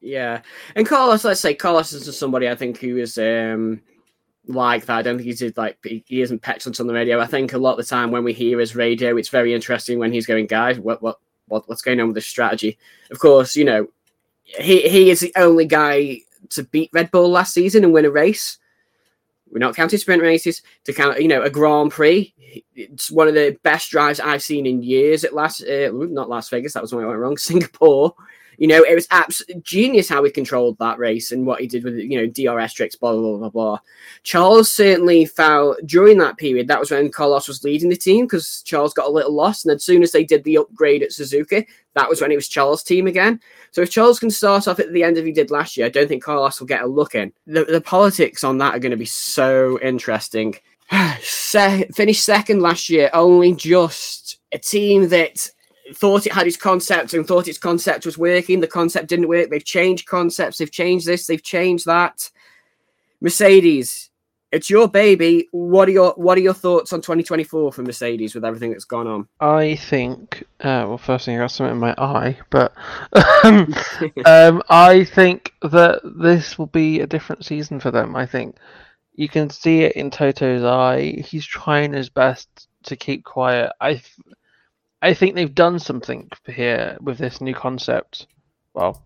Yeah, 0.00 0.42
and 0.74 0.86
Carlos, 0.86 1.24
let's 1.24 1.40
say 1.40 1.54
Carlos 1.54 1.92
is 1.92 2.16
somebody 2.18 2.48
I 2.48 2.54
think 2.54 2.78
who 2.78 2.98
is 2.98 3.16
um, 3.16 3.80
like 4.52 4.86
that. 4.86 4.98
I 4.98 5.02
don't 5.02 5.16
think 5.16 5.26
he's 5.26 5.56
like 5.56 5.78
he 5.84 6.22
isn't 6.22 6.42
petulant 6.42 6.80
on 6.80 6.86
the 6.86 6.94
radio. 6.94 7.20
I 7.20 7.26
think 7.26 7.52
a 7.52 7.58
lot 7.58 7.72
of 7.72 7.76
the 7.78 7.84
time 7.84 8.10
when 8.10 8.24
we 8.24 8.32
hear 8.32 8.58
his 8.58 8.76
radio, 8.76 9.16
it's 9.16 9.28
very 9.28 9.54
interesting 9.54 9.98
when 9.98 10.12
he's 10.12 10.26
going, 10.26 10.46
guys, 10.46 10.78
what 10.78 11.02
what 11.02 11.18
what, 11.48 11.68
what's 11.68 11.82
going 11.82 12.00
on 12.00 12.08
with 12.08 12.14
the 12.14 12.20
strategy. 12.20 12.78
Of 13.10 13.18
course, 13.18 13.56
you 13.56 13.64
know, 13.64 13.88
he 14.44 14.88
he 14.88 15.10
is 15.10 15.20
the 15.20 15.32
only 15.36 15.66
guy 15.66 16.20
to 16.50 16.64
beat 16.64 16.90
Red 16.92 17.10
Bull 17.10 17.30
last 17.30 17.54
season 17.54 17.84
and 17.84 17.92
win 17.92 18.04
a 18.04 18.10
race. 18.10 18.58
We're 19.50 19.58
not 19.58 19.74
counting 19.74 19.98
sprint 19.98 20.22
races 20.22 20.62
to 20.84 20.92
count, 20.92 21.20
you 21.20 21.28
know, 21.28 21.42
a 21.42 21.50
Grand 21.50 21.90
Prix. 21.90 22.32
It's 22.74 23.10
one 23.10 23.28
of 23.28 23.34
the 23.34 23.58
best 23.62 23.90
drives 23.90 24.20
I've 24.20 24.42
seen 24.42 24.64
in 24.64 24.82
years 24.82 25.24
at 25.24 25.34
last, 25.34 25.62
uh, 25.62 25.90
not 25.92 26.28
Las 26.28 26.48
Vegas. 26.48 26.72
That 26.72 26.82
was 26.82 26.94
when 26.94 27.04
I 27.04 27.08
went 27.08 27.18
wrong. 27.18 27.36
Singapore. 27.36 28.14
You 28.60 28.66
know, 28.66 28.82
it 28.82 28.94
was 28.94 29.08
absolutely 29.10 29.62
genius 29.62 30.10
how 30.10 30.22
he 30.22 30.30
controlled 30.30 30.76
that 30.80 30.98
race 30.98 31.32
and 31.32 31.46
what 31.46 31.62
he 31.62 31.66
did 31.66 31.82
with, 31.82 31.96
you 31.96 32.20
know, 32.20 32.26
DRS 32.26 32.74
tricks, 32.74 32.94
blah, 32.94 33.12
blah, 33.14 33.38
blah, 33.38 33.48
blah. 33.48 33.78
Charles 34.22 34.70
certainly 34.70 35.24
fell 35.24 35.78
during 35.86 36.18
that 36.18 36.36
period, 36.36 36.68
that 36.68 36.78
was 36.78 36.90
when 36.90 37.10
Carlos 37.10 37.48
was 37.48 37.64
leading 37.64 37.88
the 37.88 37.96
team 37.96 38.26
because 38.26 38.62
Charles 38.62 38.92
got 38.92 39.06
a 39.06 39.10
little 39.10 39.32
lost. 39.32 39.64
And 39.64 39.74
as 39.74 39.82
soon 39.82 40.02
as 40.02 40.12
they 40.12 40.24
did 40.24 40.44
the 40.44 40.58
upgrade 40.58 41.02
at 41.02 41.08
Suzuka, 41.08 41.66
that 41.94 42.06
was 42.06 42.20
when 42.20 42.30
it 42.32 42.36
was 42.36 42.48
Charles' 42.48 42.82
team 42.82 43.06
again. 43.06 43.40
So 43.70 43.80
if 43.80 43.90
Charles 43.90 44.20
can 44.20 44.30
start 44.30 44.68
off 44.68 44.78
at 44.78 44.92
the 44.92 45.04
end 45.04 45.16
of 45.16 45.24
he 45.24 45.32
did 45.32 45.50
last 45.50 45.78
year, 45.78 45.86
I 45.86 45.90
don't 45.90 46.06
think 46.06 46.22
Carlos 46.22 46.60
will 46.60 46.66
get 46.66 46.82
a 46.82 46.86
look 46.86 47.14
in. 47.14 47.32
The, 47.46 47.64
the 47.64 47.80
politics 47.80 48.44
on 48.44 48.58
that 48.58 48.74
are 48.74 48.78
going 48.78 48.90
to 48.90 48.98
be 48.98 49.06
so 49.06 49.80
interesting. 49.80 50.56
Se- 51.22 51.88
finished 51.94 52.24
second 52.24 52.60
last 52.60 52.90
year, 52.90 53.08
only 53.14 53.54
just 53.54 54.38
a 54.52 54.58
team 54.58 55.08
that 55.08 55.50
thought 55.96 56.26
it 56.26 56.32
had 56.32 56.46
its 56.46 56.56
concept 56.56 57.14
and 57.14 57.26
thought 57.26 57.48
its 57.48 57.58
concept 57.58 58.06
was 58.06 58.18
working. 58.18 58.60
The 58.60 58.66
concept 58.66 59.08
didn't 59.08 59.28
work. 59.28 59.50
They've 59.50 59.64
changed 59.64 60.06
concepts. 60.06 60.58
They've 60.58 60.70
changed 60.70 61.06
this. 61.06 61.26
They've 61.26 61.42
changed 61.42 61.86
that. 61.86 62.30
Mercedes, 63.20 64.10
it's 64.52 64.68
your 64.68 64.88
baby. 64.88 65.48
What 65.52 65.88
are 65.88 65.92
your 65.92 66.12
What 66.16 66.36
are 66.38 66.40
your 66.40 66.54
thoughts 66.54 66.92
on 66.92 67.00
2024 67.00 67.72
for 67.72 67.82
Mercedes 67.82 68.34
with 68.34 68.44
everything 68.44 68.70
that's 68.70 68.84
gone 68.84 69.06
on? 69.06 69.28
I 69.40 69.76
think. 69.76 70.42
Uh, 70.60 70.84
well, 70.88 70.98
first 70.98 71.26
thing 71.26 71.36
I 71.36 71.40
got 71.40 71.52
something 71.52 71.74
in 71.74 71.78
my 71.78 71.94
eye, 71.98 72.38
but 72.50 72.74
um, 73.44 73.74
um, 74.26 74.62
I 74.68 75.04
think 75.04 75.54
that 75.62 76.00
this 76.04 76.58
will 76.58 76.66
be 76.66 77.00
a 77.00 77.06
different 77.06 77.44
season 77.44 77.78
for 77.78 77.90
them. 77.90 78.16
I 78.16 78.26
think 78.26 78.56
you 79.14 79.28
can 79.28 79.50
see 79.50 79.82
it 79.82 79.92
in 79.92 80.10
Toto's 80.10 80.64
eye. 80.64 81.22
He's 81.24 81.46
trying 81.46 81.92
his 81.92 82.08
best 82.08 82.68
to 82.84 82.96
keep 82.96 83.24
quiet. 83.24 83.70
I, 83.80 84.02
I 85.02 85.14
think 85.14 85.34
they've 85.34 85.54
done 85.54 85.78
something 85.78 86.28
here 86.46 86.98
with 87.00 87.18
this 87.18 87.40
new 87.40 87.54
concept. 87.54 88.26
Well, 88.74 89.02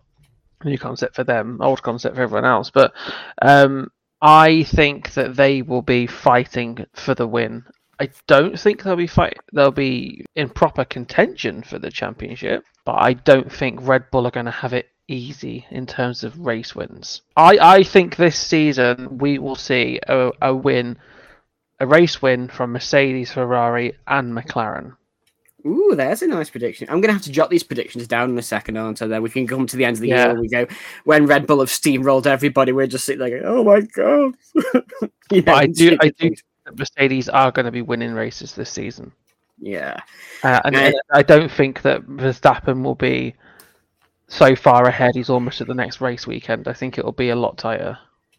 new 0.63 0.77
concept 0.77 1.15
for 1.15 1.23
them, 1.23 1.59
old 1.61 1.81
concept 1.81 2.15
for 2.15 2.21
everyone 2.21 2.45
else. 2.45 2.69
But 2.69 2.93
um, 3.41 3.91
I 4.21 4.63
think 4.63 5.13
that 5.13 5.35
they 5.35 5.61
will 5.61 5.81
be 5.81 6.07
fighting 6.07 6.85
for 6.93 7.15
the 7.15 7.27
win. 7.27 7.63
I 7.99 8.09
don't 8.27 8.59
think 8.59 8.83
they'll 8.83 8.95
be 8.95 9.07
fight. 9.07 9.37
They'll 9.53 9.71
be 9.71 10.25
in 10.35 10.49
proper 10.49 10.83
contention 10.83 11.63
for 11.63 11.79
the 11.79 11.91
championship, 11.91 12.65
but 12.83 12.95
I 12.95 13.13
don't 13.13 13.51
think 13.51 13.79
Red 13.81 14.11
Bull 14.11 14.27
are 14.27 14.31
going 14.31 14.47
to 14.47 14.51
have 14.51 14.73
it 14.73 14.89
easy 15.07 15.65
in 15.69 15.85
terms 15.85 16.23
of 16.23 16.39
race 16.39 16.75
wins. 16.75 17.21
I, 17.37 17.57
I 17.61 17.83
think 17.83 18.15
this 18.15 18.37
season 18.37 19.17
we 19.19 19.37
will 19.37 19.55
see 19.55 19.99
a, 20.07 20.31
a 20.41 20.53
win, 20.53 20.97
a 21.79 21.87
race 21.87 22.21
win 22.21 22.49
from 22.49 22.73
Mercedes, 22.73 23.31
Ferrari, 23.31 23.93
and 24.07 24.33
McLaren. 24.33 24.97
Ooh, 25.65 25.93
there's 25.95 26.21
a 26.21 26.27
nice 26.27 26.49
prediction. 26.49 26.87
I'm 26.89 27.01
going 27.01 27.09
to 27.09 27.13
have 27.13 27.23
to 27.23 27.31
jot 27.31 27.49
these 27.49 27.63
predictions 27.63 28.07
down 28.07 28.29
in 28.29 28.37
a 28.37 28.41
second, 28.43 28.77
aren't 28.77 29.01
I? 29.01 29.07
Then 29.07 29.23
we 29.23 29.29
can 29.31 29.47
come 29.47 29.65
to 29.65 29.75
the 29.77 29.85
end 29.85 29.95
of 29.97 30.01
the 30.01 30.09
Yeah. 30.09 30.27
year. 30.31 30.39
We 30.41 30.47
go 30.47 30.67
when 31.05 31.25
Red 31.25 31.47
Bull 31.47 31.59
have 31.59 31.69
steamrolled 31.69 32.27
everybody. 32.27 32.71
We're 32.71 32.85
just 32.87 33.05
sitting 33.05 33.19
there, 33.19 33.41
going, 33.41 33.43
"Oh 33.45 33.63
my 33.63 33.81
god!" 33.81 34.35
you 35.31 35.41
But 35.41 35.55
I 35.55 35.65
do, 35.67 35.97
I 36.01 36.09
do 36.09 36.13
think 36.19 36.43
that 36.65 36.77
Mercedes 36.77 37.29
are 37.29 37.51
going 37.51 37.65
to 37.65 37.71
be 37.71 37.81
winning 37.81 38.13
races 38.13 38.53
this 38.53 38.69
season. 38.69 39.11
Yeah, 39.59 39.97
Uh, 40.43 40.59
and 40.65 40.75
Yeah. 40.75 40.91
I 41.11 41.23
don't 41.23 41.51
think 41.51 41.81
that 41.83 42.05
Verstappen 42.07 42.83
will 42.83 42.95
be 42.95 43.33
so 44.27 44.55
far 44.55 44.85
ahead. 44.85 45.15
He's 45.15 45.29
almost 45.29 45.61
at 45.61 45.67
the 45.67 45.73
next 45.73 46.01
race 46.01 46.27
weekend. 46.27 46.67
I 46.67 46.73
think 46.73 46.97
it 46.97 47.05
will 47.05 47.11
be 47.13 47.29
a 47.29 47.35
lot 47.35 47.57
tighter. 47.57 47.97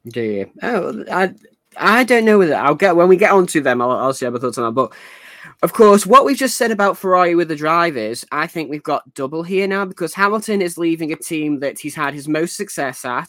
do 0.08 0.20
you? 0.22 0.50
Oh, 0.62 1.04
I, 1.10 1.34
I 1.76 2.04
don't 2.04 2.24
know 2.24 2.38
whether 2.38 2.54
I'll 2.54 2.74
get 2.74 2.94
when 2.96 3.08
we 3.08 3.16
get 3.16 3.32
onto 3.32 3.60
them. 3.62 3.80
I'll, 3.82 3.90
I'll 3.92 4.12
see 4.14 4.28
my 4.28 4.38
thoughts 4.38 4.58
on 4.58 4.64
that. 4.66 4.72
But 4.72 4.92
of 5.62 5.72
course, 5.72 6.06
what 6.06 6.24
we've 6.24 6.36
just 6.36 6.56
said 6.56 6.70
about 6.70 6.98
Ferrari 6.98 7.34
with 7.34 7.48
the 7.48 7.56
drivers, 7.56 8.24
I 8.32 8.46
think 8.46 8.70
we've 8.70 8.82
got 8.82 9.14
double 9.14 9.42
here 9.42 9.66
now 9.66 9.84
because 9.84 10.14
Hamilton 10.14 10.62
is 10.62 10.78
leaving 10.78 11.12
a 11.12 11.16
team 11.16 11.60
that 11.60 11.78
he's 11.78 11.94
had 11.94 12.14
his 12.14 12.28
most 12.28 12.56
success 12.56 13.04
at. 13.04 13.28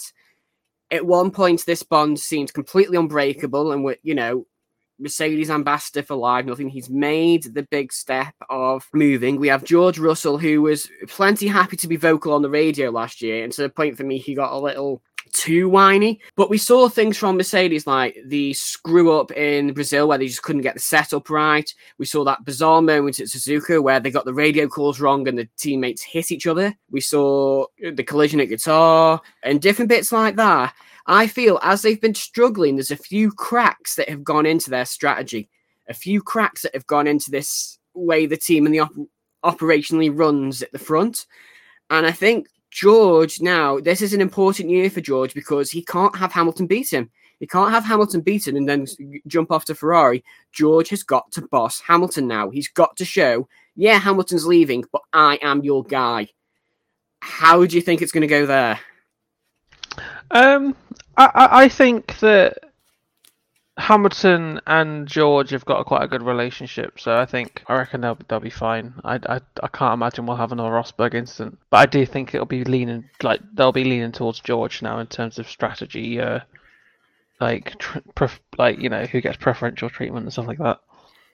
At 0.90 1.06
one 1.06 1.32
point, 1.32 1.66
this 1.66 1.84
bond 1.84 2.20
seemed 2.20 2.54
completely 2.54 2.98
unbreakable, 2.98 3.72
and 3.72 3.84
we're 3.84 3.98
you 4.04 4.16
know, 4.16 4.46
Mercedes 5.00 5.50
ambassador 5.50 6.02
for 6.02 6.16
life, 6.16 6.46
nothing. 6.46 6.70
He's 6.70 6.90
made 6.90 7.44
the 7.44 7.64
big 7.64 7.92
step 7.92 8.34
of 8.50 8.88
moving. 8.94 9.40
We 9.40 9.50
have 9.50 9.64
George 9.64 10.00
Russell, 10.00 10.38
who 10.38 10.62
was 10.62 10.90
plenty 11.08 11.48
happy 11.48 11.78
to 11.78 11.88
be 11.88 11.98
vocal 11.98 12.34
on 12.34 12.42
the 12.42 12.50
radio 12.50 12.90
last 12.90 13.22
year, 13.22 13.44
and 13.44 13.52
to 13.54 13.64
the 13.64 13.70
point 13.70 13.98
for 13.98 14.04
me, 14.04 14.18
he 14.18 14.34
got 14.34 14.54
a 14.54 14.60
little 14.60 15.02
too 15.34 15.70
whiny. 15.70 16.20
But 16.36 16.50
we 16.50 16.58
saw 16.58 16.90
things 16.90 17.18
from 17.18 17.38
Mercedes 17.38 17.88
like 17.88 18.18
the 18.26 18.54
screw 18.54 19.12
up 19.12 19.32
in 19.32 19.74
Brazil 19.74 20.08
where 20.08 20.18
they 20.18 20.28
just 20.28 20.44
couldn't 20.44 20.62
get 20.62 20.74
the 20.74 20.80
setup 20.80 21.30
right. 21.30 21.72
We 21.98 22.06
saw 22.06 22.24
that 22.26 22.46
bizarre 22.46 22.82
moment 22.82 23.20
at 23.20 23.28
Suzuka 23.28 23.82
where 23.82 24.00
they 24.00 24.12
got 24.12 24.26
the 24.26 24.34
radio 24.34 24.68
calls 24.68 25.00
wrong 25.00 25.28
and 25.28 25.38
the 25.38 25.48
teammates 25.58 26.02
hit 26.02 26.32
each 26.32 26.48
other. 26.48 26.76
We 26.92 27.02
saw 27.02 27.66
the 27.80 28.04
collision 28.04 28.40
at 28.40 28.50
Qatar 28.50 29.20
and 29.44 29.62
different 29.62 29.90
bits 29.90 30.12
like 30.12 30.36
that. 30.36 30.74
I 31.08 31.28
feel 31.28 31.60
as 31.64 31.82
they've 31.82 32.02
been 32.02 32.16
struggling, 32.16 32.76
there's 32.76 32.92
a 32.92 32.98
few 32.98 33.32
cracks 33.32 33.96
that 33.96 34.10
have 34.10 34.24
gone 34.24 34.46
into 34.46 34.70
their 34.70 34.86
strategy, 34.86 35.50
a 35.88 35.94
few 35.94 36.22
cracks 36.22 36.64
that 36.64 36.74
have 36.74 36.86
gone 36.86 37.08
into 37.08 37.32
this 37.32 37.80
way 37.94 38.26
the 38.26 38.38
team 38.38 38.66
and 38.66 38.76
the 38.76 38.80
op- 38.82 38.92
operationally 39.44 40.12
runs 40.14 40.62
at 40.62 40.72
the 40.72 40.80
front. 40.80 41.26
And 41.90 42.06
I 42.06 42.12
think 42.12 42.48
George 42.72 43.42
now, 43.42 43.80
this 43.80 44.02
is 44.02 44.14
an 44.14 44.22
important 44.22 44.70
year 44.70 44.90
for 44.90 45.02
George 45.02 45.34
because 45.34 45.72
he 45.72 45.84
can't 45.84 46.16
have 46.16 46.32
Hamilton 46.32 46.68
beat 46.68 46.92
him. 46.92 47.10
He 47.40 47.48
can't 47.48 47.72
have 47.72 47.86
Hamilton 47.86 48.22
beaten 48.22 48.58
and 48.58 48.68
then 48.68 48.88
jump 49.28 49.52
off 49.52 49.66
to 49.66 49.76
Ferrari. 49.76 50.24
George 50.52 50.90
has 50.90 51.04
got 51.04 51.32
to 51.34 51.48
boss 51.48 51.80
Hamilton 51.80 52.28
now. 52.28 52.50
He's 52.50 52.68
got 52.68 52.98
to 52.98 53.06
show, 53.06 53.48
yeah, 53.76 54.00
Hamilton's 54.00 54.46
leaving, 54.46 54.84
but 54.92 55.04
I 55.14 55.38
am 55.42 55.64
your 55.64 55.84
guy. 55.84 56.30
How 57.22 57.66
do 57.66 57.76
you 57.76 57.82
think 57.82 58.02
it's 58.02 58.12
going 58.12 58.22
to 58.22 58.28
go 58.28 58.46
there? 58.46 58.80
Um, 60.32 60.76
I, 61.16 61.50
I, 61.52 61.70
think 61.70 62.20
that 62.20 62.58
Hamilton 63.78 64.60
and 64.66 65.08
George 65.08 65.52
have 65.52 65.66
got 65.66 65.80
a 65.80 65.84
quite 65.84 66.04
a 66.04 66.08
good 66.08 66.24
relationship, 66.24 67.00
so 67.00 67.16
I 67.18 67.26
think 67.26 67.64
I 67.68 67.76
reckon 67.76 68.02
they'll 68.02 68.18
they'll 68.28 68.40
be 68.40 68.50
fine. 68.50 68.94
I, 69.04 69.20
I, 69.30 69.40
I 69.62 69.68
can't 69.68 69.94
imagine 69.94 70.26
we'll 70.26 70.38
have 70.38 70.52
another 70.52 70.72
Rosberg 70.72 71.14
incident, 71.14 71.60
but 71.70 71.78
I 71.78 71.86
do 71.86 72.06
think 72.06 72.34
it'll 72.34 72.48
be 72.48 72.64
leaning 72.64 73.10
like 73.22 73.40
they'll 73.54 73.72
be 73.72 73.84
leaning 73.84 74.12
towards 74.12 74.40
George 74.40 74.82
now 74.82 74.98
in 75.00 75.08
terms 75.08 75.38
of 75.38 75.48
strategy, 75.48 76.20
uh, 76.20 76.40
like 77.40 77.78
pref- 78.16 78.42
like 78.58 78.80
you 78.80 78.90
know 78.90 79.06
who 79.06 79.22
gets 79.22 79.38
preferential 79.38 79.90
treatment 79.90 80.26
and 80.26 80.34
stuff 80.34 80.48
like 80.48 80.58
that. 80.58 80.80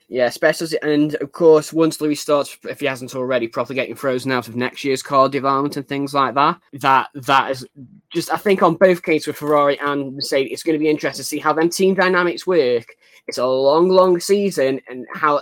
Yeah, 0.09 0.25
especially 0.25 0.77
and 0.83 1.15
of 1.15 1.31
course 1.31 1.73
once 1.73 2.01
Lewis 2.01 2.19
starts, 2.19 2.57
if 2.63 2.79
he 2.79 2.85
hasn't 2.85 3.15
already, 3.15 3.47
properly 3.47 3.75
getting 3.75 3.95
frozen 3.95 4.31
out 4.31 4.47
of 4.47 4.55
next 4.55 4.83
year's 4.83 5.01
car 5.01 5.29
development 5.29 5.77
and 5.77 5.87
things 5.87 6.13
like 6.13 6.35
that. 6.35 6.59
That 6.73 7.09
that 7.13 7.51
is 7.51 7.65
just 8.11 8.31
I 8.31 8.37
think 8.37 8.61
on 8.61 8.75
both 8.75 9.01
cases 9.01 9.27
with 9.27 9.37
Ferrari 9.37 9.79
and 9.79 10.15
Mercedes, 10.15 10.51
it's 10.51 10.63
going 10.63 10.77
to 10.77 10.83
be 10.83 10.89
interesting 10.89 11.23
to 11.23 11.27
see 11.27 11.39
how 11.39 11.53
them 11.53 11.69
team 11.69 11.95
dynamics 11.95 12.45
work. 12.45 12.85
It's 13.27 13.37
a 13.37 13.45
long, 13.45 13.89
long 13.89 14.19
season, 14.19 14.81
and 14.89 15.07
how 15.13 15.41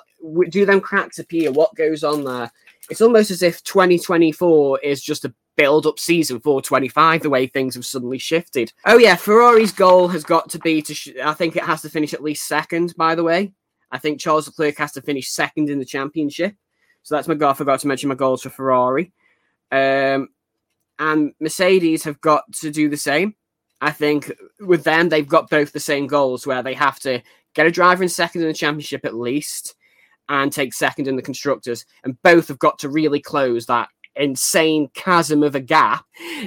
do 0.49 0.65
them 0.65 0.81
cracks 0.81 1.19
appear? 1.19 1.51
What 1.51 1.75
goes 1.75 2.03
on 2.03 2.23
there? 2.23 2.51
It's 2.89 3.01
almost 3.01 3.31
as 3.31 3.41
if 3.41 3.63
2024 3.63 4.79
is 4.81 5.01
just 5.01 5.25
a 5.25 5.33
build-up 5.57 5.99
season 5.99 6.39
for 6.39 6.61
25. 6.61 7.21
The 7.21 7.29
way 7.29 7.47
things 7.47 7.75
have 7.75 7.85
suddenly 7.85 8.17
shifted. 8.17 8.71
Oh 8.85 8.97
yeah, 8.97 9.15
Ferrari's 9.15 9.71
goal 9.71 10.07
has 10.09 10.23
got 10.23 10.49
to 10.49 10.59
be 10.59 10.81
to. 10.83 10.93
Sh- 10.93 11.09
I 11.23 11.33
think 11.33 11.55
it 11.55 11.63
has 11.63 11.81
to 11.81 11.89
finish 11.89 12.13
at 12.13 12.23
least 12.23 12.47
second. 12.47 12.93
By 12.97 13.15
the 13.15 13.23
way, 13.23 13.51
I 13.91 13.97
think 13.97 14.19
Charles 14.19 14.47
Leclerc 14.47 14.77
has 14.77 14.93
to 14.93 15.01
finish 15.01 15.29
second 15.29 15.69
in 15.69 15.79
the 15.79 15.85
championship. 15.85 16.55
So 17.03 17.15
that's 17.15 17.27
my 17.27 17.33
goal. 17.33 17.49
I 17.49 17.53
forgot 17.53 17.79
to 17.81 17.87
mention 17.87 18.09
my 18.09 18.15
goals 18.15 18.43
for 18.43 18.49
Ferrari. 18.49 19.11
Um, 19.71 20.29
and 20.99 21.33
Mercedes 21.39 22.03
have 22.03 22.21
got 22.21 22.43
to 22.61 22.71
do 22.71 22.89
the 22.89 22.97
same. 22.97 23.35
I 23.81 23.91
think 23.91 24.31
with 24.59 24.83
them, 24.83 25.09
they've 25.09 25.27
got 25.27 25.49
both 25.49 25.71
the 25.71 25.79
same 25.79 26.05
goals 26.05 26.45
where 26.45 26.61
they 26.61 26.75
have 26.75 26.99
to 26.99 27.21
get 27.55 27.65
a 27.65 27.71
driver 27.71 28.03
in 28.03 28.09
second 28.09 28.41
in 28.41 28.47
the 28.47 28.53
championship 28.53 29.03
at 29.03 29.15
least 29.15 29.75
and 30.29 30.53
take 30.53 30.73
second 30.73 31.07
in 31.07 31.15
the 31.15 31.21
constructors. 31.21 31.85
And 32.03 32.21
both 32.21 32.47
have 32.49 32.59
got 32.59 32.77
to 32.79 32.89
really 32.89 33.19
close 33.19 33.65
that 33.65 33.89
insane 34.15 34.89
chasm 34.93 35.41
of 35.41 35.55
a 35.55 35.59
gap 35.59 36.05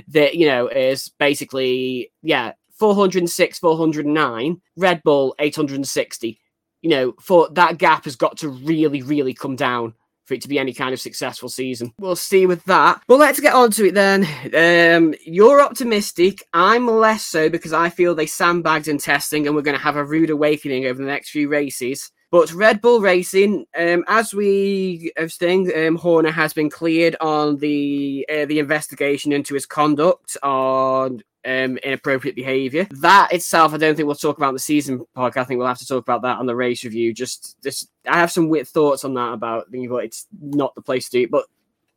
that, 0.08 0.36
you 0.36 0.46
know, 0.46 0.68
is 0.68 1.10
basically, 1.18 2.12
yeah, 2.22 2.52
406, 2.78 3.58
409, 3.58 4.60
Red 4.76 5.02
Bull 5.02 5.34
860 5.38 6.40
you 6.84 6.90
know, 6.90 7.14
for 7.18 7.48
that 7.52 7.78
gap 7.78 8.04
has 8.04 8.14
got 8.14 8.36
to 8.36 8.50
really, 8.50 9.00
really 9.00 9.32
come 9.32 9.56
down 9.56 9.94
for 10.26 10.34
it 10.34 10.42
to 10.42 10.48
be 10.48 10.58
any 10.58 10.74
kind 10.74 10.92
of 10.92 11.00
successful 11.00 11.48
season. 11.48 11.94
We'll 11.98 12.14
see 12.14 12.44
with 12.44 12.62
that. 12.64 13.02
But 13.08 13.18
let's 13.18 13.40
get 13.40 13.54
on 13.54 13.70
to 13.72 13.86
it 13.86 13.94
then. 13.94 14.26
Um, 14.54 15.14
you're 15.24 15.62
optimistic. 15.62 16.42
I'm 16.52 16.86
less 16.86 17.24
so 17.24 17.48
because 17.48 17.72
I 17.72 17.88
feel 17.88 18.14
they 18.14 18.26
sandbagged 18.26 18.86
in 18.86 18.98
testing 18.98 19.46
and 19.46 19.56
we're 19.56 19.62
going 19.62 19.78
to 19.78 19.82
have 19.82 19.96
a 19.96 20.04
rude 20.04 20.28
awakening 20.28 20.84
over 20.84 21.00
the 21.00 21.08
next 21.08 21.30
few 21.30 21.48
races. 21.48 22.10
But 22.30 22.52
Red 22.52 22.82
Bull 22.82 23.00
Racing, 23.00 23.64
um, 23.78 24.04
as 24.06 24.34
we 24.34 25.10
have 25.16 25.32
seen, 25.32 25.70
um, 25.74 25.96
Horner 25.96 26.32
has 26.32 26.52
been 26.52 26.68
cleared 26.68 27.16
on 27.18 27.56
the 27.58 28.26
uh, 28.30 28.44
the 28.44 28.58
investigation 28.58 29.32
into 29.32 29.54
his 29.54 29.64
conduct 29.64 30.36
on 30.42 31.22
um, 31.44 31.76
inappropriate 31.78 32.36
behaviour. 32.36 32.86
That 32.90 33.32
itself, 33.32 33.74
I 33.74 33.76
don't 33.76 33.94
think 33.94 34.06
we'll 34.06 34.14
talk 34.14 34.36
about 34.36 34.52
the 34.52 34.58
season 34.58 35.04
podcast. 35.16 35.38
I 35.38 35.44
think 35.44 35.58
we'll 35.58 35.68
have 35.68 35.78
to 35.78 35.86
talk 35.86 36.02
about 36.02 36.22
that 36.22 36.38
on 36.38 36.46
the 36.46 36.56
race 36.56 36.84
review. 36.84 37.12
Just 37.12 37.56
this, 37.62 37.86
I 38.08 38.18
have 38.18 38.32
some 38.32 38.48
weird 38.48 38.68
thoughts 38.68 39.04
on 39.04 39.14
that 39.14 39.32
about 39.32 39.70
thinking, 39.70 39.90
but 39.90 40.04
it's 40.04 40.26
not 40.40 40.74
the 40.74 40.82
place 40.82 41.08
to 41.08 41.18
do 41.18 41.24
it. 41.24 41.30
But 41.30 41.46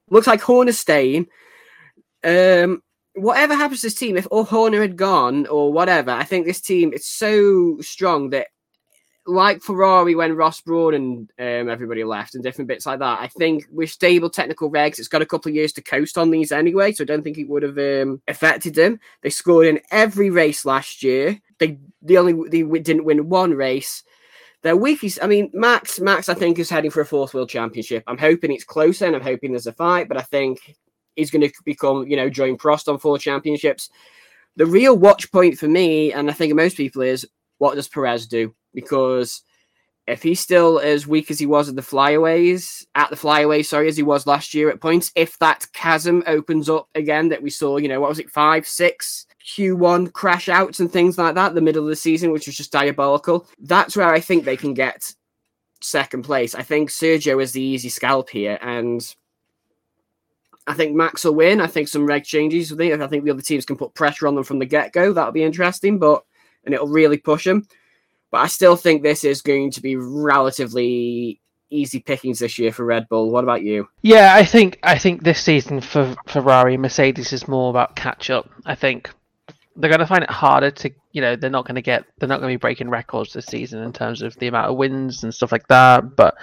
looks 0.09 0.27
like 0.27 0.41
Horner's 0.41 0.79
staying. 0.79 1.27
Um, 2.23 2.83
whatever 3.13 3.55
happens 3.55 3.81
to 3.81 3.87
this 3.87 3.95
team, 3.95 4.17
if 4.17 4.25
Horner 4.25 4.81
had 4.81 4.97
gone 4.97 5.47
or 5.47 5.71
whatever, 5.71 6.11
I 6.11 6.23
think 6.23 6.45
this 6.45 6.61
team 6.61 6.93
is 6.93 7.05
so 7.05 7.79
strong 7.81 8.31
that 8.31 8.47
like 9.27 9.61
Ferrari 9.61 10.15
when 10.15 10.35
Ross 10.35 10.61
Brawn 10.61 10.93
and 10.93 11.31
um, 11.37 11.69
everybody 11.69 12.03
left 12.03 12.33
and 12.33 12.43
different 12.43 12.69
bits 12.69 12.85
like 12.85 12.99
that, 12.99 13.19
I 13.19 13.27
think 13.27 13.65
with 13.71 13.89
stable 13.89 14.29
technical 14.29 14.71
regs, 14.71 14.99
it's 14.99 15.09
got 15.09 15.21
a 15.21 15.25
couple 15.25 15.49
of 15.49 15.55
years 15.55 15.73
to 15.73 15.81
coast 15.81 16.17
on 16.17 16.31
these 16.31 16.51
anyway. 16.51 16.93
So 16.93 17.03
I 17.03 17.05
don't 17.05 17.23
think 17.23 17.37
it 17.37 17.49
would 17.49 17.63
have 17.63 17.77
um, 17.77 18.21
affected 18.27 18.75
them. 18.75 18.99
They 19.21 19.29
scored 19.29 19.67
in 19.67 19.81
every 19.91 20.29
race 20.29 20.65
last 20.65 21.03
year. 21.03 21.39
They 21.59 21.77
the 22.01 22.17
only 22.17 22.49
they 22.49 22.79
didn't 22.79 23.05
win 23.05 23.29
one 23.29 23.53
race. 23.53 24.03
Their 24.63 24.77
weakest, 24.77 25.19
I 25.21 25.27
mean, 25.27 25.51
Max, 25.53 25.99
Max, 25.99 26.29
I 26.29 26.33
think 26.33 26.57
is 26.57 26.69
heading 26.69 26.89
for 26.89 27.01
a 27.01 27.05
fourth 27.05 27.33
world 27.33 27.49
championship. 27.49 28.03
I'm 28.07 28.17
hoping 28.17 28.51
it's 28.51 28.63
closer 28.63 29.05
and 29.05 29.15
I'm 29.15 29.21
hoping 29.21 29.51
there's 29.51 29.67
a 29.67 29.73
fight, 29.73 30.07
but 30.07 30.17
I 30.17 30.23
think 30.23 30.75
he's 31.15 31.29
going 31.29 31.47
to 31.47 31.53
become, 31.63 32.07
you 32.07 32.15
know, 32.15 32.29
join 32.29 32.57
Prost 32.57 32.91
on 32.91 32.97
four 32.97 33.19
championships. 33.19 33.89
The 34.55 34.65
real 34.65 34.97
watch 34.97 35.31
point 35.31 35.59
for 35.59 35.67
me, 35.67 36.11
and 36.11 36.29
I 36.29 36.33
think 36.33 36.55
most 36.55 36.75
people, 36.75 37.03
is 37.03 37.27
what 37.59 37.75
does 37.75 37.87
Perez 37.87 38.25
do? 38.25 38.55
Because 38.77 39.41
if 40.05 40.21
he's 40.21 40.39
still 40.39 40.77
as 40.77 41.07
weak 41.07 41.31
as 41.31 41.39
he 41.39 41.47
was 41.47 41.67
at 41.67 41.75
the 41.75 41.81
flyaways, 41.81 42.85
at 42.93 43.09
the 43.09 43.15
flyaway, 43.15 43.63
sorry, 43.63 43.87
as 43.87 43.97
he 43.97 44.03
was 44.03 44.27
last 44.27 44.53
year 44.53 44.69
at 44.69 44.79
points, 44.79 45.11
if 45.15 45.39
that 45.39 45.65
chasm 45.73 46.21
opens 46.27 46.69
up 46.69 46.87
again 46.93 47.29
that 47.29 47.41
we 47.41 47.49
saw, 47.49 47.77
you 47.77 47.87
know, 47.87 47.99
what 47.99 48.09
was 48.09 48.19
it, 48.19 48.29
five, 48.29 48.67
six 48.67 49.25
Q1 49.47 50.13
crash 50.13 50.47
outs 50.47 50.79
and 50.79 50.91
things 50.91 51.17
like 51.17 51.33
that, 51.33 51.55
the 51.55 51.61
middle 51.61 51.81
of 51.81 51.89
the 51.89 51.95
season, 51.95 52.31
which 52.31 52.45
was 52.45 52.55
just 52.55 52.71
diabolical, 52.71 53.47
that's 53.63 53.97
where 53.97 54.13
I 54.13 54.19
think 54.19 54.45
they 54.45 54.57
can 54.57 54.75
get 54.75 55.11
second 55.81 56.21
place. 56.21 56.53
I 56.53 56.61
think 56.61 56.91
Sergio 56.91 57.41
is 57.41 57.53
the 57.53 57.61
easy 57.61 57.89
scalp 57.89 58.29
here, 58.29 58.59
and 58.61 59.01
I 60.67 60.75
think 60.75 60.95
Max 60.95 61.25
will 61.25 61.33
win. 61.33 61.61
I 61.61 61.67
think 61.67 61.87
some 61.87 62.05
reg 62.05 62.25
changes. 62.25 62.71
I 62.71 62.75
think, 62.75 63.23
the 63.23 63.31
other 63.31 63.41
teams 63.41 63.65
can 63.65 63.75
put 63.75 63.95
pressure 63.95 64.27
on 64.27 64.35
them 64.35 64.43
from 64.43 64.59
the 64.59 64.67
get 64.67 64.93
go. 64.93 65.13
That'll 65.13 65.31
be 65.31 65.43
interesting, 65.43 65.97
but 65.97 66.23
and 66.63 66.75
it'll 66.75 66.87
really 66.87 67.17
push 67.17 67.45
them. 67.45 67.67
But 68.31 68.39
I 68.39 68.47
still 68.47 68.75
think 68.75 69.03
this 69.03 69.23
is 69.23 69.41
going 69.41 69.71
to 69.71 69.81
be 69.81 69.95
relatively 69.95 71.39
easy 71.69 71.99
pickings 71.99 72.39
this 72.39 72.57
year 72.57 72.71
for 72.71 72.85
Red 72.85 73.07
Bull. 73.09 73.29
What 73.31 73.43
about 73.43 73.63
you? 73.63 73.87
Yeah, 74.01 74.33
I 74.35 74.43
think 74.45 74.79
I 74.83 74.97
think 74.97 75.23
this 75.23 75.41
season 75.41 75.81
for 75.81 76.15
Ferrari, 76.27 76.77
Mercedes 76.77 77.33
is 77.33 77.47
more 77.47 77.69
about 77.69 77.95
catch 77.95 78.29
up. 78.29 78.49
I 78.65 78.75
think 78.75 79.09
they're 79.75 79.89
going 79.89 79.99
to 79.99 80.07
find 80.07 80.23
it 80.23 80.29
harder 80.29 80.71
to, 80.71 80.91
you 81.11 81.21
know, 81.21 81.35
they're 81.35 81.49
not 81.49 81.65
going 81.65 81.75
to 81.75 81.81
get, 81.81 82.03
they're 82.17 82.27
not 82.27 82.39
going 82.39 82.51
to 82.51 82.57
be 82.57 82.61
breaking 82.61 82.89
records 82.89 83.33
this 83.33 83.45
season 83.45 83.83
in 83.83 83.93
terms 83.93 84.23
of 84.23 84.35
the 84.39 84.47
amount 84.47 84.71
of 84.71 84.75
wins 84.75 85.23
and 85.23 85.33
stuff 85.33 85.51
like 85.51 85.67
that. 85.67 86.15
But 86.15 86.35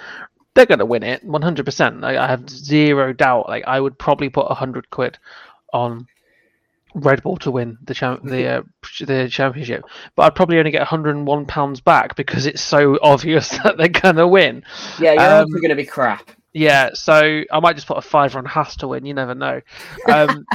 they're 0.53 0.65
going 0.65 0.79
to 0.79 0.85
win 0.85 1.03
it 1.03 1.25
100%. 1.27 2.03
I 2.03 2.27
have 2.27 2.49
zero 2.49 3.11
doubt. 3.11 3.49
Like 3.49 3.65
I 3.67 3.79
would 3.79 3.99
probably 3.99 4.29
put 4.29 4.47
100 4.47 4.89
quid 4.89 5.19
on 5.73 6.07
Red 6.95 7.21
Bull 7.21 7.35
to 7.37 7.51
win 7.51 7.77
the 7.83 7.93
champ 7.93 8.23
the 8.23 8.47
uh, 8.47 8.61
the 9.01 9.27
championship, 9.29 9.83
but 10.15 10.23
I'd 10.23 10.35
probably 10.35 10.57
only 10.57 10.71
get 10.71 10.79
101 10.79 11.45
pounds 11.45 11.81
back 11.81 12.15
because 12.15 12.45
it's 12.45 12.61
so 12.61 12.97
obvious 13.03 13.49
that 13.49 13.77
they're 13.77 13.89
gonna 13.89 14.27
win. 14.27 14.63
Yeah, 14.99 15.13
you're 15.13 15.41
um, 15.43 15.49
going 15.51 15.69
to 15.69 15.75
be 15.75 15.85
crap. 15.85 16.31
Yeah, 16.53 16.91
so 16.93 17.43
I 17.51 17.59
might 17.59 17.75
just 17.75 17.85
put 17.85 17.97
a 17.97 18.01
fiver 18.01 18.39
on 18.39 18.45
Haas 18.45 18.77
to 18.77 18.87
win. 18.87 19.05
You 19.05 19.13
never 19.13 19.35
know. 19.35 19.59
Um, 20.09 20.45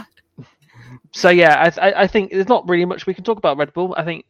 so 1.13 1.29
yeah, 1.29 1.71
I, 1.79 2.05
I, 2.05 2.07
think 2.07 2.31
there's 2.31 2.49
not 2.49 2.67
really 2.67 2.87
much 2.87 3.07
we 3.07 3.13
can 3.13 3.23
talk 3.23 3.37
about 3.37 3.59
Red 3.59 3.75
Bull. 3.75 3.95
I 3.99 4.05
think 4.05 4.25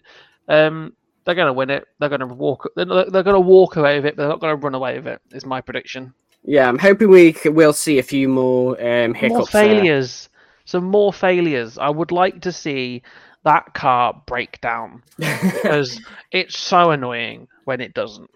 um, 0.49 0.97
they're 1.25 1.37
going 1.37 1.47
to 1.47 1.53
win 1.53 1.71
it. 1.71 1.87
They're 2.01 2.09
going 2.09 2.23
to 2.23 2.27
walk. 2.27 2.69
They're, 2.75 2.87
they're 2.87 3.23
going 3.23 3.35
to 3.35 3.41
walk 3.41 3.77
away 3.77 3.97
with 3.97 4.07
it, 4.07 4.17
but 4.17 4.23
they're 4.23 4.31
not 4.31 4.41
going 4.41 4.59
to 4.59 4.61
run 4.61 4.75
away 4.75 4.97
with 4.97 5.07
it. 5.07 5.21
Is 5.31 5.47
my 5.47 5.61
prediction. 5.61 6.13
Yeah, 6.43 6.69
I'm 6.69 6.79
hoping 6.79 7.09
we 7.09 7.37
will 7.45 7.73
see 7.73 8.01
a 8.01 8.03
few 8.03 8.29
more 8.29 8.73
um, 8.81 9.15
hiccups. 9.15 9.39
More 9.39 9.47
failures. 9.47 10.30
Some 10.65 10.85
more 10.85 11.13
failures. 11.13 11.79
I 11.79 11.91
would 11.91 12.13
like 12.13 12.41
to 12.43 12.53
see 12.53 13.03
that 13.45 13.75
car 13.75 14.23
break 14.27 14.61
down 14.61 15.03
because 15.19 16.01
it's 16.31 16.59
so 16.59 16.91
annoying 16.91 17.49
when 17.65 17.81
it 17.81 17.95
doesn't. 17.95 18.31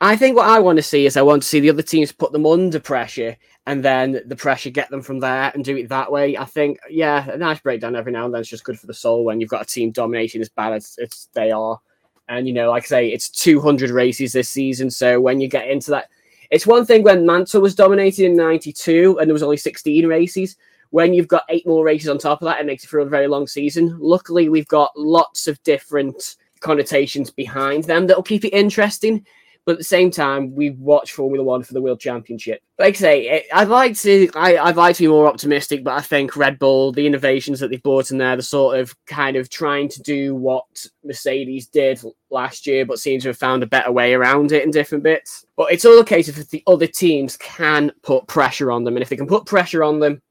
I 0.00 0.16
think 0.16 0.36
what 0.36 0.48
I 0.48 0.60
want 0.60 0.76
to 0.76 0.82
see 0.82 1.06
is 1.06 1.16
I 1.16 1.22
want 1.22 1.42
to 1.42 1.48
see 1.48 1.60
the 1.60 1.70
other 1.70 1.82
teams 1.82 2.12
put 2.12 2.32
them 2.32 2.46
under 2.46 2.80
pressure 2.80 3.36
and 3.66 3.84
then 3.84 4.20
the 4.26 4.36
pressure 4.36 4.70
get 4.70 4.90
them 4.90 5.02
from 5.02 5.20
there 5.20 5.50
and 5.54 5.64
do 5.64 5.76
it 5.76 5.88
that 5.88 6.10
way. 6.10 6.36
I 6.36 6.44
think, 6.44 6.78
yeah, 6.88 7.30
a 7.30 7.36
nice 7.36 7.60
breakdown 7.60 7.96
every 7.96 8.12
now 8.12 8.24
and 8.24 8.34
then 8.34 8.40
is 8.40 8.48
just 8.48 8.64
good 8.64 8.78
for 8.78 8.86
the 8.86 8.94
soul 8.94 9.24
when 9.24 9.40
you've 9.40 9.50
got 9.50 9.62
a 9.62 9.66
team 9.66 9.90
dominating 9.90 10.40
as 10.40 10.48
bad 10.48 10.72
as, 10.72 10.98
as 11.02 11.28
they 11.32 11.50
are. 11.50 11.80
And, 12.28 12.46
you 12.46 12.54
know, 12.54 12.70
like 12.70 12.84
I 12.84 12.86
say, 12.86 13.08
it's 13.08 13.28
200 13.28 13.90
races 13.90 14.32
this 14.32 14.48
season. 14.48 14.90
So 14.90 15.20
when 15.20 15.40
you 15.40 15.48
get 15.48 15.68
into 15.68 15.90
that, 15.92 16.08
it's 16.50 16.66
one 16.66 16.84
thing 16.84 17.02
when 17.02 17.26
Mansell 17.26 17.62
was 17.62 17.74
dominating 17.74 18.26
in 18.26 18.36
92 18.36 19.18
and 19.18 19.28
there 19.28 19.34
was 19.34 19.42
only 19.42 19.56
16 19.56 20.06
races 20.06 20.56
when 20.94 21.12
you've 21.12 21.26
got 21.26 21.42
eight 21.48 21.66
more 21.66 21.84
races 21.84 22.08
on 22.08 22.18
top 22.18 22.40
of 22.40 22.46
that, 22.46 22.60
it 22.60 22.66
makes 22.66 22.84
it 22.84 22.86
for 22.86 23.00
a 23.00 23.04
very 23.04 23.26
long 23.26 23.48
season. 23.48 23.98
Luckily, 23.98 24.48
we've 24.48 24.68
got 24.68 24.92
lots 24.96 25.48
of 25.48 25.60
different 25.64 26.36
connotations 26.60 27.32
behind 27.32 27.82
them 27.82 28.06
that'll 28.06 28.22
keep 28.22 28.44
it 28.44 28.50
interesting. 28.50 29.26
But 29.64 29.72
at 29.72 29.78
the 29.78 29.84
same 29.84 30.12
time, 30.12 30.54
we 30.54 30.70
watch 30.70 31.10
Formula 31.10 31.42
One 31.42 31.64
for 31.64 31.74
the 31.74 31.82
World 31.82 31.98
Championship. 31.98 32.62
Like 32.78 32.94
I 32.94 32.98
say, 32.98 33.44
I'd 33.52 33.66
like 33.66 33.96
to, 34.02 34.30
I, 34.36 34.56
I'd 34.56 34.76
like 34.76 34.94
to 34.94 35.02
be 35.02 35.08
more 35.08 35.26
optimistic, 35.26 35.82
but 35.82 35.94
I 35.94 36.00
think 36.00 36.36
Red 36.36 36.60
Bull, 36.60 36.92
the 36.92 37.08
innovations 37.08 37.58
that 37.58 37.70
they've 37.70 37.82
brought 37.82 38.12
in 38.12 38.18
there, 38.18 38.36
the 38.36 38.42
sort 38.42 38.78
of 38.78 38.94
kind 39.06 39.36
of 39.36 39.50
trying 39.50 39.88
to 39.88 40.02
do 40.02 40.36
what 40.36 40.86
Mercedes 41.02 41.66
did 41.66 42.00
last 42.30 42.68
year, 42.68 42.86
but 42.86 43.00
seems 43.00 43.24
to 43.24 43.30
have 43.30 43.38
found 43.38 43.64
a 43.64 43.66
better 43.66 43.90
way 43.90 44.14
around 44.14 44.52
it 44.52 44.62
in 44.62 44.70
different 44.70 45.02
bits. 45.02 45.44
But 45.56 45.72
it's 45.72 45.84
all 45.84 45.98
a 45.98 46.04
case 46.04 46.28
of 46.28 46.38
if 46.38 46.50
the 46.50 46.62
other 46.68 46.86
teams 46.86 47.36
can 47.36 47.90
put 48.04 48.28
pressure 48.28 48.70
on 48.70 48.84
them, 48.84 48.94
and 48.94 49.02
if 49.02 49.08
they 49.08 49.16
can 49.16 49.26
put 49.26 49.46
pressure 49.46 49.82
on 49.82 49.98
them, 49.98 50.22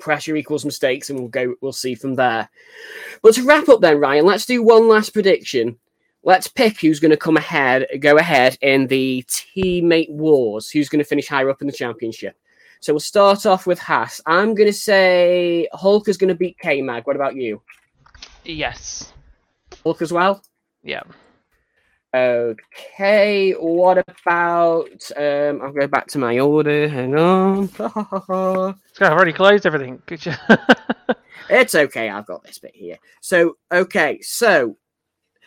pressure 0.00 0.36
equals 0.36 0.64
mistakes, 0.64 1.10
and 1.10 1.18
we'll 1.18 1.28
go. 1.28 1.54
We'll 1.60 1.72
see 1.72 1.94
from 1.94 2.14
there. 2.14 2.48
But 3.22 3.34
to 3.34 3.44
wrap 3.44 3.68
up, 3.68 3.80
then 3.80 4.00
Ryan, 4.00 4.26
let's 4.26 4.46
do 4.46 4.62
one 4.62 4.88
last 4.88 5.10
prediction. 5.10 5.78
Let's 6.22 6.48
pick 6.48 6.80
who's 6.80 7.00
going 7.00 7.12
to 7.12 7.16
come 7.16 7.38
ahead, 7.38 7.86
go 8.00 8.18
ahead 8.18 8.58
in 8.60 8.86
the 8.88 9.24
teammate 9.28 10.10
wars. 10.10 10.70
Who's 10.70 10.90
going 10.90 11.02
to 11.02 11.08
finish 11.08 11.28
higher 11.28 11.48
up 11.48 11.62
in 11.62 11.66
the 11.66 11.72
championship? 11.72 12.36
So 12.80 12.92
we'll 12.92 13.00
start 13.00 13.46
off 13.46 13.66
with 13.66 13.78
Haas. 13.78 14.20
I'm 14.26 14.54
going 14.54 14.68
to 14.68 14.72
say 14.72 15.68
Hulk 15.72 16.08
is 16.08 16.16
going 16.16 16.28
to 16.28 16.34
beat 16.34 16.58
K 16.58 16.82
Mag. 16.82 17.06
What 17.06 17.16
about 17.16 17.36
you? 17.36 17.62
Yes. 18.44 19.12
Hulk 19.82 20.02
as 20.02 20.12
well. 20.12 20.42
Yeah. 20.82 21.02
Okay, 22.12 23.52
what 23.52 23.98
about 23.98 25.10
um 25.16 25.62
I'll 25.62 25.72
go 25.72 25.86
back 25.86 26.08
to 26.08 26.18
my 26.18 26.40
order. 26.40 26.88
Hang 26.88 27.14
on. 27.14 27.70
I've 27.78 29.12
already 29.12 29.32
closed 29.32 29.64
everything. 29.64 30.02
it's 31.50 31.74
okay, 31.76 32.08
I've 32.08 32.26
got 32.26 32.42
this 32.42 32.58
bit 32.58 32.74
here. 32.74 32.98
So 33.20 33.58
okay, 33.70 34.20
so 34.22 34.76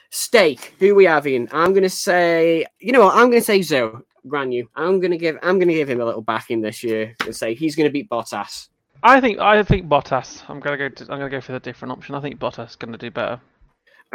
Stake, 0.09 0.73
who 0.79 0.95
we 0.95 1.03
having? 1.03 1.49
I'm 1.51 1.73
gonna 1.73 1.89
say 1.89 2.65
you 2.79 2.93
know 2.93 3.01
what, 3.01 3.15
I'm 3.15 3.29
gonna 3.29 3.41
say 3.41 3.59
Zhou 3.59 4.01
Guanyu. 4.25 4.65
I'm 4.73 5.01
gonna 5.01 5.17
give 5.17 5.37
I'm 5.43 5.59
gonna 5.59 5.73
give 5.73 5.89
him 5.89 5.99
a 5.99 6.05
little 6.05 6.21
backing 6.21 6.61
this 6.61 6.81
year 6.81 7.13
and 7.25 7.35
say 7.35 7.55
he's 7.55 7.75
gonna 7.75 7.89
beat 7.89 8.09
Bottas. 8.09 8.69
I 9.03 9.19
think 9.19 9.39
I 9.39 9.61
think 9.63 9.89
Bottas. 9.89 10.43
I'm 10.47 10.61
gonna 10.61 10.77
go 10.77 10.87
to, 10.87 11.03
I'm 11.11 11.19
gonna 11.19 11.29
go 11.29 11.41
for 11.41 11.51
the 11.51 11.59
different 11.59 11.91
option. 11.91 12.15
I 12.15 12.21
think 12.21 12.39
Bottas 12.39 12.69
is 12.69 12.75
gonna 12.77 12.97
do 12.97 13.11
better. 13.11 13.41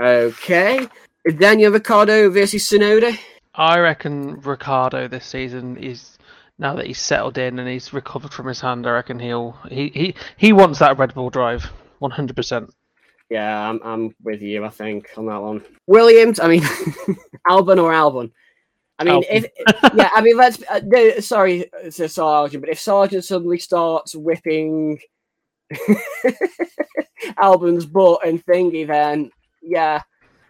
Okay. 0.00 0.88
Daniel 1.32 1.72
Ricciardo 1.72 2.30
versus 2.30 2.68
Tsunoda. 2.68 3.18
I 3.54 3.78
reckon 3.78 4.40
Ricciardo 4.40 5.08
this 5.08 5.26
season 5.26 5.76
is 5.76 6.16
now 6.58 6.74
that 6.74 6.86
he's 6.86 7.00
settled 7.00 7.38
in 7.38 7.58
and 7.58 7.68
he's 7.68 7.92
recovered 7.92 8.32
from 8.32 8.46
his 8.46 8.60
hand. 8.60 8.86
I 8.86 8.90
reckon 8.90 9.18
he'll 9.18 9.56
he 9.68 9.88
he, 9.88 10.14
he 10.36 10.52
wants 10.52 10.78
that 10.78 10.98
Red 10.98 11.14
Bull 11.14 11.30
drive, 11.30 11.64
one 11.98 12.10
hundred 12.10 12.36
percent. 12.36 12.72
Yeah, 13.30 13.68
I'm 13.68 13.80
I'm 13.84 14.14
with 14.22 14.42
you. 14.42 14.64
I 14.64 14.70
think 14.70 15.10
on 15.16 15.26
that 15.26 15.42
one. 15.42 15.64
Williams. 15.86 16.40
I 16.40 16.48
mean, 16.48 16.62
Albon 17.48 17.82
or 17.82 17.92
Albon. 17.92 18.32
I 18.98 19.04
mean, 19.04 19.22
Albon. 19.22 19.26
if 19.30 19.46
yeah, 19.94 20.10
I 20.14 20.20
mean, 20.22 20.36
let's. 20.36 20.62
Uh, 20.68 20.80
no, 20.84 21.18
sorry, 21.20 21.70
to 21.82 22.04
Sargeant, 22.04 22.60
but 22.60 22.70
if 22.70 22.78
Sargeant 22.78 23.24
suddenly 23.24 23.58
starts 23.58 24.14
whipping 24.14 24.98
Albon's 27.38 27.86
butt 27.86 28.26
and 28.26 28.44
thingy, 28.46 28.86
then 28.86 29.30
yeah, 29.62 30.02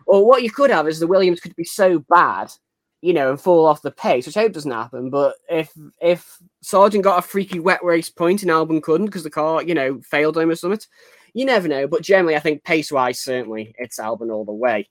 or 0.09 0.26
what 0.26 0.42
you 0.42 0.50
could 0.50 0.70
have 0.70 0.88
is 0.88 0.98
the 0.98 1.06
Williams 1.06 1.38
could 1.38 1.54
be 1.54 1.64
so 1.64 1.98
bad, 2.09 2.50
you 3.02 3.12
know, 3.12 3.28
and 3.28 3.40
fall 3.40 3.66
off 3.66 3.82
the 3.82 3.90
pace, 3.90 4.26
which 4.26 4.36
I 4.36 4.40
hope 4.40 4.52
doesn't 4.52 4.70
happen. 4.70 5.11
But 5.11 5.36
if 5.50 5.70
if 6.00 6.38
Sargeant 6.64 7.02
got 7.02 7.18
a 7.18 7.22
freaky 7.22 7.61
wet 7.61 7.84
race 7.84 8.09
point 8.09 8.42
and 8.42 8.50
Albon 8.50 8.82
couldn't 8.82 9.06
because 9.06 9.22
the 9.22 9.30
car, 9.30 9.62
you 9.62 9.74
know, 9.74 10.00
failed 10.00 10.38
him 10.38 10.50
or 10.50 10.56
something, 10.56 10.80
you 11.34 11.44
never 11.44 11.68
know. 11.68 11.86
But 11.86 12.02
generally, 12.02 12.36
I 12.36 12.40
think 12.40 12.64
pace 12.64 12.90
wise, 12.90 13.20
certainly 13.20 13.74
it's 13.78 14.00
Albon 14.00 14.32
all 14.32 14.46
the 14.46 14.52
way. 14.52 14.88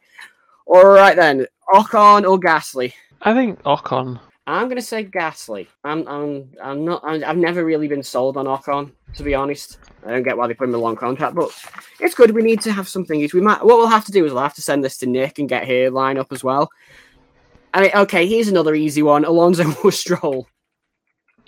All 0.68 0.86
right 0.86 1.16
then, 1.16 1.48
Ocon 1.74 2.30
or 2.30 2.40
Gasly? 2.40 2.94
I 3.24 3.34
think 3.34 3.62
Ocon. 3.64 4.20
I'm 4.48 4.70
gonna 4.70 4.82
say 4.82 5.04
Gasly. 5.04 5.68
I'm, 5.84 6.08
I'm, 6.08 6.50
I'm 6.64 6.86
not. 6.86 7.04
i 7.04 7.18
have 7.20 7.36
never 7.36 7.66
really 7.66 7.90
been 7.90 8.02
sold 8.02 8.38
on 8.38 8.46
Ocon, 8.46 8.94
to 9.16 9.24
be 9.24 9.36
honest. 9.36 9.78
I 10.06 10.12
don't 10.12 10.24
get 10.24 10.38
why 10.38 10.48
they 10.48 10.54
put 10.54 10.70
him 10.70 10.76
a 10.76 10.78
long 10.78 10.96
contract, 10.96 11.36
but 11.36 11.52
it's 12.00 12.16
good. 12.16 12.32
We 12.32 12.42
need 12.42 12.62
to 12.62 12.72
have 12.72 12.88
something. 12.88 13.20
We 13.34 13.42
might. 13.42 13.66
What 13.66 13.78
we'll 13.78 13.88
have 13.88 14.06
to 14.06 14.12
do 14.14 14.26
is 14.26 14.32
we'll 14.32 14.42
have 14.42 14.54
to 14.54 14.62
send 14.62 14.86
this 14.86 14.98
to 15.00 15.06
Nick 15.06 15.38
and 15.38 15.50
get 15.50 15.68
her 15.68 15.90
line 15.90 16.18
up 16.18 16.32
as 16.32 16.46
well. 16.46 16.70
I 17.74 17.82
mean, 17.82 17.92
okay, 17.94 18.26
here's 18.26 18.48
another 18.48 18.74
easy 18.74 19.04
one: 19.04 19.26
Alonso 19.26 19.70
or 19.84 19.92
Stroll. 19.92 20.48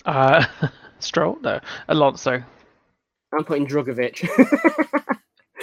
Uh, 0.04 0.46
Stroll? 1.00 1.38
No, 1.42 1.62
Alonso. 1.88 2.44
I'm 3.32 3.46
putting 3.46 3.66
Drugovich. 3.66 4.28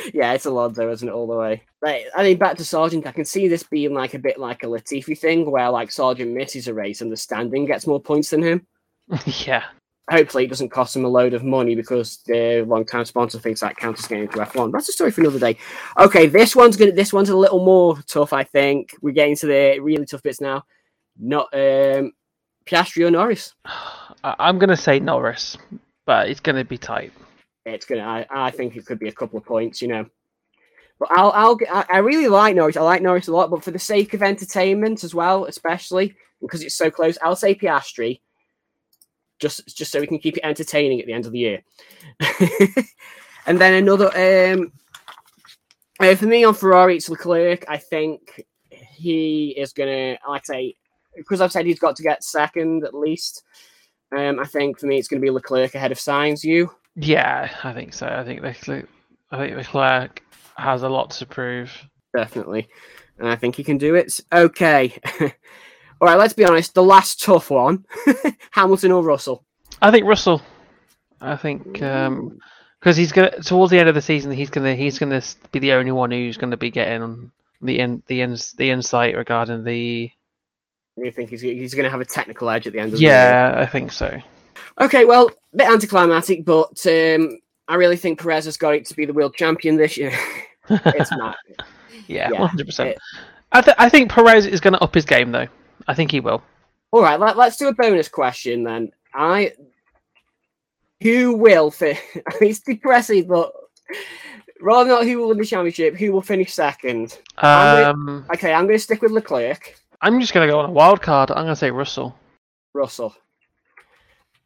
yeah, 0.14 0.32
it's 0.32 0.46
Alonso, 0.46 0.90
isn't 0.90 1.08
it, 1.08 1.12
all 1.12 1.26
the 1.26 1.36
way? 1.36 1.62
Right, 1.82 2.06
I 2.14 2.22
mean, 2.22 2.38
back 2.38 2.56
to 2.56 2.62
Sargeant, 2.62 3.06
I 3.06 3.12
can 3.12 3.24
see 3.24 3.48
this 3.48 3.62
being 3.62 3.94
like 3.94 4.14
a 4.14 4.18
bit 4.18 4.38
like 4.38 4.62
a 4.62 4.66
Latifi 4.66 5.18
thing, 5.18 5.50
where 5.50 5.70
like 5.70 5.90
Sargeant 5.90 6.32
misses 6.32 6.68
a 6.68 6.74
race 6.74 7.00
and 7.00 7.10
the 7.10 7.16
standing 7.16 7.66
gets 7.66 7.86
more 7.86 8.00
points 8.00 8.30
than 8.30 8.42
him. 8.42 8.66
yeah. 9.26 9.64
Hopefully, 10.08 10.44
it 10.44 10.48
doesn't 10.48 10.68
cost 10.68 10.94
him 10.94 11.04
a 11.04 11.08
load 11.08 11.34
of 11.34 11.42
money 11.42 11.74
because 11.74 12.18
the 12.26 12.64
long-time 12.66 13.04
sponsor 13.04 13.40
thinks 13.40 13.60
that 13.60 13.76
counts 13.76 14.04
as 14.04 14.06
getting 14.06 14.24
into 14.24 14.38
F1. 14.38 14.70
That's 14.70 14.88
a 14.88 14.92
story 14.92 15.10
for 15.10 15.20
another 15.20 15.40
day. 15.40 15.58
Okay, 15.98 16.28
this 16.28 16.54
one's 16.54 16.76
gonna. 16.76 16.92
This 16.92 17.12
one's 17.12 17.28
a 17.28 17.36
little 17.36 17.64
more 17.64 17.98
tough. 18.06 18.32
I 18.32 18.44
think 18.44 18.94
we're 19.02 19.10
getting 19.10 19.34
to 19.36 19.46
the 19.46 19.80
really 19.80 20.06
tough 20.06 20.22
bits 20.22 20.40
now. 20.40 20.64
Not 21.18 21.48
um, 21.52 22.12
Piastri 22.66 23.04
or 23.04 23.10
Norris. 23.10 23.52
I'm 24.24 24.60
gonna 24.60 24.76
say 24.76 25.00
Norris, 25.00 25.58
but 26.04 26.28
it's 26.28 26.38
gonna 26.38 26.64
be 26.64 26.78
tight 26.78 27.12
it's 27.74 27.86
gonna. 27.86 28.02
I, 28.02 28.26
I 28.30 28.50
think 28.50 28.76
it 28.76 28.86
could 28.86 28.98
be 28.98 29.08
a 29.08 29.12
couple 29.12 29.38
of 29.38 29.44
points, 29.44 29.82
you 29.82 29.88
know. 29.88 30.06
But 30.98 31.10
I'll, 31.10 31.30
I'll, 31.32 31.58
I 31.90 31.98
really 31.98 32.28
like 32.28 32.56
Norris. 32.56 32.76
I 32.76 32.80
like 32.80 33.02
Norris 33.02 33.28
a 33.28 33.32
lot, 33.32 33.50
but 33.50 33.62
for 33.62 33.70
the 33.70 33.78
sake 33.78 34.14
of 34.14 34.22
entertainment 34.22 35.04
as 35.04 35.14
well, 35.14 35.44
especially 35.44 36.16
because 36.40 36.62
it's 36.62 36.74
so 36.74 36.90
close, 36.90 37.18
I'll 37.22 37.36
say 37.36 37.54
Piastri, 37.54 38.20
just, 39.38 39.76
just 39.76 39.92
so 39.92 40.00
we 40.00 40.06
can 40.06 40.18
keep 40.18 40.38
it 40.38 40.44
entertaining 40.44 41.00
at 41.00 41.06
the 41.06 41.12
end 41.12 41.26
of 41.26 41.32
the 41.32 41.38
year. 41.38 41.62
and 43.46 43.58
then 43.58 43.74
another, 43.74 44.06
um, 44.16 44.72
uh, 46.00 46.14
for 46.14 46.26
me 46.26 46.44
on 46.44 46.54
Ferrari, 46.54 46.96
it's 46.96 47.10
Leclerc. 47.10 47.64
I 47.68 47.76
think 47.76 48.46
he 48.70 49.50
is 49.50 49.74
gonna, 49.74 50.18
like 50.26 50.44
I 50.48 50.54
say, 50.54 50.76
because 51.14 51.40
I've 51.40 51.52
said 51.52 51.66
he's 51.66 51.78
got 51.78 51.96
to 51.96 52.02
get 52.02 52.24
second 52.24 52.84
at 52.84 52.94
least. 52.94 53.42
Um, 54.16 54.38
I 54.38 54.44
think 54.44 54.78
for 54.78 54.86
me, 54.86 54.98
it's 54.98 55.08
going 55.08 55.20
to 55.20 55.24
be 55.24 55.30
Leclerc 55.30 55.74
ahead 55.74 55.92
of 55.92 55.98
Sainz. 55.98 56.44
You? 56.44 56.70
Yeah, 56.96 57.50
I 57.62 57.72
think 57.72 57.92
so. 57.92 58.06
I 58.06 58.24
think 58.24 58.42
Leclerc, 58.42 58.88
I 59.30 59.36
think 59.36 59.56
Leclerc 59.56 60.22
has 60.56 60.82
a 60.82 60.88
lot 60.88 61.10
to 61.10 61.26
prove. 61.26 61.70
Definitely, 62.16 62.68
and 63.18 63.28
I 63.28 63.36
think 63.36 63.54
he 63.54 63.64
can 63.64 63.76
do 63.76 63.94
it. 63.94 64.18
Okay, 64.32 64.98
all 65.20 65.28
right. 66.00 66.18
Let's 66.18 66.32
be 66.32 66.44
honest. 66.44 66.74
The 66.74 66.82
last 66.82 67.22
tough 67.22 67.50
one: 67.50 67.84
Hamilton 68.50 68.92
or 68.92 69.02
Russell. 69.02 69.44
I 69.82 69.90
think 69.90 70.06
Russell. 70.06 70.40
I 71.20 71.36
think 71.36 71.64
because 71.74 72.06
um, 72.06 72.40
he's 72.94 73.12
gonna 73.12 73.42
towards 73.42 73.70
the 73.70 73.78
end 73.78 73.90
of 73.90 73.94
the 73.94 74.02
season, 74.02 74.32
he's 74.32 74.50
gonna 74.50 74.74
he's 74.74 74.98
gonna 74.98 75.22
be 75.52 75.58
the 75.58 75.72
only 75.72 75.92
one 75.92 76.10
who's 76.10 76.38
gonna 76.38 76.56
be 76.56 76.70
getting 76.70 77.30
the 77.60 77.78
in, 77.78 78.02
the 78.06 78.22
in, 78.22 78.38
the 78.56 78.70
insight 78.70 79.16
regarding 79.16 79.64
the. 79.64 80.10
You 80.96 81.10
think 81.10 81.28
he's 81.28 81.42
he's 81.42 81.74
gonna 81.74 81.90
have 81.90 82.00
a 82.00 82.06
technical 82.06 82.48
edge 82.48 82.66
at 82.66 82.72
the 82.72 82.78
end 82.78 82.94
of 82.94 83.00
yeah, 83.00 83.50
the 83.50 83.56
Yeah, 83.56 83.62
I 83.62 83.66
think 83.66 83.92
so. 83.92 84.18
Okay, 84.80 85.04
well, 85.04 85.30
bit 85.56 85.68
anticlimactic, 85.68 86.44
but 86.44 86.86
um, 86.86 87.38
I 87.68 87.74
really 87.74 87.96
think 87.96 88.20
Perez 88.20 88.44
has 88.44 88.56
got 88.56 88.74
it 88.74 88.86
to 88.86 88.94
be 88.94 89.04
the 89.04 89.12
world 89.12 89.34
champion 89.34 89.76
this 89.76 89.96
year. 89.96 90.12
it's 90.68 91.12
not. 91.12 91.36
yeah, 92.06 92.30
one 92.30 92.48
hundred 92.48 92.66
percent. 92.66 92.98
I 93.52 93.60
th- 93.60 93.76
I 93.78 93.88
think 93.88 94.10
Perez 94.10 94.46
is 94.46 94.60
going 94.60 94.74
to 94.74 94.82
up 94.82 94.94
his 94.94 95.04
game 95.04 95.32
though. 95.32 95.46
I 95.88 95.94
think 95.94 96.10
he 96.10 96.20
will. 96.20 96.42
All 96.90 97.02
right, 97.02 97.18
let, 97.18 97.36
us 97.36 97.56
do 97.56 97.68
a 97.68 97.74
bonus 97.74 98.08
question 98.08 98.62
then. 98.62 98.90
I 99.14 99.52
who 101.02 101.36
will 101.36 101.70
fit? 101.70 101.98
it's 102.40 102.60
depressing, 102.60 103.26
but 103.26 103.52
rather 104.60 104.90
not 104.90 105.04
who 105.04 105.18
will 105.18 105.28
win 105.28 105.38
the 105.38 105.44
championship, 105.44 105.96
who 105.96 106.12
will 106.12 106.22
finish 106.22 106.52
second? 106.52 107.18
Um, 107.38 107.50
I'm 107.50 107.94
gonna, 107.94 108.26
okay, 108.34 108.52
I'm 108.52 108.66
going 108.66 108.78
to 108.78 108.82
stick 108.82 109.02
with 109.02 109.12
Leclerc. 109.12 109.78
I'm 110.00 110.20
just 110.20 110.32
going 110.32 110.46
to 110.46 110.52
go 110.52 110.58
on 110.58 110.70
a 110.70 110.72
wild 110.72 111.02
card. 111.02 111.30
I'm 111.30 111.44
going 111.44 111.48
to 111.48 111.56
say 111.56 111.70
Russell. 111.70 112.16
Russell. 112.74 113.14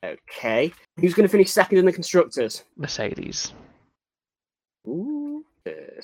Okay. 0.05 0.72
Who's 0.98 1.14
going 1.14 1.28
to 1.28 1.32
finish 1.32 1.51
second 1.51 1.78
in 1.78 1.84
the 1.84 1.92
constructors? 1.92 2.64
Mercedes. 2.76 3.53
Ooh. 4.86 5.44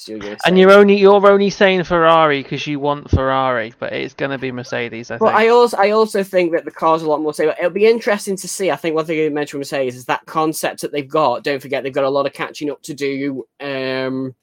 you're 0.07 0.37
and 0.45 0.59
you're 0.59 0.71
only 0.71 0.97
you're 0.97 1.27
only 1.27 1.49
saying 1.49 1.83
Ferrari 1.85 2.43
because 2.43 2.67
you 2.67 2.79
want 2.79 3.09
Ferrari, 3.11 3.73
but 3.79 3.95
it's 3.95 4.13
going 4.13 4.31
to 4.31 4.37
be 4.37 4.53
Mercedes. 4.53 5.11
I 5.11 5.17
but 5.17 5.29
think. 5.29 5.39
I 5.39 5.49
also 5.49 5.77
I 5.79 5.91
also 5.91 6.23
think 6.23 6.53
that 6.53 6.67
the 6.67 6.71
car's 6.71 7.03
a 7.03 7.09
lot 7.09 7.23
more 7.23 7.33
stable. 7.33 7.55
It'll 7.59 7.71
be 7.71 7.87
interesting 7.87 8.37
to 8.37 8.49
see. 8.49 8.71
I 8.71 8.77
think 8.77 8.95
one 8.95 9.07
thing 9.07 9.19
you 9.19 9.31
mentioned 9.31 9.61
Mercedes 9.61 9.97
is 9.97 10.05
that 10.05 10.27
concept 10.27 10.83
that 10.83 10.93
they've 10.93 11.09
got. 11.09 11.43
Don't 11.43 11.63
forget 11.63 11.83
they've 11.83 11.93
got 11.93 12.05
a 12.05 12.11
lot 12.11 12.27
of 12.27 12.35
catching 12.35 12.71
up 12.71 12.83
to 12.83 12.93
do 12.93 13.47
um, 13.61 14.35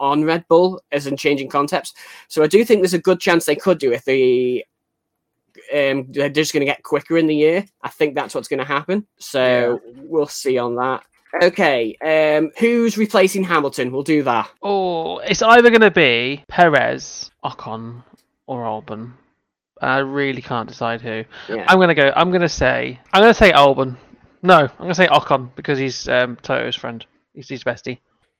on 0.00 0.24
Red 0.24 0.44
Bull 0.48 0.82
as 0.90 1.06
in 1.06 1.16
changing 1.16 1.48
concepts. 1.48 1.94
So 2.26 2.42
I 2.42 2.48
do 2.48 2.64
think 2.64 2.80
there's 2.80 2.92
a 2.92 2.98
good 2.98 3.20
chance 3.20 3.44
they 3.44 3.54
could 3.54 3.78
do 3.78 3.92
if 3.92 4.04
they 4.04 4.64
um, 5.74 6.06
they're 6.10 6.28
just 6.28 6.52
going 6.52 6.60
to 6.60 6.66
get 6.66 6.82
quicker 6.82 7.18
in 7.18 7.26
the 7.26 7.34
year. 7.34 7.64
I 7.82 7.88
think 7.88 8.14
that's 8.14 8.34
what's 8.34 8.48
going 8.48 8.58
to 8.58 8.64
happen. 8.64 9.06
So 9.18 9.80
we'll 9.96 10.26
see 10.26 10.58
on 10.58 10.76
that. 10.76 11.04
Okay, 11.42 11.96
um, 12.02 12.50
who's 12.58 12.96
replacing 12.96 13.44
Hamilton? 13.44 13.92
We'll 13.92 14.02
do 14.02 14.22
that. 14.22 14.50
Oh, 14.62 15.18
it's 15.18 15.42
either 15.42 15.68
going 15.70 15.82
to 15.82 15.90
be 15.90 16.44
Perez, 16.48 17.30
Ocon, 17.44 18.02
or 18.46 18.64
Albon. 18.64 19.12
I 19.82 19.98
really 19.98 20.40
can't 20.40 20.68
decide 20.68 21.02
who. 21.02 21.24
Yeah. 21.48 21.66
I'm 21.68 21.76
going 21.76 21.88
to 21.88 21.94
go. 21.94 22.12
I'm 22.16 22.30
going 22.30 22.42
to 22.42 22.48
say. 22.48 22.98
I'm 23.12 23.20
going 23.20 23.34
to 23.34 23.38
say 23.38 23.52
Albon. 23.52 23.96
No, 24.42 24.60
I'm 24.60 24.76
going 24.78 24.90
to 24.90 24.94
say 24.94 25.08
Ocon 25.08 25.50
because 25.56 25.78
he's 25.78 26.08
um, 26.08 26.36
Toto's 26.36 26.76
friend. 26.76 27.04
He's 27.34 27.48
his 27.48 27.64
bestie. 27.64 27.98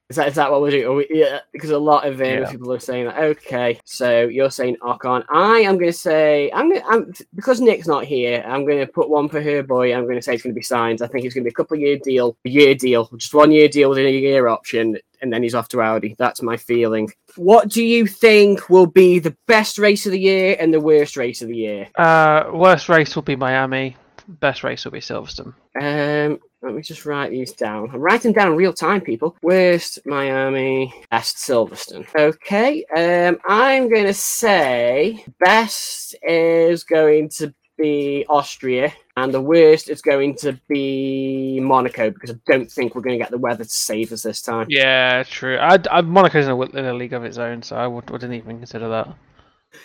Is 0.08 0.16
that 0.16 0.28
is 0.28 0.34
that 0.36 0.52
what 0.52 0.60
we're 0.60 0.70
doing? 0.70 0.96
We, 0.98 1.06
yeah, 1.10 1.40
because 1.52 1.70
a 1.70 1.78
lot 1.78 2.06
of 2.06 2.20
um, 2.20 2.26
yeah. 2.26 2.50
people 2.50 2.72
are 2.72 2.78
saying 2.78 3.06
that. 3.06 3.18
Okay, 3.18 3.80
so 3.84 4.28
you're 4.28 4.52
saying 4.52 4.76
Ocon. 4.80 5.24
I 5.28 5.58
am 5.60 5.78
going 5.78 5.90
to 5.90 5.98
say 5.98 6.48
I'm. 6.54 6.72
I'm 6.88 7.12
because 7.34 7.60
Nick's 7.60 7.88
not 7.88 8.04
here. 8.04 8.44
I'm 8.46 8.64
going 8.64 8.78
to 8.78 8.86
put 8.86 9.10
one 9.10 9.28
for 9.28 9.42
her 9.42 9.64
boy. 9.64 9.92
I'm 9.92 10.04
going 10.04 10.14
to 10.14 10.22
say 10.22 10.34
it's 10.34 10.44
going 10.44 10.54
to 10.54 10.58
be 10.58 10.62
signed. 10.62 11.02
I 11.02 11.08
think 11.08 11.24
it's 11.24 11.34
going 11.34 11.42
to 11.42 11.48
be 11.48 11.52
a 11.52 11.54
couple 11.54 11.76
year 11.76 11.98
deal, 11.98 12.36
a 12.44 12.48
year 12.48 12.76
deal, 12.76 13.08
just 13.16 13.34
one 13.34 13.50
year 13.50 13.66
deal 13.66 13.88
with 13.88 13.98
a 13.98 14.08
year 14.08 14.46
option, 14.46 14.96
and 15.22 15.32
then 15.32 15.42
he's 15.42 15.56
off 15.56 15.66
to 15.68 15.80
Audi. 15.80 16.14
That's 16.16 16.40
my 16.40 16.56
feeling. 16.56 17.10
What 17.34 17.68
do 17.68 17.82
you 17.82 18.06
think 18.06 18.70
will 18.70 18.86
be 18.86 19.18
the 19.18 19.36
best 19.48 19.76
race 19.76 20.06
of 20.06 20.12
the 20.12 20.20
year 20.20 20.56
and 20.60 20.72
the 20.72 20.80
worst 20.80 21.16
race 21.16 21.42
of 21.42 21.48
the 21.48 21.56
year? 21.56 21.88
Uh, 21.96 22.44
worst 22.52 22.88
race 22.88 23.16
will 23.16 23.24
be 23.24 23.34
Miami. 23.34 23.96
Best 24.28 24.62
race 24.62 24.84
will 24.84 24.92
be 24.92 25.00
Silverstone. 25.00 25.54
Um, 25.80 26.38
let 26.66 26.74
me 26.74 26.82
just 26.82 27.06
write 27.06 27.30
these 27.30 27.52
down. 27.52 27.88
I'm 27.92 28.00
writing 28.00 28.32
down 28.32 28.56
real 28.56 28.72
time, 28.72 29.00
people. 29.00 29.36
Worst 29.40 30.00
Miami, 30.04 30.92
best 31.12 31.36
Silverstone. 31.36 32.06
Okay. 32.16 32.84
Um, 32.96 33.38
I'm 33.46 33.88
going 33.88 34.06
to 34.06 34.12
say 34.12 35.24
best 35.38 36.16
is 36.22 36.82
going 36.82 37.28
to 37.30 37.54
be 37.78 38.26
Austria, 38.28 38.92
and 39.16 39.32
the 39.32 39.40
worst 39.40 39.88
is 39.88 40.02
going 40.02 40.34
to 40.38 40.58
be 40.68 41.60
Monaco 41.60 42.10
because 42.10 42.32
I 42.32 42.34
don't 42.46 42.70
think 42.70 42.96
we're 42.96 43.02
going 43.02 43.16
to 43.16 43.22
get 43.22 43.30
the 43.30 43.38
weather 43.38 43.62
to 43.62 43.70
save 43.70 44.10
us 44.10 44.22
this 44.22 44.42
time. 44.42 44.66
Yeah, 44.68 45.22
true. 45.22 45.58
I, 45.58 45.78
I, 45.88 46.00
Monaco's 46.00 46.46
in 46.46 46.50
a, 46.50 46.60
in 46.62 46.84
a 46.86 46.94
league 46.94 47.12
of 47.12 47.24
its 47.24 47.38
own, 47.38 47.62
so 47.62 47.76
I 47.76 47.86
would, 47.86 48.10
wouldn't 48.10 48.34
even 48.34 48.58
consider 48.58 48.88
that. 48.88 49.14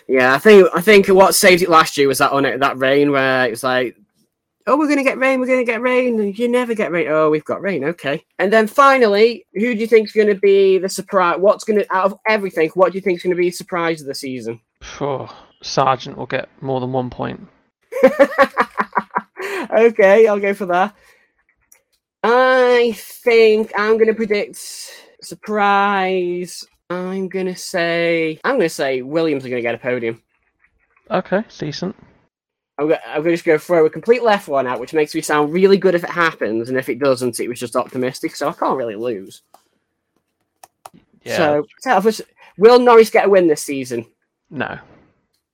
Yeah, 0.07 0.33
I 0.33 0.39
think 0.39 0.67
I 0.73 0.81
think 0.81 1.07
what 1.09 1.35
saved 1.35 1.61
it 1.61 1.69
last 1.69 1.95
year 1.95 2.07
was 2.07 2.17
that 2.17 2.31
on 2.31 2.45
it 2.45 2.59
that 2.59 2.79
rain 2.79 3.11
where 3.11 3.45
it 3.45 3.51
was 3.51 3.63
like 3.63 3.95
Oh, 4.67 4.77
we're 4.77 4.85
going 4.85 4.97
to 4.97 5.03
get 5.03 5.17
rain. 5.17 5.39
We're 5.39 5.47
going 5.47 5.65
to 5.65 5.71
get 5.71 5.81
rain. 5.81 6.33
You 6.33 6.47
never 6.47 6.73
get 6.73 6.91
rain. 6.91 7.07
Oh, 7.09 7.29
we've 7.29 7.45
got 7.45 7.61
rain. 7.61 7.83
Okay. 7.83 8.23
And 8.39 8.53
then 8.53 8.67
finally, 8.67 9.45
who 9.53 9.73
do 9.73 9.79
you 9.79 9.87
think 9.87 10.07
is 10.07 10.13
going 10.13 10.27
to 10.27 10.35
be 10.35 10.77
the 10.77 10.89
surprise? 10.89 11.39
What's 11.39 11.63
going 11.63 11.79
to, 11.79 11.93
out 11.93 12.05
of 12.05 12.17
everything, 12.27 12.69
what 12.75 12.91
do 12.91 12.97
you 12.97 13.01
think 13.01 13.17
is 13.17 13.23
going 13.23 13.35
to 13.35 13.39
be 13.39 13.49
the 13.49 13.55
surprise 13.55 14.01
of 14.01 14.07
the 14.07 14.15
season? 14.15 14.59
Oh, 14.99 15.35
Sargeant 15.63 16.15
will 16.15 16.25
get 16.25 16.49
more 16.61 16.79
than 16.79 16.91
one 16.91 17.09
point. 17.09 17.47
okay, 19.71 20.27
I'll 20.27 20.39
go 20.39 20.53
for 20.53 20.65
that. 20.67 20.95
I 22.23 22.93
think 22.95 23.71
I'm 23.77 23.93
going 23.93 24.07
to 24.07 24.13
predict 24.13 24.57
surprise. 25.21 26.63
I'm 26.89 27.29
going 27.29 27.47
to 27.47 27.55
say, 27.55 28.39
I'm 28.43 28.57
going 28.57 28.67
to 28.67 28.69
say 28.69 29.01
Williams 29.01 29.45
are 29.45 29.49
going 29.49 29.61
to 29.61 29.67
get 29.67 29.75
a 29.75 29.79
podium. 29.79 30.21
Okay, 31.09 31.43
decent. 31.57 31.95
I'm 32.81 32.87
going, 32.87 32.99
I'm 33.05 33.17
going 33.17 33.25
to 33.25 33.31
just 33.33 33.45
go 33.45 33.57
throw 33.57 33.85
a 33.85 33.89
complete 33.89 34.23
left 34.23 34.47
one 34.47 34.65
out, 34.65 34.79
which 34.79 34.93
makes 34.93 35.13
me 35.13 35.21
sound 35.21 35.53
really 35.53 35.77
good 35.77 35.93
if 35.93 36.03
it 36.03 36.09
happens, 36.09 36.67
and 36.67 36.77
if 36.77 36.89
it 36.89 36.99
doesn't, 36.99 37.39
it 37.39 37.47
was 37.47 37.59
just 37.59 37.75
optimistic. 37.75 38.35
So 38.35 38.49
I 38.49 38.53
can't 38.53 38.77
really 38.77 38.95
lose. 38.95 39.43
Yeah. 41.23 41.63
So, 41.83 42.13
will 42.57 42.79
Norris 42.79 43.11
get 43.11 43.25
a 43.25 43.29
win 43.29 43.47
this 43.47 43.61
season? 43.61 44.05
No. 44.49 44.79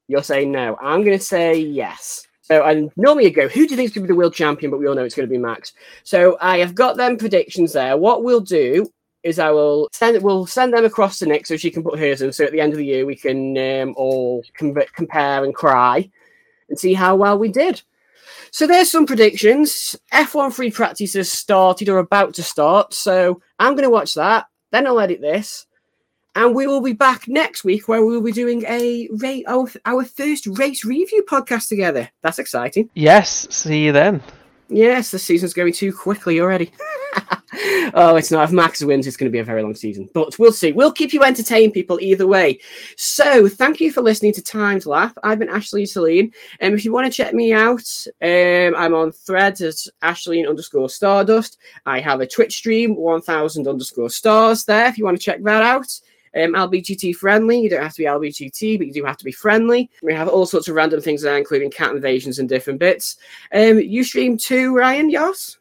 You're 0.07 0.23
saying 0.23 0.53
no. 0.53 0.77
I'm 0.81 1.03
going 1.03 1.17
to 1.17 1.23
say 1.23 1.57
yes. 1.57 2.25
So, 2.41 2.63
and 2.63 2.89
normally 2.95 3.25
you 3.25 3.31
go, 3.31 3.49
who 3.49 3.67
do 3.67 3.71
you 3.71 3.75
think 3.75 3.89
is 3.89 3.93
going 3.93 4.03
to 4.03 4.07
be 4.07 4.13
the 4.13 4.17
world 4.17 4.33
champion? 4.33 4.71
But 4.71 4.79
we 4.79 4.87
all 4.87 4.95
know 4.95 5.03
it's 5.03 5.15
going 5.15 5.27
to 5.27 5.31
be 5.31 5.37
Max. 5.37 5.73
So, 6.05 6.37
I 6.39 6.59
have 6.59 6.75
got 6.75 6.95
them 6.95 7.17
predictions 7.17 7.73
there. 7.73 7.97
What 7.97 8.23
we'll 8.23 8.39
do 8.39 8.89
is 9.23 9.37
I 9.37 9.51
will 9.51 9.89
send 9.91 10.23
we'll 10.23 10.45
send 10.45 10.73
them 10.73 10.85
across 10.85 11.19
to 11.19 11.25
Nick 11.25 11.45
so 11.45 11.57
she 11.57 11.69
can 11.69 11.83
put 11.83 11.99
hers 11.99 12.21
in. 12.21 12.31
So 12.31 12.45
at 12.45 12.53
the 12.53 12.61
end 12.61 12.71
of 12.71 12.77
the 12.77 12.85
year 12.85 13.05
we 13.05 13.15
can 13.15 13.57
um, 13.57 13.93
all 13.97 14.43
com- 14.57 14.77
compare 14.95 15.43
and 15.43 15.53
cry 15.53 16.09
and 16.69 16.79
see 16.79 16.93
how 16.93 17.15
well 17.15 17.37
we 17.37 17.49
did. 17.49 17.81
So 18.51 18.65
there's 18.65 18.91
some 18.91 19.05
predictions. 19.05 19.95
F1 20.13 20.53
free 20.53 20.71
practice 20.71 21.13
has 21.13 21.31
started 21.31 21.89
or 21.89 21.99
about 21.99 22.33
to 22.35 22.43
start. 22.43 22.93
So 22.93 23.41
I'm 23.59 23.73
going 23.73 23.83
to 23.83 23.89
watch 23.89 24.13
that. 24.15 24.47
Then 24.71 24.87
I'll 24.87 24.99
edit 24.99 25.21
this. 25.21 25.65
And 26.35 26.53
we 26.53 26.67
will 26.67 26.81
be 26.81 26.93
back 26.93 27.27
next 27.27 27.63
week 27.63 27.87
where 27.87 28.05
we'll 28.05 28.21
be 28.21 28.31
doing 28.31 28.63
a 28.67 29.09
our, 29.47 29.67
our 29.85 30.05
first 30.05 30.45
race 30.45 30.85
review 30.85 31.25
podcast 31.27 31.67
together. 31.67 32.09
That's 32.21 32.37
exciting. 32.37 32.91
Yes, 32.93 33.47
see 33.49 33.85
you 33.85 33.91
then. 33.91 34.21
Yes, 34.69 35.11
the 35.11 35.19
season's 35.19 35.53
going 35.53 35.73
too 35.73 35.93
quickly 35.93 36.41
already. 36.41 36.71
oh, 37.93 38.15
it's 38.17 38.31
not. 38.31 38.43
If 38.43 38.51
Max 38.51 38.83
wins, 38.83 39.07
it's 39.07 39.15
going 39.15 39.31
to 39.31 39.35
be 39.35 39.39
a 39.39 39.43
very 39.43 39.63
long 39.63 39.75
season. 39.75 40.09
But 40.13 40.37
we'll 40.37 40.51
see. 40.51 40.73
We'll 40.73 40.91
keep 40.91 41.13
you 41.13 41.23
entertained, 41.23 41.73
people, 41.73 41.99
either 42.01 42.27
way. 42.27 42.59
So, 42.97 43.47
thank 43.47 43.79
you 43.79 43.91
for 43.91 44.01
listening 44.01 44.33
to 44.33 44.41
Time 44.41 44.79
to 44.81 44.89
Laugh. 44.89 45.13
I've 45.23 45.39
been 45.39 45.49
Ashley 45.49 45.85
Celine. 45.85 46.33
And 46.59 46.73
um, 46.73 46.77
if 46.77 46.83
you 46.83 46.91
want 46.91 47.11
to 47.11 47.15
check 47.15 47.33
me 47.33 47.53
out, 47.53 48.05
um, 48.21 48.75
I'm 48.75 48.93
on 48.93 49.11
threads 49.11 49.61
as 49.61 49.87
Ashley 50.01 50.45
underscore 50.45 50.89
Stardust. 50.89 51.57
I 51.85 51.99
have 51.99 52.19
a 52.19 52.27
Twitch 52.27 52.57
stream, 52.57 52.95
1000 52.95 53.67
underscore 53.67 54.09
stars 54.09 54.65
there, 54.65 54.87
if 54.87 54.97
you 54.97 55.05
want 55.05 55.17
to 55.17 55.23
check 55.23 55.41
that 55.43 55.63
out. 55.63 55.87
Um, 56.35 56.53
LBGT 56.53 57.15
friendly. 57.15 57.59
You 57.59 57.69
don't 57.69 57.83
have 57.83 57.93
to 57.93 58.01
be 58.01 58.05
LBGT, 58.05 58.77
but 58.77 58.87
you 58.87 58.93
do 58.93 59.05
have 59.05 59.17
to 59.17 59.25
be 59.25 59.31
friendly. 59.31 59.89
We 60.01 60.13
have 60.13 60.27
all 60.27 60.45
sorts 60.45 60.67
of 60.67 60.75
random 60.75 61.01
things 61.01 61.21
there, 61.21 61.37
including 61.37 61.71
cat 61.71 61.91
invasions 61.91 62.39
and 62.39 62.49
different 62.49 62.79
bits. 62.79 63.17
Um, 63.53 63.79
you 63.79 64.03
stream 64.03 64.37
too, 64.37 64.75
Ryan? 64.75 65.09
Yes. 65.09 65.57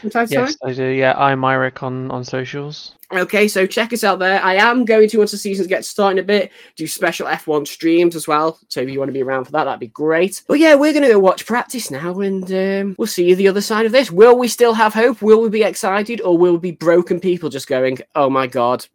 From 0.00 0.10
time 0.10 0.26
to 0.26 0.34
Yes, 0.34 0.56
time? 0.56 0.70
I 0.70 0.74
do. 0.74 0.84
Yeah, 0.84 1.14
I'm 1.16 1.40
Myrick 1.40 1.82
on 1.82 2.10
on 2.10 2.24
socials. 2.24 2.94
Okay, 3.10 3.48
so 3.48 3.66
check 3.66 3.94
us 3.94 4.04
out 4.04 4.18
there. 4.18 4.42
I 4.42 4.56
am 4.56 4.84
going 4.84 5.08
to, 5.08 5.18
once 5.18 5.30
the 5.30 5.38
season 5.38 5.66
gets 5.66 5.88
starting 5.88 6.18
a 6.18 6.22
bit, 6.22 6.52
do 6.76 6.86
special 6.86 7.26
F1 7.26 7.66
streams 7.66 8.14
as 8.14 8.28
well. 8.28 8.58
So 8.68 8.82
if 8.82 8.90
you 8.90 8.98
want 8.98 9.08
to 9.08 9.14
be 9.14 9.22
around 9.22 9.46
for 9.46 9.52
that, 9.52 9.64
that'd 9.64 9.80
be 9.80 9.86
great. 9.86 10.42
But 10.46 10.58
yeah, 10.58 10.74
we're 10.74 10.92
going 10.92 11.04
to 11.04 11.08
go 11.08 11.18
watch 11.18 11.46
practice 11.46 11.90
now 11.90 12.20
and 12.20 12.44
um, 12.52 12.96
we'll 12.98 13.06
see 13.06 13.26
you 13.26 13.34
the 13.34 13.48
other 13.48 13.62
side 13.62 13.86
of 13.86 13.92
this. 13.92 14.10
Will 14.10 14.36
we 14.36 14.46
still 14.46 14.74
have 14.74 14.92
hope? 14.92 15.22
Will 15.22 15.40
we 15.40 15.48
be 15.48 15.62
excited? 15.62 16.20
Or 16.20 16.36
will 16.36 16.52
we 16.54 16.58
be 16.58 16.72
broken 16.72 17.18
people 17.18 17.48
just 17.48 17.66
going, 17.66 17.98
oh 18.14 18.28
my 18.28 18.46
God, 18.46 18.86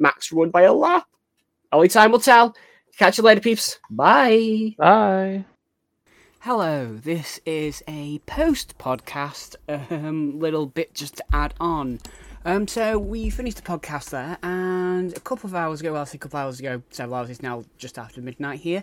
Max 0.00 0.32
won 0.32 0.50
by 0.50 0.62
a 0.62 0.72
lap? 0.72 1.06
Only 1.70 1.88
time 1.88 2.10
will 2.10 2.18
tell. 2.18 2.56
Catch 2.96 3.18
you 3.18 3.24
later, 3.24 3.40
peeps. 3.40 3.78
Bye. 3.90 4.74
Bye. 4.78 5.44
Hello, 6.40 6.96
this 6.96 7.38
is 7.44 7.82
a 7.86 8.18
post 8.20 8.78
podcast 8.78 9.56
um, 9.68 10.40
little 10.40 10.64
bit 10.66 10.94
just 10.94 11.16
to 11.16 11.24
add 11.32 11.52
on. 11.60 12.00
Um, 12.46 12.66
so 12.66 12.98
we 12.98 13.28
finished 13.28 13.58
the 13.58 13.62
podcast 13.62 14.08
there, 14.08 14.38
and 14.42 15.14
a 15.14 15.20
couple 15.20 15.48
of 15.48 15.54
hours 15.54 15.80
ago, 15.80 15.92
well, 15.92 16.00
I 16.00 16.04
say 16.06 16.16
a 16.16 16.18
couple 16.18 16.40
of 16.40 16.46
hours 16.46 16.58
ago, 16.58 16.82
several 16.88 17.16
hours, 17.16 17.28
it's 17.28 17.42
now 17.42 17.64
just 17.76 17.98
after 17.98 18.22
midnight 18.22 18.60
here. 18.60 18.82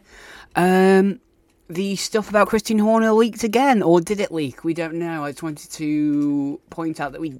Um, 0.55 1.19
the 1.67 1.95
stuff 1.95 2.29
about 2.29 2.47
Christian 2.47 2.77
Horner 2.77 3.11
leaked 3.11 3.43
again, 3.43 3.81
or 3.81 4.01
did 4.01 4.19
it 4.19 4.31
leak? 4.31 4.63
We 4.63 4.75
don't 4.75 4.93
know. 4.93 5.25
I 5.25 5.31
just 5.31 5.41
wanted 5.41 5.71
to 5.71 6.61
point 6.69 6.99
out 6.99 7.13
that 7.13 7.21
we, 7.21 7.39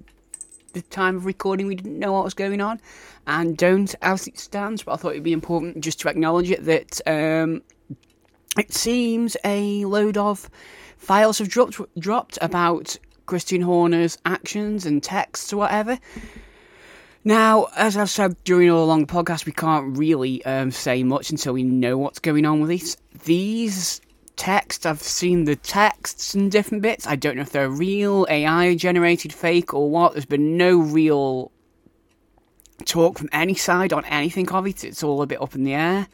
the 0.74 0.82
time 0.82 1.16
of 1.16 1.26
recording, 1.26 1.68
we 1.68 1.76
didn't 1.76 2.00
know 2.00 2.14
what 2.14 2.24
was 2.24 2.34
going 2.34 2.62
on, 2.62 2.80
and 3.26 3.58
don't 3.58 3.94
as 4.02 4.28
it 4.28 4.38
stands. 4.38 4.84
But 4.84 4.94
I 4.94 4.96
thought 4.98 5.12
it'd 5.12 5.24
be 5.24 5.34
important 5.34 5.82
just 5.82 6.00
to 6.02 6.10
acknowledge 6.10 6.52
it 6.52 6.66
that 6.66 7.02
um, 7.08 7.62
it 8.58 8.74
seems 8.74 9.38
a 9.44 9.86
load 9.86 10.18
of 10.18 10.50
files 10.98 11.40
have 11.40 11.50
dropped 11.50 11.80
dropped 12.00 12.38
about 12.42 12.98
Christian 13.26 13.62
Horner's 13.62 14.18
actions 14.26 14.86
and 14.86 15.04
texts 15.04 15.52
or 15.54 15.58
whatever. 15.58 16.00
Now, 17.24 17.68
as 17.76 17.98
I've 17.98 18.10
said 18.10 18.42
during 18.46 18.70
all 18.70 18.86
along 18.86 19.06
the 19.06 19.14
podcast, 19.14 19.46
we 19.46 19.52
can't 19.52 19.98
really 19.98 20.44
um, 20.46 20.72
say 20.72 21.04
much 21.04 21.30
until 21.30 21.54
we 21.54 21.64
know 21.64 21.98
what's 21.98 22.20
going 22.20 22.46
on 22.46 22.62
with 22.62 22.70
these. 22.70 22.96
These 23.26 24.00
texts, 24.38 24.86
I've 24.86 25.02
seen 25.02 25.44
the 25.44 25.56
texts 25.58 26.34
and 26.34 26.50
different 26.52 26.82
bits. 26.82 27.06
I 27.06 27.18
don't 27.18 27.36
know 27.36 27.42
if 27.42 27.50
they're 27.50 27.70
real, 27.70 28.26
AI 28.30 28.76
generated, 28.76 29.34
fake, 29.34 29.74
or 29.74 29.90
what. 29.90 30.14
There's 30.14 30.26
been 30.26 30.56
no 30.56 30.78
real 30.78 31.52
talk 32.86 33.18
from 33.18 33.30
any 33.32 33.56
side 33.56 33.92
on 33.92 34.06
anything 34.06 34.50
of 34.50 34.66
it. 34.68 34.84
It's 34.84 35.04
all 35.04 35.22
a 35.22 35.28
bit 35.28 35.42
up 35.42 35.56
in 35.56 35.64
the 35.64 35.74
air. 35.74 36.08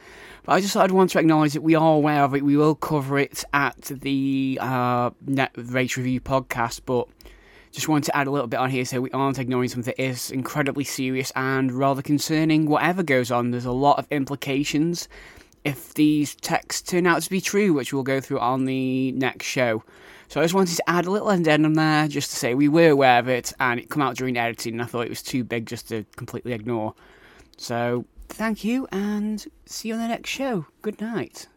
But 0.43 0.53
I 0.53 0.61
just 0.61 0.75
I'd 0.75 0.91
want 0.91 1.11
to 1.11 1.19
acknowledge 1.19 1.53
that 1.53 1.61
we 1.61 1.75
are 1.75 1.95
aware 1.95 2.23
of 2.23 2.33
it. 2.35 2.43
We 2.43 2.57
will 2.57 2.75
cover 2.75 3.19
it 3.19 3.43
at 3.53 3.81
the 3.81 4.57
uh, 4.59 5.11
Net 5.25 5.51
Race 5.55 5.95
Review 5.95 6.19
podcast, 6.19 6.81
but 6.85 7.07
just 7.71 7.87
wanted 7.87 8.05
to 8.05 8.17
add 8.17 8.27
a 8.27 8.31
little 8.31 8.47
bit 8.47 8.59
on 8.59 8.69
here 8.69 8.85
so 8.85 9.01
we 9.01 9.09
aren't 9.11 9.39
ignoring 9.39 9.67
something 9.67 9.93
that 9.97 10.01
is 10.01 10.29
incredibly 10.31 10.83
serious 10.83 11.31
and 11.35 11.71
rather 11.71 12.01
concerning. 12.01 12.67
Whatever 12.67 13.03
goes 13.03 13.31
on, 13.31 13.51
there's 13.51 13.65
a 13.65 13.71
lot 13.71 13.97
of 13.97 14.07
implications 14.11 15.07
if 15.65 15.93
these 15.93 16.35
texts 16.35 16.89
turn 16.89 17.07
out 17.07 17.21
to 17.21 17.29
be 17.29 17.41
true, 17.41 17.73
which 17.73 17.93
we'll 17.93 18.03
go 18.03 18.19
through 18.19 18.39
on 18.39 18.65
the 18.65 19.11
next 19.13 19.45
show. 19.45 19.83
So 20.27 20.41
I 20.41 20.43
just 20.43 20.53
wanted 20.53 20.75
to 20.77 20.89
add 20.89 21.05
a 21.05 21.11
little 21.11 21.29
addendum 21.29 21.75
there 21.75 22.07
just 22.07 22.31
to 22.31 22.37
say 22.37 22.55
we 22.55 22.67
were 22.67 22.89
aware 22.89 23.19
of 23.19 23.29
it 23.29 23.53
and 23.59 23.79
it 23.79 23.89
came 23.89 24.01
out 24.01 24.15
during 24.15 24.35
editing 24.35 24.73
and 24.73 24.81
I 24.81 24.85
thought 24.85 25.05
it 25.05 25.09
was 25.09 25.21
too 25.21 25.43
big 25.43 25.67
just 25.67 25.89
to 25.89 26.05
completely 26.15 26.53
ignore. 26.53 26.95
So 27.57 28.05
thank 28.29 28.63
you 28.63 28.87
and 28.91 29.45
see 29.65 29.89
you 29.89 29.93
on 29.93 29.99
the 29.99 30.07
next 30.07 30.29
show. 30.29 30.65
Good 30.81 30.99
night. 30.99 31.47